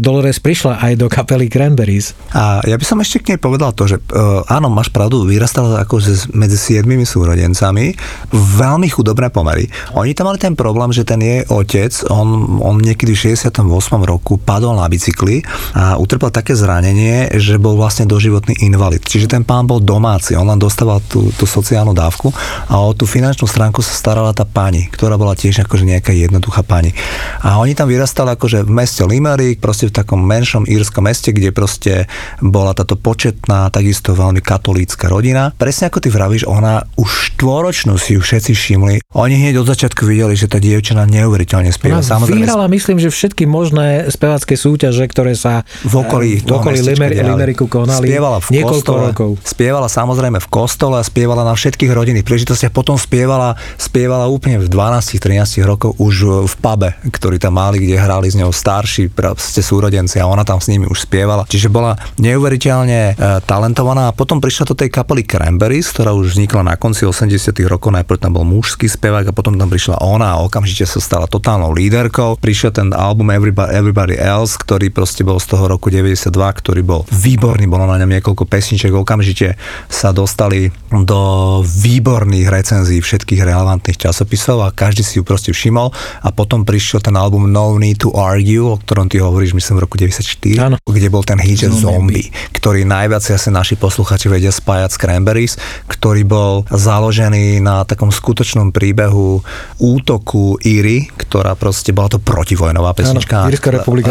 Dolores 0.03 0.43
prišla 0.43 0.83
aj 0.83 0.93
do 0.99 1.07
kapely 1.07 1.47
Cranberries. 1.47 2.11
A 2.35 2.59
ja 2.67 2.75
by 2.75 2.85
som 2.85 2.99
ešte 2.99 3.23
k 3.23 3.27
nej 3.35 3.39
povedal 3.39 3.71
to, 3.71 3.87
že 3.87 4.03
áno, 4.51 4.67
máš 4.67 4.91
pravdu, 4.91 5.23
vyrastala 5.23 5.83
ako 5.83 6.03
medzi 6.35 6.57
siedmi 6.59 6.96
svojimi 6.97 7.05
súrodencami, 7.05 7.93
veľmi 8.33 8.89
chudobné 8.89 9.29
pomery. 9.29 9.69
Oni 9.93 10.17
tam 10.17 10.33
mali 10.33 10.41
ten 10.41 10.57
problém, 10.57 10.89
že 10.89 11.05
ten 11.05 11.21
jej 11.21 11.45
otec, 11.45 11.93
on, 12.09 12.57
on 12.57 12.81
niekedy 12.81 13.13
v 13.13 13.37
68. 13.37 13.61
roku 14.01 14.41
padol 14.41 14.73
na 14.73 14.89
bicykli 14.89 15.45
a 15.77 16.01
utrpel 16.01 16.33
také 16.33 16.57
zranenie, 16.57 17.37
že 17.37 17.61
bol 17.61 17.77
vlastne 17.77 18.09
doživotný 18.09 18.65
invalid. 18.65 19.05
Čiže 19.05 19.29
ten 19.29 19.45
pán 19.45 19.69
bol 19.69 19.77
domáci, 19.77 20.33
on 20.33 20.49
len 20.49 20.57
dostával 20.57 21.03
tú, 21.05 21.29
tú 21.37 21.45
sociálnu 21.45 21.93
dávku 21.93 22.33
a 22.65 22.81
o 22.81 22.97
tú 22.97 23.05
finančnú 23.05 23.45
stránku 23.45 23.85
sa 23.85 23.93
starala 23.93 24.33
tá 24.33 24.47
pani, 24.47 24.89
ktorá 24.89 25.19
bola 25.19 25.37
tiež 25.37 25.61
akože 25.67 25.85
nejaká 25.85 26.15
jednoduchá 26.17 26.65
pani. 26.65 26.97
A 27.45 27.61
oni 27.61 27.77
tam 27.77 27.91
vyrastali 27.91 28.33
akože 28.33 28.65
v 28.65 28.71
meste 28.73 29.05
Limerick, 29.05 29.61
proste 29.61 29.91
v 29.91 29.93
takom 29.93 30.23
menšom 30.23 30.65
írskom 30.65 31.05
meste, 31.05 31.29
kde 31.29 31.53
proste 31.53 32.09
bola 32.41 32.73
táto 32.73 32.97
početná, 32.97 33.69
takisto 33.69 34.15
veľmi 34.15 34.41
katolícka 34.41 35.11
rodina. 35.11 35.51
Presne 35.53 35.91
ako 35.91 35.99
ty 36.01 36.09
vravíš, 36.09 36.47
ona 36.47 36.86
už 36.95 37.35
štvoročnú 37.35 37.99
si 37.99 38.15
ju 38.15 38.21
všetci 38.23 38.51
všimli. 38.55 38.95
Oni 39.13 39.35
hneď 39.37 39.61
od 39.61 39.67
začiatku 39.69 40.07
videli, 40.07 40.33
že 40.33 40.49
tá 40.49 40.57
dievčina 40.57 41.05
neuveriteľne 41.05 41.69
spieva. 41.69 41.99
Ona 41.99 42.07
Samozrejme, 42.07 42.47
vyhrala, 42.47 42.65
myslím, 42.71 42.97
že 42.97 43.11
všetky 43.11 43.43
možné 43.45 44.07
spevacké 44.09 44.55
súťaže, 44.55 45.03
ktoré 45.05 45.37
sa 45.37 45.67
v 45.83 46.01
okolí, 46.01 46.41
v 46.41 46.49
okolí 46.49 46.79
Limer, 46.81 47.11
Limeriku 47.13 47.67
konali 47.67 48.07
spievala 48.07 48.37
v 48.41 48.47
niekoľko 48.55 48.73
kostole, 48.79 49.01
rokov. 49.11 49.29
Spievala 49.43 49.87
samozrejme 49.91 50.39
v 50.39 50.47
kostole 50.47 50.95
a 50.97 51.03
spievala 51.03 51.43
na 51.43 51.53
všetkých 51.53 51.91
rodinných 51.91 52.25
príležitostiach. 52.25 52.71
Potom 52.71 52.95
spievala, 52.95 53.59
spievala 53.75 54.31
úplne 54.31 54.63
v 54.63 54.71
12-13 54.71 55.67
rokov 55.67 55.99
už 55.99 56.47
v 56.47 56.55
pube, 56.57 56.89
ktorý 57.11 57.37
tam 57.37 57.59
mali, 57.59 57.83
kde 57.83 57.99
hrali 57.99 58.31
s 58.31 58.39
ňou 58.39 58.53
starší 58.53 59.11
proste 59.11 59.65
súrodenci 59.65 60.21
a 60.21 60.29
ona 60.29 60.47
tam 60.47 60.61
s 60.61 60.71
nimi 60.71 60.87
už 60.87 61.09
spievala. 61.09 61.43
Čiže 61.49 61.73
bola 61.73 61.97
neuveriteľne 62.21 63.01
e, 63.11 63.13
talentovaná 63.43 64.09
a 64.09 64.15
potom 64.15 64.39
prišla 64.39 64.71
do 64.71 64.75
tej 64.77 64.93
kapely 64.93 65.25
Cranberries, 65.25 65.89
ktorá 65.91 66.13
už 66.13 66.37
vznikla 66.37 66.61
na 66.63 66.75
konci 66.79 67.03
80 67.03 67.51
rokov 67.67 67.91
najprv 67.91 68.21
tam 68.23 68.39
bol 68.39 68.47
mužský 68.47 68.87
spevák 68.87 69.29
a 69.29 69.35
potom 69.35 69.59
tam 69.59 69.67
prišla 69.67 69.99
ona 69.99 70.39
a 70.39 70.41
okamžite 70.47 70.87
sa 70.87 71.03
stala 71.03 71.27
totálnou 71.27 71.75
líderkou. 71.75 72.39
Prišiel 72.39 72.71
ten 72.71 72.89
album 72.95 73.33
Everybody, 73.33 73.75
Everybody 73.75 74.15
Else, 74.15 74.55
ktorý 74.55 74.87
proste 74.93 75.27
bol 75.27 75.41
z 75.43 75.51
toho 75.51 75.67
roku 75.67 75.91
92, 75.91 76.31
ktorý 76.31 76.81
bol 76.85 77.03
výborný, 77.11 77.67
bolo 77.67 77.83
na 77.83 77.99
ňom 77.99 78.15
niekoľko 78.15 78.47
pesniček, 78.47 78.95
okamžite 78.95 79.59
sa 79.91 80.15
dostali 80.15 80.71
do 80.87 81.19
výborných 81.65 82.47
recenzií 82.47 83.03
všetkých 83.03 83.43
relevantných 83.43 84.07
časopisov 84.07 84.63
a 84.63 84.71
každý 84.71 85.03
si 85.03 85.19
ju 85.19 85.27
proste 85.27 85.51
všimol 85.51 85.91
a 86.23 86.29
potom 86.31 86.63
prišiel 86.63 87.03
ten 87.03 87.17
album 87.17 87.49
No 87.51 87.75
Need 87.75 88.05
to 88.05 88.13
Argue, 88.13 88.63
o 88.63 88.79
ktorom 88.79 89.09
ty 89.09 89.19
hovoríš 89.19 89.57
myslím 89.57 89.81
v 89.81 89.83
roku 89.83 89.97
94, 89.99 90.23
ano. 90.63 90.75
kde 90.85 91.07
bol 91.09 91.25
ten 91.25 91.41
hit 91.41 91.65
Zombie, 91.65 92.29
ktorý 92.53 92.85
najviac 92.85 93.23
asi 93.25 93.49
naši 93.49 93.73
posluchači 93.79 94.29
vedia 94.29 94.53
spájať 94.53 94.89
s 94.93 94.97
Cranberries, 95.01 95.53
ktorý 95.89 96.21
bol 96.27 96.66
založený 96.71 97.63
na 97.63 97.83
takom 97.87 98.11
skutočnom 98.11 98.75
príbehu 98.75 99.41
útoku 99.79 100.59
Íry, 100.61 101.09
ktorá 101.15 101.55
proste 101.55 101.91
bola 101.95 102.11
to 102.11 102.19
protivojnová 102.19 102.91
pesnička. 102.95 103.47
Áno, 103.47 103.51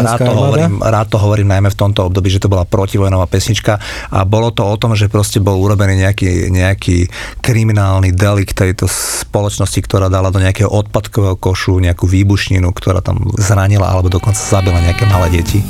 rád 0.03 0.19
to, 0.21 0.33
hovorím, 0.33 0.73
rád 0.81 1.07
to 1.11 1.17
hovorím 1.17 1.47
najmä 1.51 1.69
v 1.73 1.77
tomto 1.77 2.01
období, 2.07 2.29
že 2.31 2.41
to 2.41 2.51
bola 2.51 2.65
protivojnová 2.65 3.25
pesnička 3.29 3.79
a 4.13 4.19
bolo 4.23 4.53
to 4.53 4.65
o 4.65 4.75
tom, 4.79 4.93
že 4.97 5.11
proste 5.11 5.41
bol 5.41 5.57
urobený 5.57 6.05
nejaký, 6.05 6.49
nejaký 6.53 6.97
kriminálny 7.41 8.13
delikt 8.13 8.57
tejto 8.57 8.87
spoločnosti, 8.87 9.79
ktorá 9.83 10.07
dala 10.07 10.33
do 10.33 10.41
nejakého 10.41 10.69
odpadkového 10.69 11.37
košu 11.37 11.81
nejakú 11.81 12.05
výbušninu, 12.09 12.69
ktorá 12.73 13.01
tam 13.01 13.29
zranila 13.37 13.89
alebo 13.89 14.09
dokonca 14.09 14.39
zabila 14.39 14.81
nejaké 14.81 15.05
malé 15.09 15.41
deti. 15.41 15.61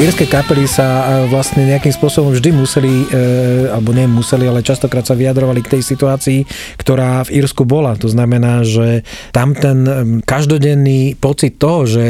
Írske 0.00 0.24
kapely 0.24 0.64
sa 0.64 0.88
e, 0.88 1.28
vlastne 1.28 1.68
nejakým 1.68 1.92
spôsobom 1.92 2.32
vždy 2.32 2.56
museli, 2.56 3.04
e, 3.12 3.68
alebo 3.68 3.92
nie 3.92 4.08
museli, 4.08 4.48
ale 4.48 4.64
častokrát 4.64 5.04
sa 5.04 5.12
vyjadrovali 5.12 5.60
k 5.60 5.76
tej 5.76 5.82
situácii, 5.84 6.48
ktorá 6.80 7.20
v 7.28 7.44
Írsku 7.44 7.68
bola. 7.68 7.92
To 8.00 8.08
znamená, 8.08 8.64
že 8.64 9.04
tam 9.28 9.52
ten 9.52 9.84
e, 9.84 10.24
každodenný 10.24 11.20
pocit 11.20 11.60
toho, 11.60 11.84
že 11.84 12.04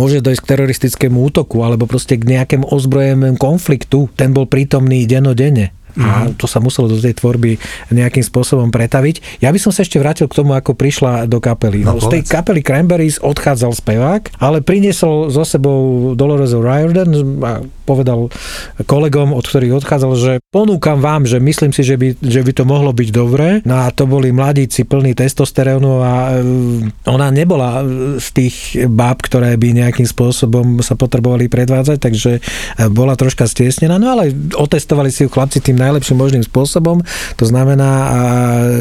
môže 0.00 0.24
dojsť 0.24 0.40
k 0.40 0.50
teroristickému 0.56 1.20
útoku 1.20 1.60
alebo 1.60 1.84
proste 1.84 2.16
k 2.16 2.24
nejakému 2.24 2.72
ozbrojenému 2.72 3.36
konfliktu, 3.36 4.08
ten 4.16 4.32
bol 4.32 4.48
prítomný 4.48 5.04
denodenne. 5.04 5.76
A 6.00 6.26
mhm. 6.26 6.40
to 6.40 6.46
sa 6.50 6.58
muselo 6.58 6.90
do 6.90 6.98
tej 6.98 7.14
tvorby 7.14 7.56
nejakým 7.94 8.22
spôsobom 8.22 8.70
pretaviť. 8.74 9.40
Ja 9.44 9.54
by 9.54 9.58
som 9.62 9.70
sa 9.70 9.86
ešte 9.86 10.02
vrátil 10.02 10.26
k 10.26 10.34
tomu, 10.34 10.58
ako 10.58 10.74
prišla 10.74 11.30
do 11.30 11.38
kapely. 11.38 11.86
No, 11.86 12.02
z 12.02 12.20
tej 12.20 12.22
kapely 12.26 12.66
Cranberries 12.66 13.22
odchádzal 13.22 13.72
spevák, 13.78 14.22
ale 14.42 14.58
priniesol 14.64 15.30
so 15.30 15.46
sebou 15.46 16.12
Dolores 16.18 16.50
O'Riordan 16.50 17.10
a 17.42 17.62
povedal 17.84 18.32
kolegom, 18.88 19.36
od 19.36 19.44
ktorých 19.44 19.78
odchádzal, 19.84 20.12
že 20.16 20.32
ponúkam 20.50 20.98
vám, 20.98 21.28
že 21.28 21.38
myslím 21.38 21.70
si, 21.70 21.84
že 21.84 22.00
by, 22.00 22.18
že 22.18 22.40
by 22.40 22.52
to 22.56 22.64
mohlo 22.64 22.90
byť 22.90 23.08
dobré. 23.12 23.48
No 23.68 23.84
a 23.84 23.92
to 23.92 24.08
boli 24.08 24.32
mladíci 24.32 24.88
plní 24.88 25.12
testosterónu 25.12 25.92
a 26.00 26.12
e, 26.32 26.48
ona 27.06 27.28
nebola 27.28 27.84
z 28.18 28.28
tých 28.32 28.56
báb, 28.88 29.22
ktoré 29.22 29.54
by 29.60 29.84
nejakým 29.84 30.08
spôsobom 30.08 30.80
sa 30.80 30.96
potrebovali 30.96 31.46
predvádzať, 31.52 31.98
takže 32.00 32.32
e, 32.38 32.40
bola 32.88 33.14
troška 33.14 33.44
stiesnená, 33.44 34.00
no 34.00 34.16
ale 34.16 34.32
otestovali 34.56 35.12
si 35.12 35.28
ju 35.28 35.30
chlapci 35.30 35.60
tým 35.60 35.76
najlepším 35.76 36.16
možným 36.16 36.44
spôsobom. 36.44 37.04
To 37.36 37.44
znamená, 37.44 37.90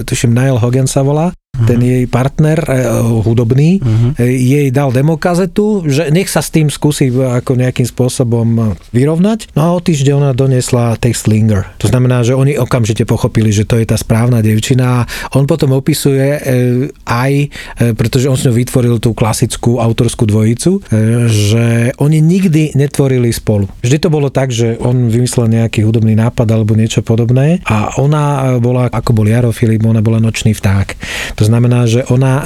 tuším, 0.07 0.31
Niall 0.31 0.57
Hogan 0.57 0.87
sa 0.87 1.03
volá. 1.03 1.35
Ten 1.53 1.85
jej 1.85 2.09
partner 2.09 2.57
uh, 2.65 3.21
hudobný 3.21 3.77
uh-huh. 3.77 4.17
jej 4.25 4.73
dal 4.73 4.89
demokazetu, 4.89 5.85
že 5.85 6.09
nech 6.09 6.25
sa 6.25 6.41
s 6.41 6.49
tým 6.49 6.73
skúsi 6.73 7.13
ako 7.13 7.53
nejakým 7.53 7.85
spôsobom 7.85 8.73
vyrovnať. 8.89 9.53
No 9.53 9.61
a 9.61 9.69
o 9.77 9.79
týždeň 9.79 10.13
ona 10.17 10.31
donesla 10.33 10.97
text 10.97 11.29
Linger. 11.29 11.69
To 11.77 11.85
znamená, 11.85 12.25
že 12.25 12.33
oni 12.33 12.57
okamžite 12.57 13.05
pochopili, 13.05 13.53
že 13.53 13.69
to 13.69 13.77
je 13.77 13.85
tá 13.85 13.93
správna 13.93 14.41
devčina. 14.41 15.05
A 15.05 15.07
on 15.37 15.45
potom 15.45 15.77
opisuje 15.77 16.41
aj, 17.05 17.53
pretože 18.01 18.33
on 18.33 18.35
s 18.35 18.49
ňou 18.49 18.57
vytvoril 18.57 18.97
tú 18.97 19.13
klasickú 19.13 19.77
autorskú 19.77 20.25
dvojicu, 20.25 20.81
že 21.29 21.93
oni 22.01 22.17
nikdy 22.17 22.73
netvorili 22.73 23.29
spolu. 23.29 23.69
Vždy 23.85 23.97
to 24.01 24.09
bolo 24.09 24.33
tak, 24.33 24.49
že 24.49 24.73
on 24.81 25.05
vymyslel 25.05 25.53
nejaký 25.53 25.85
hudobný 25.85 26.17
nápad 26.17 26.49
alebo 26.49 26.73
niečo 26.73 27.05
podobné 27.05 27.61
a 27.69 27.93
ona 28.01 28.57
bola, 28.57 28.89
ako 28.89 29.21
bol 29.21 29.29
Jaro 29.29 29.53
Filip, 29.53 29.85
ona 29.85 30.01
bola 30.01 30.17
nočný 30.17 30.57
vták. 30.57 30.97
To 31.37 31.42
To 31.43 31.51
znamená, 31.51 31.83
že 31.91 32.07
ona 32.07 32.39
e, 32.39 32.43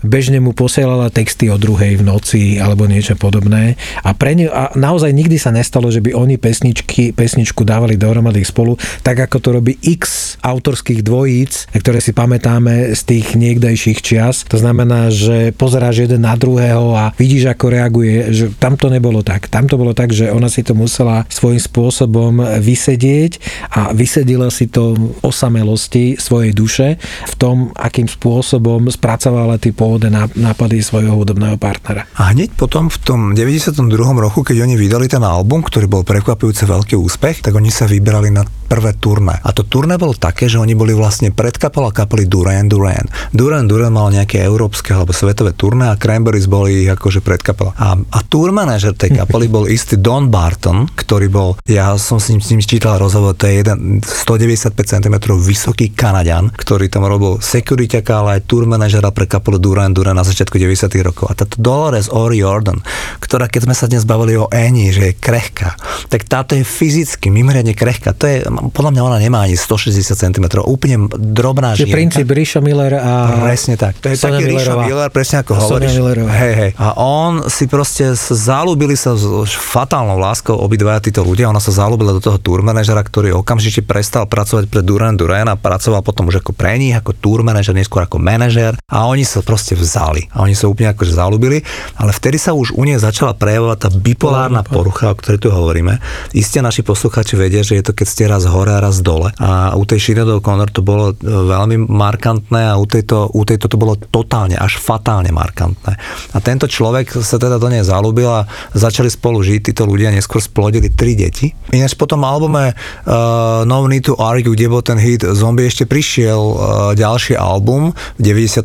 bežne 0.00 0.40
mu 0.40 0.56
posielala 0.56 1.12
texty 1.12 1.52
o 1.52 1.60
druhej 1.60 2.00
v 2.00 2.06
noci 2.08 2.56
alebo 2.56 2.88
niečo 2.88 3.20
podobné 3.20 3.76
a, 4.00 4.16
pre 4.16 4.32
ňu, 4.32 4.48
a 4.48 4.72
naozaj 4.72 5.12
nikdy 5.12 5.36
sa 5.36 5.52
nestalo, 5.52 5.92
že 5.92 6.00
by 6.00 6.16
oni 6.16 6.40
pesničky, 6.40 7.12
pesničku 7.12 7.68
dávali 7.68 8.00
dohromady 8.00 8.40
spolu, 8.48 8.80
tak 9.04 9.28
ako 9.28 9.36
to 9.44 9.48
robí 9.60 9.76
x 9.84 10.34
autorských 10.40 11.04
dvojíc, 11.04 11.68
ktoré 11.76 12.00
si 12.00 12.16
pamätáme 12.16 12.96
z 12.96 13.00
tých 13.04 13.36
niekdajších 13.36 14.00
čias. 14.00 14.48
To 14.48 14.56
znamená, 14.56 15.12
že 15.12 15.52
pozeráš 15.52 16.08
jeden 16.08 16.24
na 16.24 16.32
druhého 16.32 16.96
a 16.96 17.12
vidíš, 17.12 17.52
ako 17.52 17.66
reaguje, 17.68 18.32
že 18.32 18.44
tam 18.56 18.80
to 18.80 18.88
nebolo 18.88 19.20
tak. 19.20 19.52
Tam 19.52 19.68
to 19.68 19.76
bolo 19.76 19.92
tak, 19.92 20.16
že 20.16 20.32
ona 20.32 20.48
si 20.48 20.64
to 20.64 20.72
musela 20.72 21.28
svojím 21.28 21.60
spôsobom 21.60 22.40
vysedieť 22.56 23.36
a 23.76 23.92
vysedila 23.92 24.48
si 24.48 24.72
to 24.72 24.96
osamelosti 25.20 26.16
svojej 26.16 26.56
duše 26.56 26.96
v 27.28 27.34
tom, 27.36 27.76
akým 27.98 28.06
spôsobom 28.06 28.86
spracovala 28.86 29.58
tie 29.58 29.74
pôvodné 29.74 30.14
nápady 30.38 30.78
svojho 30.86 31.18
hudobného 31.18 31.58
partnera. 31.58 32.06
A 32.14 32.30
hneď 32.30 32.54
potom 32.54 32.86
v 32.86 32.94
tom 33.02 33.20
92. 33.34 33.74
roku, 34.22 34.46
keď 34.46 34.62
oni 34.62 34.78
vydali 34.78 35.10
ten 35.10 35.26
album, 35.26 35.66
ktorý 35.66 35.90
bol 35.90 36.06
prekvapujúce 36.06 36.62
veľký 36.62 36.94
úspech, 36.94 37.42
tak 37.42 37.58
oni 37.58 37.74
sa 37.74 37.90
vybrali 37.90 38.30
na 38.30 38.46
prvé 38.46 38.94
turné. 39.00 39.40
A 39.42 39.50
to 39.50 39.64
turné 39.64 39.96
bolo 39.96 40.12
také, 40.12 40.46
že 40.46 40.60
oni 40.60 40.76
boli 40.76 40.92
vlastne 40.92 41.32
predkapela 41.32 41.90
kapely 41.90 42.28
Duran 42.28 42.68
Duran. 42.68 43.08
Duran 43.32 43.64
Duran 43.64 43.96
mal 43.96 44.12
nejaké 44.12 44.44
európske 44.44 44.92
alebo 44.92 45.16
svetové 45.16 45.56
turné 45.56 45.88
a 45.88 45.96
Cranberries 45.96 46.46
boli 46.46 46.84
ich 46.84 46.90
akože 46.92 47.24
predkapela. 47.24 47.72
A, 47.80 47.96
a 47.96 48.18
tour 48.28 48.52
manažer 48.52 48.92
tej 48.92 49.16
kapely 49.16 49.48
bol 49.48 49.64
istý 49.66 49.96
Don 49.96 50.28
Barton, 50.28 50.84
ktorý 50.84 51.26
bol, 51.32 51.56
ja 51.64 51.96
som 51.96 52.20
s 52.20 52.28
ním, 52.28 52.44
s 52.44 52.52
ním 52.52 52.60
čítal 52.60 53.00
rozhovor, 53.00 53.32
to 53.34 53.48
je 53.48 53.64
jeden 53.64 54.04
195 54.04 54.76
cm 54.76 55.16
vysoký 55.40 55.96
Kanaďan, 55.96 56.52
ktorý 56.52 56.92
tam 56.92 57.08
robil 57.08 57.40
security 57.40 57.87
ale 57.88 58.38
aj 58.38 58.46
tour 58.46 58.68
manažera 58.68 59.08
pre 59.10 59.24
kapelu 59.24 59.56
Duran 59.56 59.96
Duran 59.96 60.16
na 60.16 60.24
začiatku 60.24 60.54
90 60.60 60.92
rokov. 61.00 61.32
A 61.32 61.34
táto 61.34 61.56
Dolores 61.56 62.12
O'Riordan, 62.12 62.84
ktorá 63.18 63.48
keď 63.48 63.68
sme 63.68 63.74
sa 63.74 63.88
dnes 63.88 64.04
bavili 64.04 64.36
o 64.36 64.46
Annie, 64.52 64.92
že 64.92 65.12
je 65.12 65.14
krehká, 65.16 65.74
tak 66.12 66.28
táto 66.28 66.54
je 66.54 66.64
fyzicky 66.64 67.32
mimoriadne 67.32 67.72
krehká. 67.72 68.12
To 68.16 68.24
je 68.28 68.36
podľa 68.72 68.90
mňa 68.94 69.02
ona 69.02 69.18
nemá 69.18 69.38
ani 69.48 69.56
160 69.56 70.14
cm, 70.14 70.44
úplne 70.64 71.08
drobná 71.12 71.74
žienka. 71.74 71.94
princíp 71.94 72.28
Ríša 72.28 72.60
Miller 72.60 72.98
a... 73.00 73.46
Presne 73.48 73.74
tak. 73.78 73.96
To 74.02 74.10
je 74.10 74.16
Sonia 74.18 74.42
taký 74.42 74.52
Ríša 74.52 74.74
Miller, 74.82 75.08
presne 75.08 75.36
ako 75.46 75.52
hovoríš. 75.56 75.94
Hej, 76.28 76.54
hej. 76.54 76.70
A 76.76 76.96
on 76.98 77.46
si 77.48 77.64
proste 77.70 78.12
zalúbili 78.18 78.98
sa 78.98 79.14
s 79.14 79.24
fatálnou 79.54 80.18
láskou 80.18 80.58
obidvaja 80.58 80.98
títo 80.98 81.22
ľudia. 81.22 81.48
Ona 81.48 81.62
sa 81.62 81.70
zalúbila 81.70 82.12
do 82.16 82.22
toho 82.22 82.38
tour 82.40 82.60
manažera, 82.60 83.00
ktorý 83.00 83.36
okamžite 83.38 83.86
prestal 83.86 84.26
pracovať 84.26 84.66
pre 84.66 84.82
Duran 84.82 85.14
Duran 85.14 85.46
a 85.46 85.54
pracoval 85.54 86.02
potom 86.02 86.26
už 86.26 86.42
ako 86.42 86.52
pre 86.56 86.74
nich, 86.76 86.94
ako 86.94 87.14
tour 87.14 87.40
manažer, 87.46 87.77
neskôr 87.78 88.02
ako 88.02 88.18
manažer. 88.18 88.74
A 88.90 89.06
oni 89.06 89.22
sa 89.22 89.40
proste 89.40 89.78
vzali. 89.78 90.26
A 90.34 90.42
oni 90.42 90.58
sa 90.58 90.66
úplne 90.66 90.90
akože 90.90 91.14
zalúbili. 91.14 91.62
Ale 91.94 92.10
vtedy 92.10 92.36
sa 92.36 92.52
už 92.52 92.74
u 92.74 92.82
nej 92.82 92.98
začala 92.98 93.38
prejavovať 93.38 93.78
tá 93.78 93.88
bipolárna 93.94 94.66
porucha, 94.66 95.14
o 95.14 95.18
ktorej 95.18 95.38
tu 95.38 95.48
hovoríme. 95.54 96.02
Isté 96.34 96.58
naši 96.58 96.82
posluchači 96.82 97.38
vedia, 97.38 97.62
že 97.62 97.78
je 97.78 97.84
to 97.86 97.92
keď 97.94 98.06
ste 98.06 98.24
raz 98.26 98.42
hore 98.48 98.74
a 98.74 98.82
raz 98.82 98.98
dole. 98.98 99.30
A 99.38 99.78
u 99.78 99.86
tej 99.86 100.02
Sinead 100.02 100.28
O'Connor 100.28 100.70
to 100.74 100.82
bolo 100.82 101.12
e, 101.12 101.14
veľmi 101.22 101.86
markantné 101.86 102.72
a 102.72 102.74
u 102.80 102.88
tejto, 102.88 103.30
u 103.30 103.42
tejto 103.46 103.70
to 103.70 103.76
bolo 103.78 103.94
totálne, 103.94 104.58
až 104.58 104.80
fatálne 104.80 105.30
markantné. 105.30 105.94
A 106.34 106.38
tento 106.40 106.64
človek 106.66 107.12
sa 107.20 107.36
teda 107.36 107.60
do 107.60 107.68
nej 107.68 107.84
zalúbil 107.84 108.26
a 108.26 108.48
začali 108.72 109.12
spolu 109.12 109.44
žiť, 109.44 109.70
títo 109.70 109.84
ľudia 109.84 110.10
neskôr 110.10 110.40
splodili 110.40 110.88
tri 110.90 111.12
deti. 111.12 111.52
Ináč 111.70 111.94
po 111.94 112.08
tom 112.08 112.24
albume 112.24 112.72
uh, 112.72 113.62
No 113.68 113.84
Need 113.84 114.08
to 114.08 114.14
Argue, 114.16 114.56
kde 114.56 114.72
bol 114.72 114.80
ten 114.80 114.96
hit 114.96 115.22
Zombie, 115.22 115.68
ešte 115.68 115.84
prišiel 115.84 116.40
uh, 116.40 116.56
ďalší 116.96 117.36
album 117.36 117.67
v 118.16 118.20
97. 118.20 118.64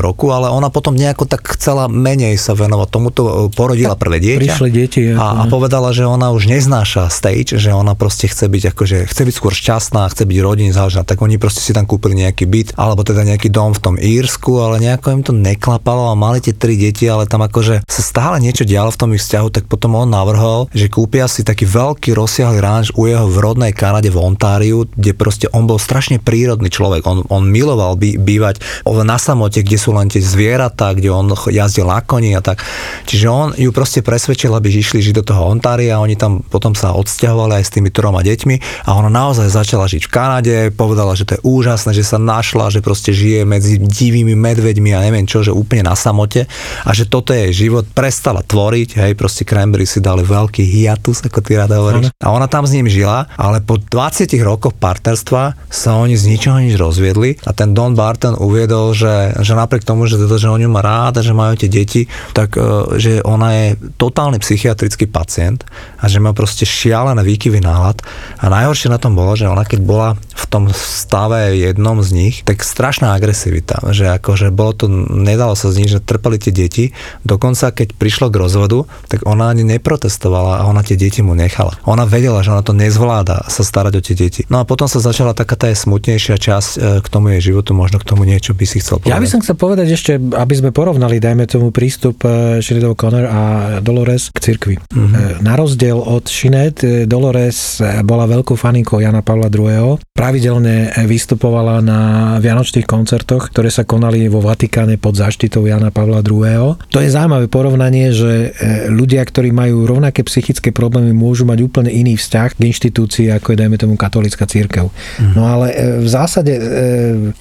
roku, 0.00 0.32
ale 0.32 0.48
ona 0.48 0.72
potom 0.72 0.96
nejako 0.96 1.28
tak 1.28 1.44
chcela 1.58 1.90
menej 1.90 2.40
sa 2.40 2.56
venovať 2.56 2.88
tomuto, 2.88 3.22
porodila 3.52 3.98
prvé 3.98 4.22
dieťa. 4.22 4.54
Prišli 4.56 4.70
deti. 4.72 5.02
A, 5.12 5.42
a 5.42 5.50
povedala, 5.50 5.92
že 5.92 6.08
ona 6.08 6.32
už 6.32 6.48
neznáša 6.48 7.12
stage, 7.12 7.60
že 7.60 7.70
ona 7.74 7.92
proste 7.92 8.30
chce 8.30 8.48
byť 8.48 8.62
akože, 8.72 8.98
chce 9.10 9.22
byť 9.28 9.34
skôr 9.34 9.52
šťastná, 9.52 10.08
chce 10.08 10.24
byť 10.24 10.38
rodine 10.40 10.72
záležná, 10.72 11.04
tak 11.04 11.20
oni 11.20 11.36
proste 11.36 11.60
si 11.60 11.76
tam 11.76 11.84
kúpili 11.84 12.16
nejaký 12.24 12.48
byt, 12.48 12.68
alebo 12.78 13.04
teda 13.04 13.26
nejaký 13.28 13.52
dom 13.52 13.76
v 13.76 13.82
tom 13.82 13.94
Írsku, 13.98 14.56
ale 14.62 14.80
nejako 14.80 15.06
im 15.12 15.22
to 15.26 15.32
neklapalo 15.34 16.08
a 16.08 16.14
mali 16.16 16.40
tie 16.40 16.54
tri 16.54 16.78
deti, 16.78 17.04
ale 17.10 17.28
tam 17.28 17.44
akože 17.44 17.84
sa 17.84 18.00
stále 18.00 18.38
niečo 18.38 18.62
dialo 18.62 18.94
v 18.94 19.00
tom 19.00 19.10
ich 19.12 19.22
vzťahu, 19.24 19.48
tak 19.52 19.64
potom 19.66 19.98
on 19.98 20.08
navrhol, 20.08 20.70
že 20.70 20.86
kúpia 20.86 21.26
si 21.26 21.42
taký 21.42 21.66
veľký 21.66 22.14
rozsiahly 22.14 22.62
ranč 22.62 22.94
u 22.94 23.10
jeho 23.10 23.26
v 23.26 23.36
rodnej 23.42 23.72
Kanade 23.74 24.08
v 24.08 24.22
Ontáriu, 24.22 24.86
kde 24.94 25.12
proste 25.18 25.46
on 25.50 25.66
bol 25.66 25.80
strašne 25.80 26.22
prírodný 26.22 26.70
človek. 26.70 27.02
On, 27.08 27.24
on 27.28 27.48
miloval 27.50 27.98
by, 27.98 28.20
bývať 28.38 28.62
na 29.02 29.18
samote, 29.18 29.60
kde 29.66 29.78
sú 29.78 29.90
len 29.92 30.06
tie 30.06 30.22
zvieratá, 30.22 30.94
kde 30.94 31.10
on 31.10 31.26
jazdil 31.50 31.90
na 31.90 31.98
koni 31.98 32.38
a 32.38 32.40
tak. 32.40 32.62
Čiže 33.10 33.26
on 33.26 33.48
ju 33.58 33.74
proste 33.74 34.00
presvedčil, 34.06 34.54
aby 34.54 34.70
išli 34.70 35.02
žiť 35.02 35.14
do 35.18 35.24
toho 35.26 35.50
Ontária 35.50 35.98
oni 35.98 36.14
tam 36.14 36.40
potom 36.46 36.78
sa 36.78 36.94
odsťahovali 36.94 37.58
aj 37.58 37.64
s 37.66 37.74
tými 37.74 37.90
troma 37.90 38.22
deťmi 38.22 38.86
a 38.86 38.90
ona 38.94 39.10
naozaj 39.10 39.50
začala 39.50 39.90
žiť 39.90 40.06
v 40.06 40.12
Kanade, 40.12 40.56
povedala, 40.70 41.18
že 41.18 41.26
to 41.26 41.34
je 41.38 41.44
úžasné, 41.44 41.90
že 41.96 42.06
sa 42.06 42.20
našla, 42.20 42.70
že 42.70 42.84
proste 42.84 43.10
žije 43.10 43.42
medzi 43.42 43.80
divými 43.80 44.38
medveďmi 44.38 44.94
a 44.94 45.02
neviem 45.02 45.26
čo, 45.26 45.42
že 45.42 45.50
úplne 45.50 45.88
na 45.88 45.98
samote 45.98 46.46
a 46.84 46.90
že 46.94 47.08
toto 47.08 47.34
je 47.34 47.50
život, 47.50 47.88
prestala 47.90 48.44
tvoriť, 48.44 49.00
hej, 49.00 49.12
proste 49.18 49.42
Cranberry 49.42 49.88
si 49.88 49.98
dali 49.98 50.22
veľký 50.22 50.62
hiatus, 50.62 51.26
ako 51.26 51.40
ty 51.42 51.58
rada 51.58 51.80
hovoríš. 51.80 52.14
A 52.22 52.30
ona 52.30 52.46
tam 52.46 52.68
s 52.68 52.74
ním 52.76 52.86
žila, 52.86 53.26
ale 53.34 53.64
po 53.64 53.80
20 53.80 54.30
rokoch 54.44 54.76
partnerstva 54.76 55.56
sa 55.66 55.90
oni 55.98 56.14
z 56.14 56.24
ničoho 56.30 56.58
nič 56.62 56.78
rozviedli 56.78 57.40
a 57.48 57.50
ten 57.50 57.74
Don 57.74 57.96
Barton 58.18 58.34
uviedol, 58.42 58.98
že, 58.98 59.30
že 59.46 59.54
napriek 59.54 59.86
tomu, 59.86 60.10
že, 60.10 60.18
teda, 60.18 60.42
že 60.42 60.50
on 60.50 60.58
ju 60.58 60.66
má 60.66 60.82
rád 60.82 61.22
a 61.22 61.22
že 61.22 61.30
majú 61.30 61.54
tie 61.54 61.70
deti, 61.70 62.10
tak 62.34 62.58
e, 62.58 62.98
že 62.98 63.22
ona 63.22 63.54
je 63.54 63.66
totálny 63.94 64.42
psychiatrický 64.42 65.06
pacient 65.06 65.62
a 66.02 66.10
že 66.10 66.18
má 66.18 66.34
proste 66.34 66.66
šialené 66.66 67.22
výkyvy 67.22 67.62
nálad 67.62 68.02
a 68.42 68.50
najhoršie 68.50 68.90
na 68.90 68.98
tom 68.98 69.14
bolo, 69.14 69.38
že 69.38 69.46
ona 69.46 69.62
keď 69.62 69.80
bola 69.86 70.08
v 70.18 70.44
tom 70.50 70.66
stave 70.74 71.54
jednom 71.62 72.02
z 72.02 72.10
nich, 72.10 72.34
tak 72.42 72.66
strašná 72.66 73.14
agresivita, 73.14 73.78
že 73.94 74.10
akože 74.18 74.50
bolo 74.50 74.74
to, 74.74 74.90
nedalo 75.14 75.54
sa 75.54 75.70
z 75.70 75.86
nich, 75.86 75.90
že 75.94 76.02
trpeli 76.02 76.42
tie 76.42 76.50
deti, 76.50 76.90
dokonca 77.22 77.70
keď 77.70 77.94
prišlo 77.94 78.34
k 78.34 78.40
rozvodu, 78.42 78.82
tak 79.06 79.22
ona 79.30 79.54
ani 79.54 79.62
neprotestovala 79.62 80.58
a 80.58 80.66
ona 80.66 80.82
tie 80.82 80.98
deti 80.98 81.22
mu 81.22 81.38
nechala. 81.38 81.78
Ona 81.86 82.02
vedela, 82.02 82.42
že 82.42 82.50
ona 82.50 82.66
to 82.66 82.74
nezvláda 82.74 83.46
sa 83.46 83.62
starať 83.62 83.94
o 83.94 84.02
tie 84.02 84.18
deti. 84.18 84.42
No 84.50 84.58
a 84.58 84.66
potom 84.66 84.90
sa 84.90 84.98
začala 84.98 85.38
taká 85.38 85.54
tá 85.54 85.70
smutnejšia 85.70 86.34
časť 86.34 86.70
e, 86.74 86.78
k 86.98 87.06
tomu 87.06 87.38
jej 87.38 87.54
životu, 87.54 87.76
možno 87.76 88.02
k 88.02 88.07
tomu 88.08 88.24
niečo 88.24 88.56
by 88.56 88.64
si 88.64 88.80
chcel 88.80 89.04
povedať. 89.04 89.12
Ja 89.12 89.20
by 89.20 89.28
som 89.28 89.40
chcel 89.44 89.56
povedať 89.60 89.88
ešte, 89.92 90.12
aby 90.16 90.54
sme 90.56 90.70
porovnali, 90.72 91.20
dajme 91.20 91.44
tomu 91.44 91.68
prístup 91.68 92.24
Sinead 92.64 92.88
O'Connor 92.88 93.24
a 93.28 93.40
Dolores 93.84 94.32
k 94.32 94.38
cirkvi. 94.40 94.74
Mm-hmm. 94.80 95.44
Na 95.44 95.52
rozdiel 95.60 96.00
od 96.00 96.24
Sinead, 96.24 96.80
Dolores 97.04 97.84
bola 98.08 98.24
veľkou 98.24 98.56
faninkou 98.56 99.04
Jana 99.04 99.20
Pavla 99.20 99.52
II. 99.52 100.00
Pravidelne 100.16 100.96
vystupovala 101.04 101.84
na 101.84 102.00
vianočných 102.40 102.88
koncertoch, 102.88 103.52
ktoré 103.52 103.68
sa 103.68 103.84
konali 103.84 104.30
vo 104.30 104.40
Vatikáne 104.40 104.96
pod 104.96 105.18
záštitou 105.18 105.66
Jana 105.66 105.90
Pavla 105.90 106.22
II. 106.22 106.78
To 106.78 106.98
je 107.02 107.10
zaujímavé 107.10 107.50
porovnanie, 107.50 108.14
že 108.14 108.32
e, 108.32 108.88
ľudia, 108.92 109.24
ktorí 109.26 109.50
majú 109.50 109.84
rovnaké 109.84 110.22
psychické 110.22 110.70
problémy, 110.70 111.10
môžu 111.10 111.42
mať 111.42 111.58
úplne 111.66 111.90
iný 111.90 112.14
vzťah 112.14 112.54
k 112.54 112.60
inštitúcii, 112.70 113.26
ako 113.34 113.54
je 113.54 113.58
dajme 113.58 113.76
tomu 113.76 113.94
katolická 113.98 114.46
církev. 114.46 114.88
Mm. 115.18 115.32
No 115.34 115.42
ale 115.48 115.66
e, 115.74 115.76
v 116.04 116.08
zásade 116.08 116.52
e, 116.54 116.60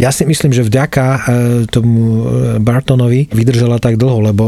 ja 0.01 0.09
si 0.09 0.26
myslím, 0.26 0.51
že 0.55 0.57
vďaka 0.66 1.05
tomu 1.70 2.26
Bartonovi 2.62 3.30
vydržala 3.30 3.78
tak 3.78 3.99
dlho, 3.99 4.20
lebo 4.32 4.43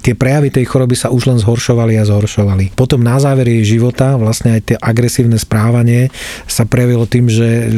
tie 0.00 0.16
prejavy 0.16 0.54
tej 0.54 0.66
choroby 0.66 0.96
sa 0.98 1.12
už 1.12 1.28
len 1.28 1.38
zhoršovali 1.38 1.98
a 1.98 2.06
zhoršovali. 2.06 2.74
Potom 2.78 3.02
na 3.02 3.18
záver 3.18 3.48
jej 3.48 3.78
života 3.78 4.14
vlastne 4.16 4.58
aj 4.58 4.62
tie 4.72 4.76
agresívne 4.78 5.36
správanie 5.36 6.08
sa 6.46 6.64
prejavilo 6.64 7.04
tým, 7.06 7.26
že 7.28 7.68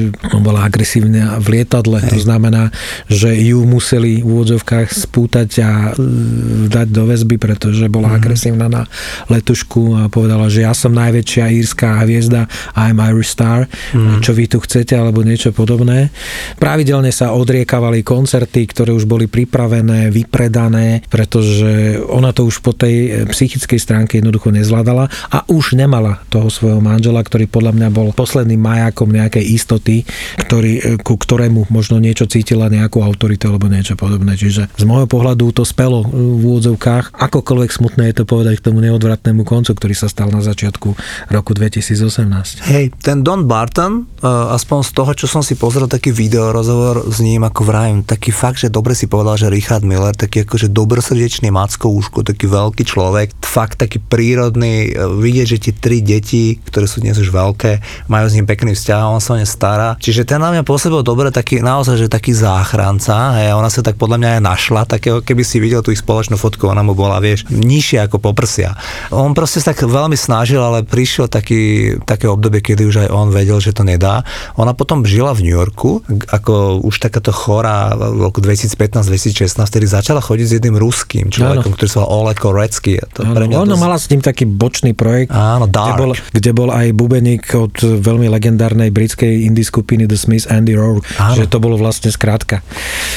bola 0.40 0.64
agresívna 0.66 1.40
v 1.40 1.60
lietadle. 1.60 2.00
Hej. 2.00 2.10
To 2.14 2.18
znamená, 2.20 2.72
že 3.08 3.32
ju 3.34 3.64
museli 3.64 4.20
v 4.20 4.28
úvodzovkách 4.28 4.88
spútať 4.92 5.48
a 5.60 5.70
e, 5.92 6.68
dať 6.68 6.88
do 6.90 7.02
väzby, 7.08 7.36
pretože 7.40 7.86
bola 7.90 8.14
mm. 8.14 8.16
agresívna 8.16 8.66
na 8.70 8.82
letušku 9.28 9.98
a 9.98 10.02
povedala, 10.12 10.48
že 10.48 10.64
ja 10.64 10.72
som 10.76 10.92
najväčšia 10.94 11.52
írska 11.54 12.04
hviezda, 12.04 12.46
I'm 12.76 13.00
Irish 13.00 13.32
Star, 13.32 13.66
mm. 13.92 14.20
čo 14.22 14.32
vy 14.36 14.46
tu 14.46 14.58
chcete, 14.62 14.94
alebo 14.94 15.24
niečo 15.24 15.50
podobné. 15.50 16.10
Pravidelne 16.58 17.10
sa 17.10 17.32
odriekavali 17.74 18.06
koncerty, 18.06 18.70
ktoré 18.70 18.94
už 18.94 19.02
boli 19.10 19.26
pripravené, 19.26 20.14
vypredané, 20.14 21.02
pretože 21.10 21.98
ona 22.06 22.30
to 22.30 22.46
už 22.46 22.62
po 22.62 22.70
tej 22.70 23.26
psychickej 23.26 23.82
stránke 23.82 24.22
jednoducho 24.22 24.54
nezvládala 24.54 25.10
a 25.10 25.42
už 25.50 25.74
nemala 25.74 26.22
toho 26.30 26.46
svojho 26.54 26.78
manžela, 26.78 27.18
ktorý 27.18 27.50
podľa 27.50 27.74
mňa 27.74 27.88
bol 27.90 28.14
posledným 28.14 28.62
majákom 28.62 29.10
nejakej 29.10 29.42
istoty 29.58 30.06
ktorý, 30.38 30.72
e, 30.78 30.82
ku 31.02 31.18
ktorému 31.18 31.66
možno 31.74 31.98
niečo 31.98 32.30
cítila 32.30 32.70
nejakú 32.70 33.02
autoritu 33.02 33.50
alebo 33.50 33.66
niečo 33.66 33.98
podobné. 33.98 34.38
Čiže 34.38 34.70
z 34.70 34.84
môjho 34.86 35.10
pohľadu 35.10 35.50
to 35.50 35.66
spelo 35.66 36.06
v 36.06 36.46
úvodzovkách. 36.46 37.10
Akokoľvek 37.10 37.70
smutné 37.74 38.14
je 38.14 38.22
to 38.22 38.24
povedať 38.28 38.62
k 38.62 38.70
tomu 38.70 38.78
neodvratnému 38.86 39.42
koncu, 39.42 39.74
ktorý 39.74 39.94
sa 39.98 40.06
stal 40.06 40.30
na 40.30 40.46
začiatku 40.46 40.94
roku 41.34 41.50
2018. 41.58 42.70
Hej, 42.70 42.94
ten 43.02 43.26
Don 43.26 43.50
Barton, 43.50 44.06
aspoň 44.22 44.78
z 44.86 44.90
toho, 44.94 45.10
čo 45.18 45.26
som 45.26 45.42
si 45.42 45.58
pozrel, 45.58 45.90
taký 45.90 46.14
video 46.14 46.54
rozhovor 46.54 47.08
s 47.10 47.18
ním, 47.18 47.42
ako 47.42 47.63
vrajím, 47.64 48.04
taký 48.04 48.30
fakt, 48.30 48.60
že 48.60 48.68
dobre 48.68 48.92
si 48.92 49.08
povedal, 49.08 49.40
že 49.40 49.48
Richard 49.48 49.82
Miller, 49.82 50.12
taký 50.12 50.44
akože 50.44 50.68
dobrosrdečný 50.68 51.48
macko 51.48 51.88
úško, 51.88 52.20
taký 52.20 52.46
veľký 52.46 52.84
človek, 52.84 53.32
fakt 53.40 53.80
taký 53.80 53.98
prírodný, 53.98 54.92
uh, 54.92 55.08
vidieť, 55.16 55.46
že 55.56 55.58
tie 55.58 55.74
tri 55.74 56.04
deti, 56.04 56.60
ktoré 56.60 56.84
sú 56.84 57.00
dnes 57.00 57.16
už 57.16 57.32
veľké, 57.32 57.80
majú 58.12 58.26
s 58.28 58.36
ním 58.36 58.44
pekný 58.44 58.76
vzťah 58.76 59.00
on 59.08 59.22
sa 59.24 59.34
o 59.34 59.40
ne 59.40 59.48
stará. 59.48 59.96
Čiže 59.96 60.28
ten 60.28 60.42
na 60.42 60.52
mňa 60.52 60.66
pôsobil 60.66 61.00
dobre, 61.00 61.32
taký 61.32 61.64
naozaj, 61.64 62.04
že 62.04 62.12
taký 62.12 62.36
záchranca, 62.36 63.40
hej, 63.40 63.56
ona 63.56 63.72
sa 63.72 63.80
tak 63.80 63.96
podľa 63.96 64.20
mňa 64.20 64.30
aj 64.38 64.42
našla, 64.44 64.82
takého, 64.84 65.24
keby 65.24 65.42
si 65.46 65.62
videl 65.62 65.80
tú 65.80 65.94
ich 65.94 66.02
spoločnú 66.02 66.36
fotku, 66.36 66.68
ona 66.68 66.84
mu 66.84 66.92
bola, 66.92 67.22
vieš, 67.22 67.48
nižšia 67.48 68.10
ako 68.10 68.20
poprsia. 68.20 68.76
On 69.14 69.32
proste 69.32 69.62
sa 69.62 69.72
tak 69.72 69.86
veľmi 69.86 70.18
snažil, 70.18 70.60
ale 70.60 70.84
prišiel 70.84 71.30
taký, 71.30 71.96
také 72.02 72.28
obdobie, 72.28 72.60
kedy 72.60 72.82
už 72.84 72.96
aj 73.06 73.08
on 73.14 73.30
vedel, 73.30 73.62
že 73.62 73.72
to 73.72 73.86
nedá. 73.86 74.26
Ona 74.58 74.74
potom 74.74 75.06
žila 75.06 75.32
v 75.32 75.46
New 75.46 75.54
Yorku, 75.54 76.02
ako 76.28 76.82
už 76.82 76.98
takáto 76.98 77.30
chorá 77.54 77.94
v 77.94 78.18
roku 78.20 78.42
2015-2016, 78.42 79.46
vtedy 79.62 79.86
začala 79.86 80.18
chodiť 80.18 80.42
s 80.44 80.52
jedným 80.58 80.74
ruským 80.74 81.30
človekom, 81.30 81.70
Áno. 81.70 81.76
ktorý 81.78 81.88
sa 81.88 81.98
volal 82.00 82.10
Oleg 82.26 82.38
Korecký. 82.38 82.92
To 83.14 83.22
pre 83.24 83.46
mňa 83.46 83.56
dosť- 83.62 83.78
mala 83.78 83.96
s 83.96 84.06
ním 84.10 84.20
taký 84.20 84.44
bočný 84.44 84.90
projekt, 84.92 85.30
Áno, 85.30 85.64
kde 85.64 85.72
Dark. 85.72 85.98
bol, 85.98 86.10
kde 86.12 86.50
bol 86.50 86.68
aj 86.68 86.86
bubeník 86.90 87.44
od 87.54 87.74
veľmi 87.78 88.26
legendárnej 88.26 88.90
britskej 88.90 89.46
indie 89.46 89.62
skupiny 89.62 90.04
The 90.04 90.18
Smiths 90.18 90.50
Andy 90.50 90.74
Rourke, 90.74 91.06
Áno. 91.16 91.38
že 91.38 91.46
to 91.46 91.58
bolo 91.58 91.76
vlastne 91.76 92.10
skrátka. 92.10 92.66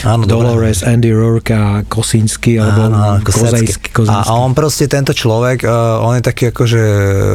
Áno, 0.04 0.24
dobre. 0.24 0.54
Dolores, 0.54 0.86
Andy 0.86 1.10
Rourke 1.10 1.52
a 1.52 1.82
Kosínsky, 1.82 2.62
alebo 2.62 2.94
Áno. 2.94 3.26
Kosecký. 3.26 4.06
A, 4.06 4.30
on 4.36 4.54
proste, 4.54 4.86
tento 4.86 5.12
človek, 5.12 5.64
uh, 5.64 5.98
on 6.00 6.14
je 6.14 6.24
taký 6.24 6.54
akože 6.54 6.82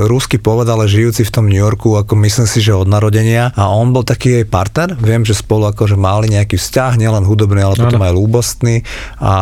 ruský 0.07 0.38
pôvod, 0.38 0.64
ale 0.64 0.86
žijúci 0.86 1.24
v 1.24 1.32
tom 1.32 1.48
New 1.48 1.59
Yorku, 1.59 1.96
ako 1.96 2.14
myslím 2.20 2.46
si, 2.46 2.62
že 2.62 2.70
od 2.70 2.86
narodenia. 2.86 3.50
A 3.57 3.66
on 3.68 3.90
bol 3.90 4.05
taký 4.05 4.38
jej 4.38 4.46
partner. 4.46 4.94
Viem, 4.94 5.24
že 5.24 5.34
spolu 5.34 5.66
akože 5.66 5.96
mali 5.96 6.28
nejaký 6.28 6.55
vzťah, 6.55 6.91
nielen 6.95 7.22
hudobný, 7.22 7.61
ale 7.61 7.74
potom 7.74 7.97
Áno. 7.97 8.07
aj 8.07 8.14
ľúbostný. 8.14 8.74
A 9.16 9.32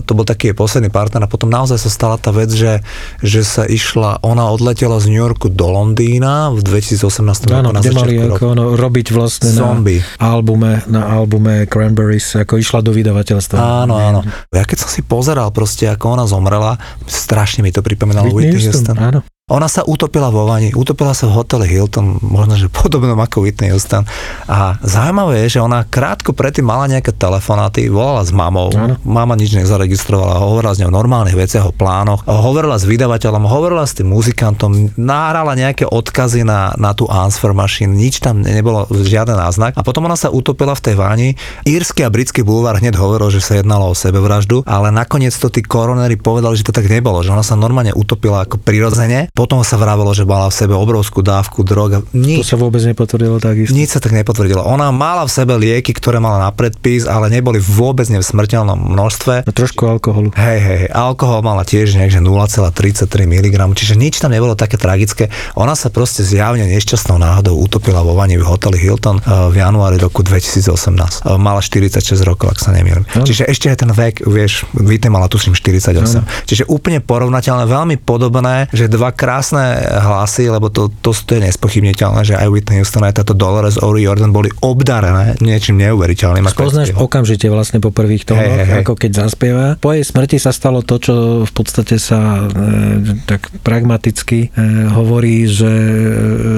to 0.00 0.12
bol 0.12 0.22
taký 0.22 0.50
jej 0.50 0.56
posledný 0.56 0.88
partner. 0.88 1.22
A 1.22 1.28
potom 1.28 1.46
naozaj 1.46 1.78
sa 1.78 1.88
stala 1.88 2.16
tá 2.16 2.30
vec, 2.30 2.50
že, 2.50 2.80
že 3.18 3.40
sa 3.40 3.62
išla, 3.62 4.20
ona 4.20 4.46
odletela 4.46 4.96
z 4.96 5.08
New 5.08 5.18
Yorku 5.18 5.48
do 5.48 5.66
Londýna 5.66 6.50
v 6.50 6.60
2018 6.60 7.00
Áno, 7.48 7.70
roku 7.70 7.70
na 7.70 7.80
mali 7.80 7.82
začiatku 7.82 8.20
ako 8.28 8.36
roku. 8.36 8.44
ono, 8.48 8.64
robiť 8.74 9.06
vlastne 9.10 9.50
Zombie. 9.50 10.00
na 10.16 10.26
albume, 10.28 10.72
na 10.86 11.02
albume 11.08 11.64
Cranberries, 11.64 12.34
ako 12.34 12.56
išla 12.56 12.80
do 12.80 12.90
vydavateľstva. 12.90 13.56
Áno, 13.56 13.94
áno. 13.94 14.20
Ja 14.48 14.62
keď 14.62 14.78
som 14.80 14.90
si 14.90 15.00
pozeral 15.00 15.50
proste, 15.50 15.86
ako 15.86 16.12
ona 16.12 16.24
zomrela, 16.24 16.76
strašne 17.04 17.60
mi 17.60 17.70
to 17.70 17.80
pripomínalo 17.80 18.28
Whitney 18.28 18.52
Whitney 18.52 18.64
Houston, 18.64 18.92
Houston. 18.92 18.96
áno. 18.98 19.20
Ona 19.50 19.66
sa 19.66 19.82
utopila 19.82 20.30
vo 20.30 20.46
vani, 20.46 20.70
utopila 20.72 21.10
sa 21.10 21.26
v 21.26 21.34
hoteli 21.34 21.66
Hilton, 21.66 22.22
možno, 22.22 22.54
že 22.54 22.70
podobnom 22.70 23.18
ako 23.18 23.42
Whitney 23.42 23.74
Houston. 23.74 24.06
A 24.46 24.78
zaujímavé 24.78 25.42
je, 25.46 25.58
že 25.58 25.60
ona 25.60 25.82
krátko 25.82 26.30
predtým 26.30 26.62
mala 26.62 26.86
nejaké 26.86 27.10
telefonáty, 27.10 27.90
volala 27.90 28.22
s 28.22 28.30
mamou, 28.30 28.70
Áno. 28.70 28.94
mama 29.02 29.34
nič 29.34 29.50
nezaregistrovala, 29.58 30.38
hovorila 30.38 30.70
s 30.70 30.78
ňou 30.78 30.90
o 30.90 30.94
normálnych 30.94 31.34
veciach, 31.34 31.66
o 31.66 31.74
plánoch, 31.74 32.22
hovorila 32.30 32.78
s 32.78 32.86
vydavateľom, 32.86 33.42
hovorila 33.42 33.82
s 33.82 33.98
tým 33.98 34.06
muzikantom, 34.14 34.94
nahrala 34.94 35.58
nejaké 35.58 35.82
odkazy 35.82 36.46
na, 36.46 36.70
na 36.78 36.94
tú 36.94 37.10
Answer 37.10 37.50
Machine, 37.50 37.90
nič 37.90 38.22
tam 38.22 38.46
nebolo, 38.46 38.86
žiaden 38.86 39.34
náznak. 39.34 39.74
A 39.74 39.82
potom 39.82 40.06
ona 40.06 40.14
sa 40.14 40.30
utopila 40.30 40.78
v 40.78 40.82
tej 40.86 40.94
vani. 40.94 41.28
Írsky 41.66 42.06
a 42.06 42.12
britský 42.12 42.46
bulvár 42.46 42.78
hneď 42.78 42.94
hovoril, 42.94 43.34
že 43.34 43.42
sa 43.42 43.58
jednalo 43.58 43.90
o 43.90 43.98
sebevraždu, 43.98 44.62
ale 44.62 44.94
nakoniec 44.94 45.34
to 45.34 45.50
tí 45.50 45.66
koronery 45.66 46.14
povedali, 46.14 46.54
že 46.54 46.66
to 46.66 46.76
tak 46.76 46.86
nebolo, 46.86 47.18
že 47.26 47.34
ona 47.34 47.42
sa 47.42 47.58
normálne 47.58 47.90
utopila 47.90 48.46
ako 48.46 48.62
prirodzene. 48.62 49.32
Potom 49.40 49.64
sa 49.64 49.80
vravelo, 49.80 50.12
že 50.12 50.28
mala 50.28 50.52
v 50.52 50.56
sebe 50.60 50.76
obrovskú 50.76 51.24
dávku 51.24 51.64
drog. 51.64 51.90
a 51.96 51.98
To 52.04 52.12
Nič, 52.12 52.44
sa 52.44 52.60
vôbec 52.60 52.84
nepotvrdilo 52.84 53.40
takisto. 53.40 53.72
nič 53.72 53.96
sa 53.96 53.96
tak 53.96 54.12
nepotvrdilo. 54.12 54.60
Ona 54.60 54.92
mala 54.92 55.24
v 55.24 55.32
sebe 55.32 55.56
lieky, 55.56 55.96
ktoré 55.96 56.20
mala 56.20 56.44
na 56.44 56.52
predpis, 56.52 57.08
ale 57.08 57.32
neboli 57.32 57.56
vôbec 57.56 58.04
ne 58.12 58.20
v 58.20 58.26
smrteľnom 58.28 58.76
množstve. 58.76 59.48
A 59.48 59.52
trošku 59.56 59.88
alkoholu. 59.88 60.28
Hej, 60.36 60.60
hej, 60.60 60.78
hej, 60.84 60.90
alkohol 60.92 61.40
mala 61.40 61.64
tiež 61.64 61.96
že 61.96 62.20
0,33 62.20 63.08
mg, 63.08 63.56
čiže 63.72 63.96
nič 63.96 64.20
tam 64.20 64.36
nebolo 64.36 64.52
také 64.52 64.76
tragické. 64.76 65.32
Ona 65.56 65.72
sa 65.72 65.88
proste 65.88 66.20
zjavne 66.20 66.68
nešťastnou 66.68 67.16
náhodou 67.16 67.56
utopila 67.56 68.04
vo 68.04 68.12
vani 68.12 68.36
v 68.36 68.44
hoteli 68.44 68.76
Hilton 68.76 69.24
eh, 69.24 69.48
v 69.48 69.56
januári 69.56 69.96
roku 69.96 70.20
2018. 70.20 70.68
Eh, 70.68 71.40
Mala 71.40 71.64
46 71.64 72.12
rokov, 72.28 72.52
ak 72.52 72.58
sa 72.60 72.76
nemýlim. 72.76 73.08
Čiže 73.08 73.48
ešte 73.48 73.72
aj 73.72 73.88
ten 73.88 73.90
vek, 73.94 74.28
vieš, 74.28 74.68
Whitney 74.76 75.08
mala 75.08 75.32
tuším 75.32 75.56
48. 75.56 76.44
Čiže 76.44 76.68
úplne 76.68 77.00
porovnateľné, 77.00 77.64
veľmi 77.64 77.96
podobné, 78.04 78.68
že 78.76 78.84
dva 78.90 79.16
krásne 79.30 79.78
hlasy, 80.02 80.50
lebo 80.50 80.74
to, 80.74 80.90
to, 80.90 81.14
to 81.14 81.38
je 81.38 81.46
nespochybniteľné, 81.46 82.26
že 82.26 82.34
aj 82.34 82.50
Whitney 82.50 82.82
Houston, 82.82 83.06
aj 83.06 83.22
táto 83.22 83.30
Dolores 83.30 83.78
O'Riordan 83.78 84.34
boli 84.34 84.50
obdarené 84.58 85.38
niečím 85.38 85.78
neuveriteľným. 85.78 86.50
Spoznáš 86.50 86.90
okamžite 86.98 87.46
vlastne 87.46 87.78
po 87.78 87.94
prvých 87.94 88.26
tónoch, 88.26 88.42
hej, 88.42 88.66
hej. 88.66 88.82
ako 88.82 88.98
keď 88.98 89.10
zaspieva. 89.22 89.78
Po 89.78 89.94
jej 89.94 90.02
smrti 90.02 90.42
sa 90.42 90.50
stalo 90.50 90.82
to, 90.82 90.98
čo 90.98 91.14
v 91.46 91.52
podstate 91.54 92.02
sa 92.02 92.42
e, 92.42 93.22
tak 93.30 93.54
pragmaticky 93.62 94.50
e, 94.50 94.66
hovorí, 94.98 95.46
že 95.46 95.70
e, 95.70 95.94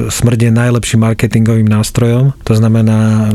smrť 0.09 0.49
je 0.49 0.53
najlepším 0.57 1.05
marketingovým 1.05 1.69
nástrojom. 1.69 2.33
To 2.49 2.55
znamená, 2.57 3.29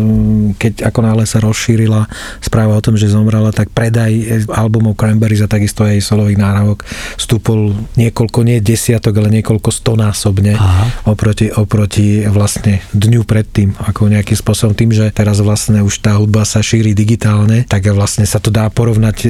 keď 0.57 0.89
ako 0.89 0.99
náhle 1.05 1.29
sa 1.29 1.37
rozšírila 1.45 2.09
správa 2.41 2.73
o 2.73 2.81
tom, 2.81 2.97
že 2.97 3.13
zomrela, 3.13 3.53
tak 3.53 3.69
predaj 3.69 4.49
albumov 4.49 4.97
Cranberries 4.97 5.45
a 5.45 5.51
takisto 5.51 5.85
aj 5.85 6.01
solových 6.01 6.41
náhrávok 6.41 6.81
stúpol 7.21 7.77
niekoľko, 7.93 8.39
nie 8.41 8.57
desiatok, 8.65 9.21
ale 9.21 9.26
niekoľko 9.27 9.69
stonásobne 9.69 10.55
oproti, 11.03 11.51
oproti 11.51 12.23
vlastne 12.27 12.79
dňu 12.93 13.23
predtým, 13.27 13.75
ako 13.75 14.11
nejakým 14.11 14.37
spôsobom 14.37 14.73
tým, 14.77 14.91
že 14.95 15.11
teraz 15.11 15.41
vlastne 15.43 15.83
už 15.83 15.99
tá 15.99 16.15
hudba 16.15 16.47
sa 16.47 16.63
šíri 16.63 16.93
digitálne, 16.93 17.65
tak 17.65 17.89
vlastne 17.91 18.23
sa 18.23 18.37
to 18.37 18.53
dá 18.53 18.69
porovnať 18.71 19.17
e, 19.25 19.27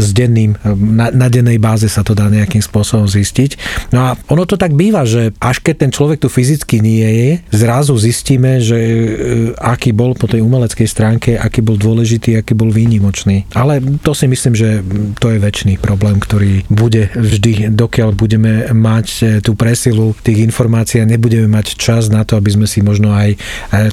s 0.00 0.14
denným, 0.14 0.56
na, 0.76 1.10
na 1.10 1.28
dennej 1.28 1.58
báze 1.58 1.88
sa 1.90 2.06
to 2.06 2.14
dá 2.14 2.30
nejakým 2.30 2.60
spôsobom 2.60 3.08
zistiť. 3.10 3.56
No 3.90 4.12
a 4.12 4.18
ono 4.30 4.44
to 4.48 4.56
tak 4.56 4.72
býva, 4.72 5.04
že 5.04 5.34
až 5.40 5.60
keď 5.60 5.74
ten 5.86 5.90
človek 5.90 6.22
tu 6.22 6.28
fyzicky 6.30 6.80
nie 6.80 7.04
je, 7.04 7.30
zrazu 7.52 7.94
zistíme, 7.98 8.62
že 8.62 8.78
e, 8.78 8.98
aký 9.58 9.90
bol 9.90 10.14
po 10.14 10.30
tej 10.30 10.40
umeleckej 10.44 10.88
stránke, 10.88 11.30
aký 11.36 11.60
bol 11.60 11.76
dôležitý, 11.76 12.38
aký 12.38 12.54
bol 12.54 12.70
výnimočný. 12.70 13.48
Ale 13.54 13.82
to 14.00 14.12
si 14.14 14.30
myslím, 14.30 14.54
že 14.54 14.80
to 15.18 15.34
je 15.34 15.38
väčší 15.42 15.76
problém, 15.80 16.20
ktorý 16.20 16.66
bude 16.70 17.10
vždy, 17.14 17.72
dokiaľ 17.72 18.10
budeme 18.14 18.68
mať 18.70 19.33
tú 19.40 19.56
presilu 19.56 20.14
tých 20.20 20.44
informácií 20.44 21.00
a 21.00 21.08
nebudeme 21.08 21.48
mať 21.48 21.74
čas 21.80 22.12
na 22.12 22.22
to, 22.22 22.36
aby 22.36 22.52
sme 22.52 22.66
si 22.68 22.84
možno 22.84 23.10
aj 23.14 23.34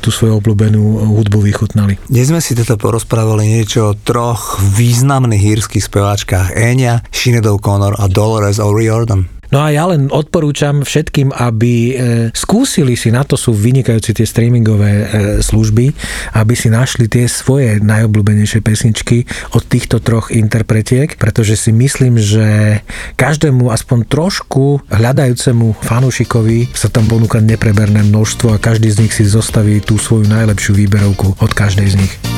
tú 0.03 0.11
svoju 0.11 0.37
obľúbenú 0.37 1.09
hudbu 1.17 1.39
vychutnali. 1.41 1.97
Dnes 2.11 2.29
sme 2.29 2.43
si 2.43 2.53
teda 2.53 2.77
porozprávali 2.77 3.47
niečo 3.47 3.93
o 3.93 3.97
troch 3.97 4.59
významných 4.61 5.57
írskych 5.57 5.87
speváčkach 5.87 6.53
Enya, 6.53 7.01
Sinead 7.09 7.47
O'Connor 7.47 7.97
a 7.97 8.05
Dolores 8.11 8.61
O'Riordan. 8.61 9.40
No 9.51 9.59
a 9.59 9.67
ja 9.67 9.83
len 9.83 10.07
odporúčam 10.07 10.79
všetkým, 10.79 11.35
aby 11.35 11.73
e, 11.75 11.93
skúsili 12.31 12.95
si, 12.95 13.11
na 13.11 13.27
to 13.27 13.35
sú 13.35 13.51
vynikajúci 13.51 14.15
tie 14.15 14.23
streamingové 14.23 14.91
e, 14.91 15.05
služby, 15.43 15.91
aby 16.39 16.53
si 16.55 16.71
našli 16.71 17.11
tie 17.11 17.27
svoje 17.27 17.83
najobľúbenejšie 17.83 18.63
pesničky 18.63 19.27
od 19.51 19.67
týchto 19.67 19.99
troch 19.99 20.31
interpretiek, 20.31 21.19
pretože 21.19 21.59
si 21.59 21.75
myslím, 21.75 22.15
že 22.15 22.79
každému 23.19 23.67
aspoň 23.67 24.07
trošku 24.07 24.87
hľadajúcemu 24.87 25.83
fanúšikovi 25.83 26.71
sa 26.71 26.87
tam 26.87 27.11
ponúka 27.11 27.43
nepreberné 27.43 28.07
množstvo 28.07 28.55
a 28.55 28.61
každý 28.61 28.87
z 28.87 29.03
nich 29.03 29.11
si 29.11 29.27
zostaví 29.27 29.83
tú 29.83 29.99
svoju 29.99 30.31
najlepšiu 30.31 30.79
výberovku 30.79 31.43
od 31.43 31.51
každej 31.51 31.87
z 31.91 31.95
nich. 31.99 32.30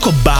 Koľko 0.00 0.16
báb 0.24 0.39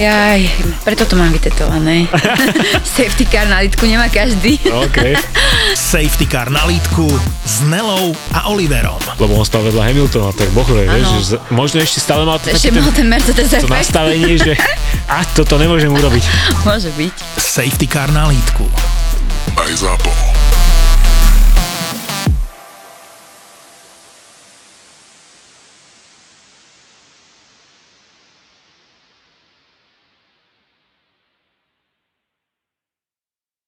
Jaj, 0.01 0.41
preto 0.81 1.05
to 1.05 1.13
mám 1.13 1.29
vytetované. 1.29 2.09
Safety 2.97 3.29
car 3.29 3.45
na 3.45 3.61
litku 3.61 3.85
nemá 3.85 4.09
každý. 4.09 4.57
OK. 4.65 5.13
Safety 5.77 6.25
car 6.25 6.49
na 6.49 6.65
lítku 6.65 7.05
s 7.45 7.61
Nelou 7.69 8.09
a 8.33 8.49
Oliverom. 8.49 8.97
Lebo 9.21 9.37
on 9.37 9.45
stal 9.45 9.61
vedľa 9.61 9.93
Hamiltona, 9.93 10.33
tak 10.33 10.49
bohre, 10.57 10.89
Áno. 10.89 10.97
vieš, 10.97 11.05
že 11.21 11.37
možno 11.53 11.85
ešte 11.85 12.01
stále 12.01 12.25
mal 12.25 12.41
to 12.41 12.49
Ešte 12.49 12.73
mal 12.73 12.89
ten 12.89 13.05
Mercedes 13.05 13.45
to 13.45 13.61
efekt. 13.61 13.69
nastavenie, 13.69 14.41
že 14.41 14.57
a 15.13 15.21
toto 15.37 15.61
nemôžem 15.61 15.93
urobiť. 15.93 16.25
Môže 16.65 16.89
byť. 16.97 17.15
Safety 17.37 17.85
car 17.85 18.09
na 18.09 18.25
lítku. 18.25 18.65
Aj 19.53 19.69
ZAPO. 19.69 20.50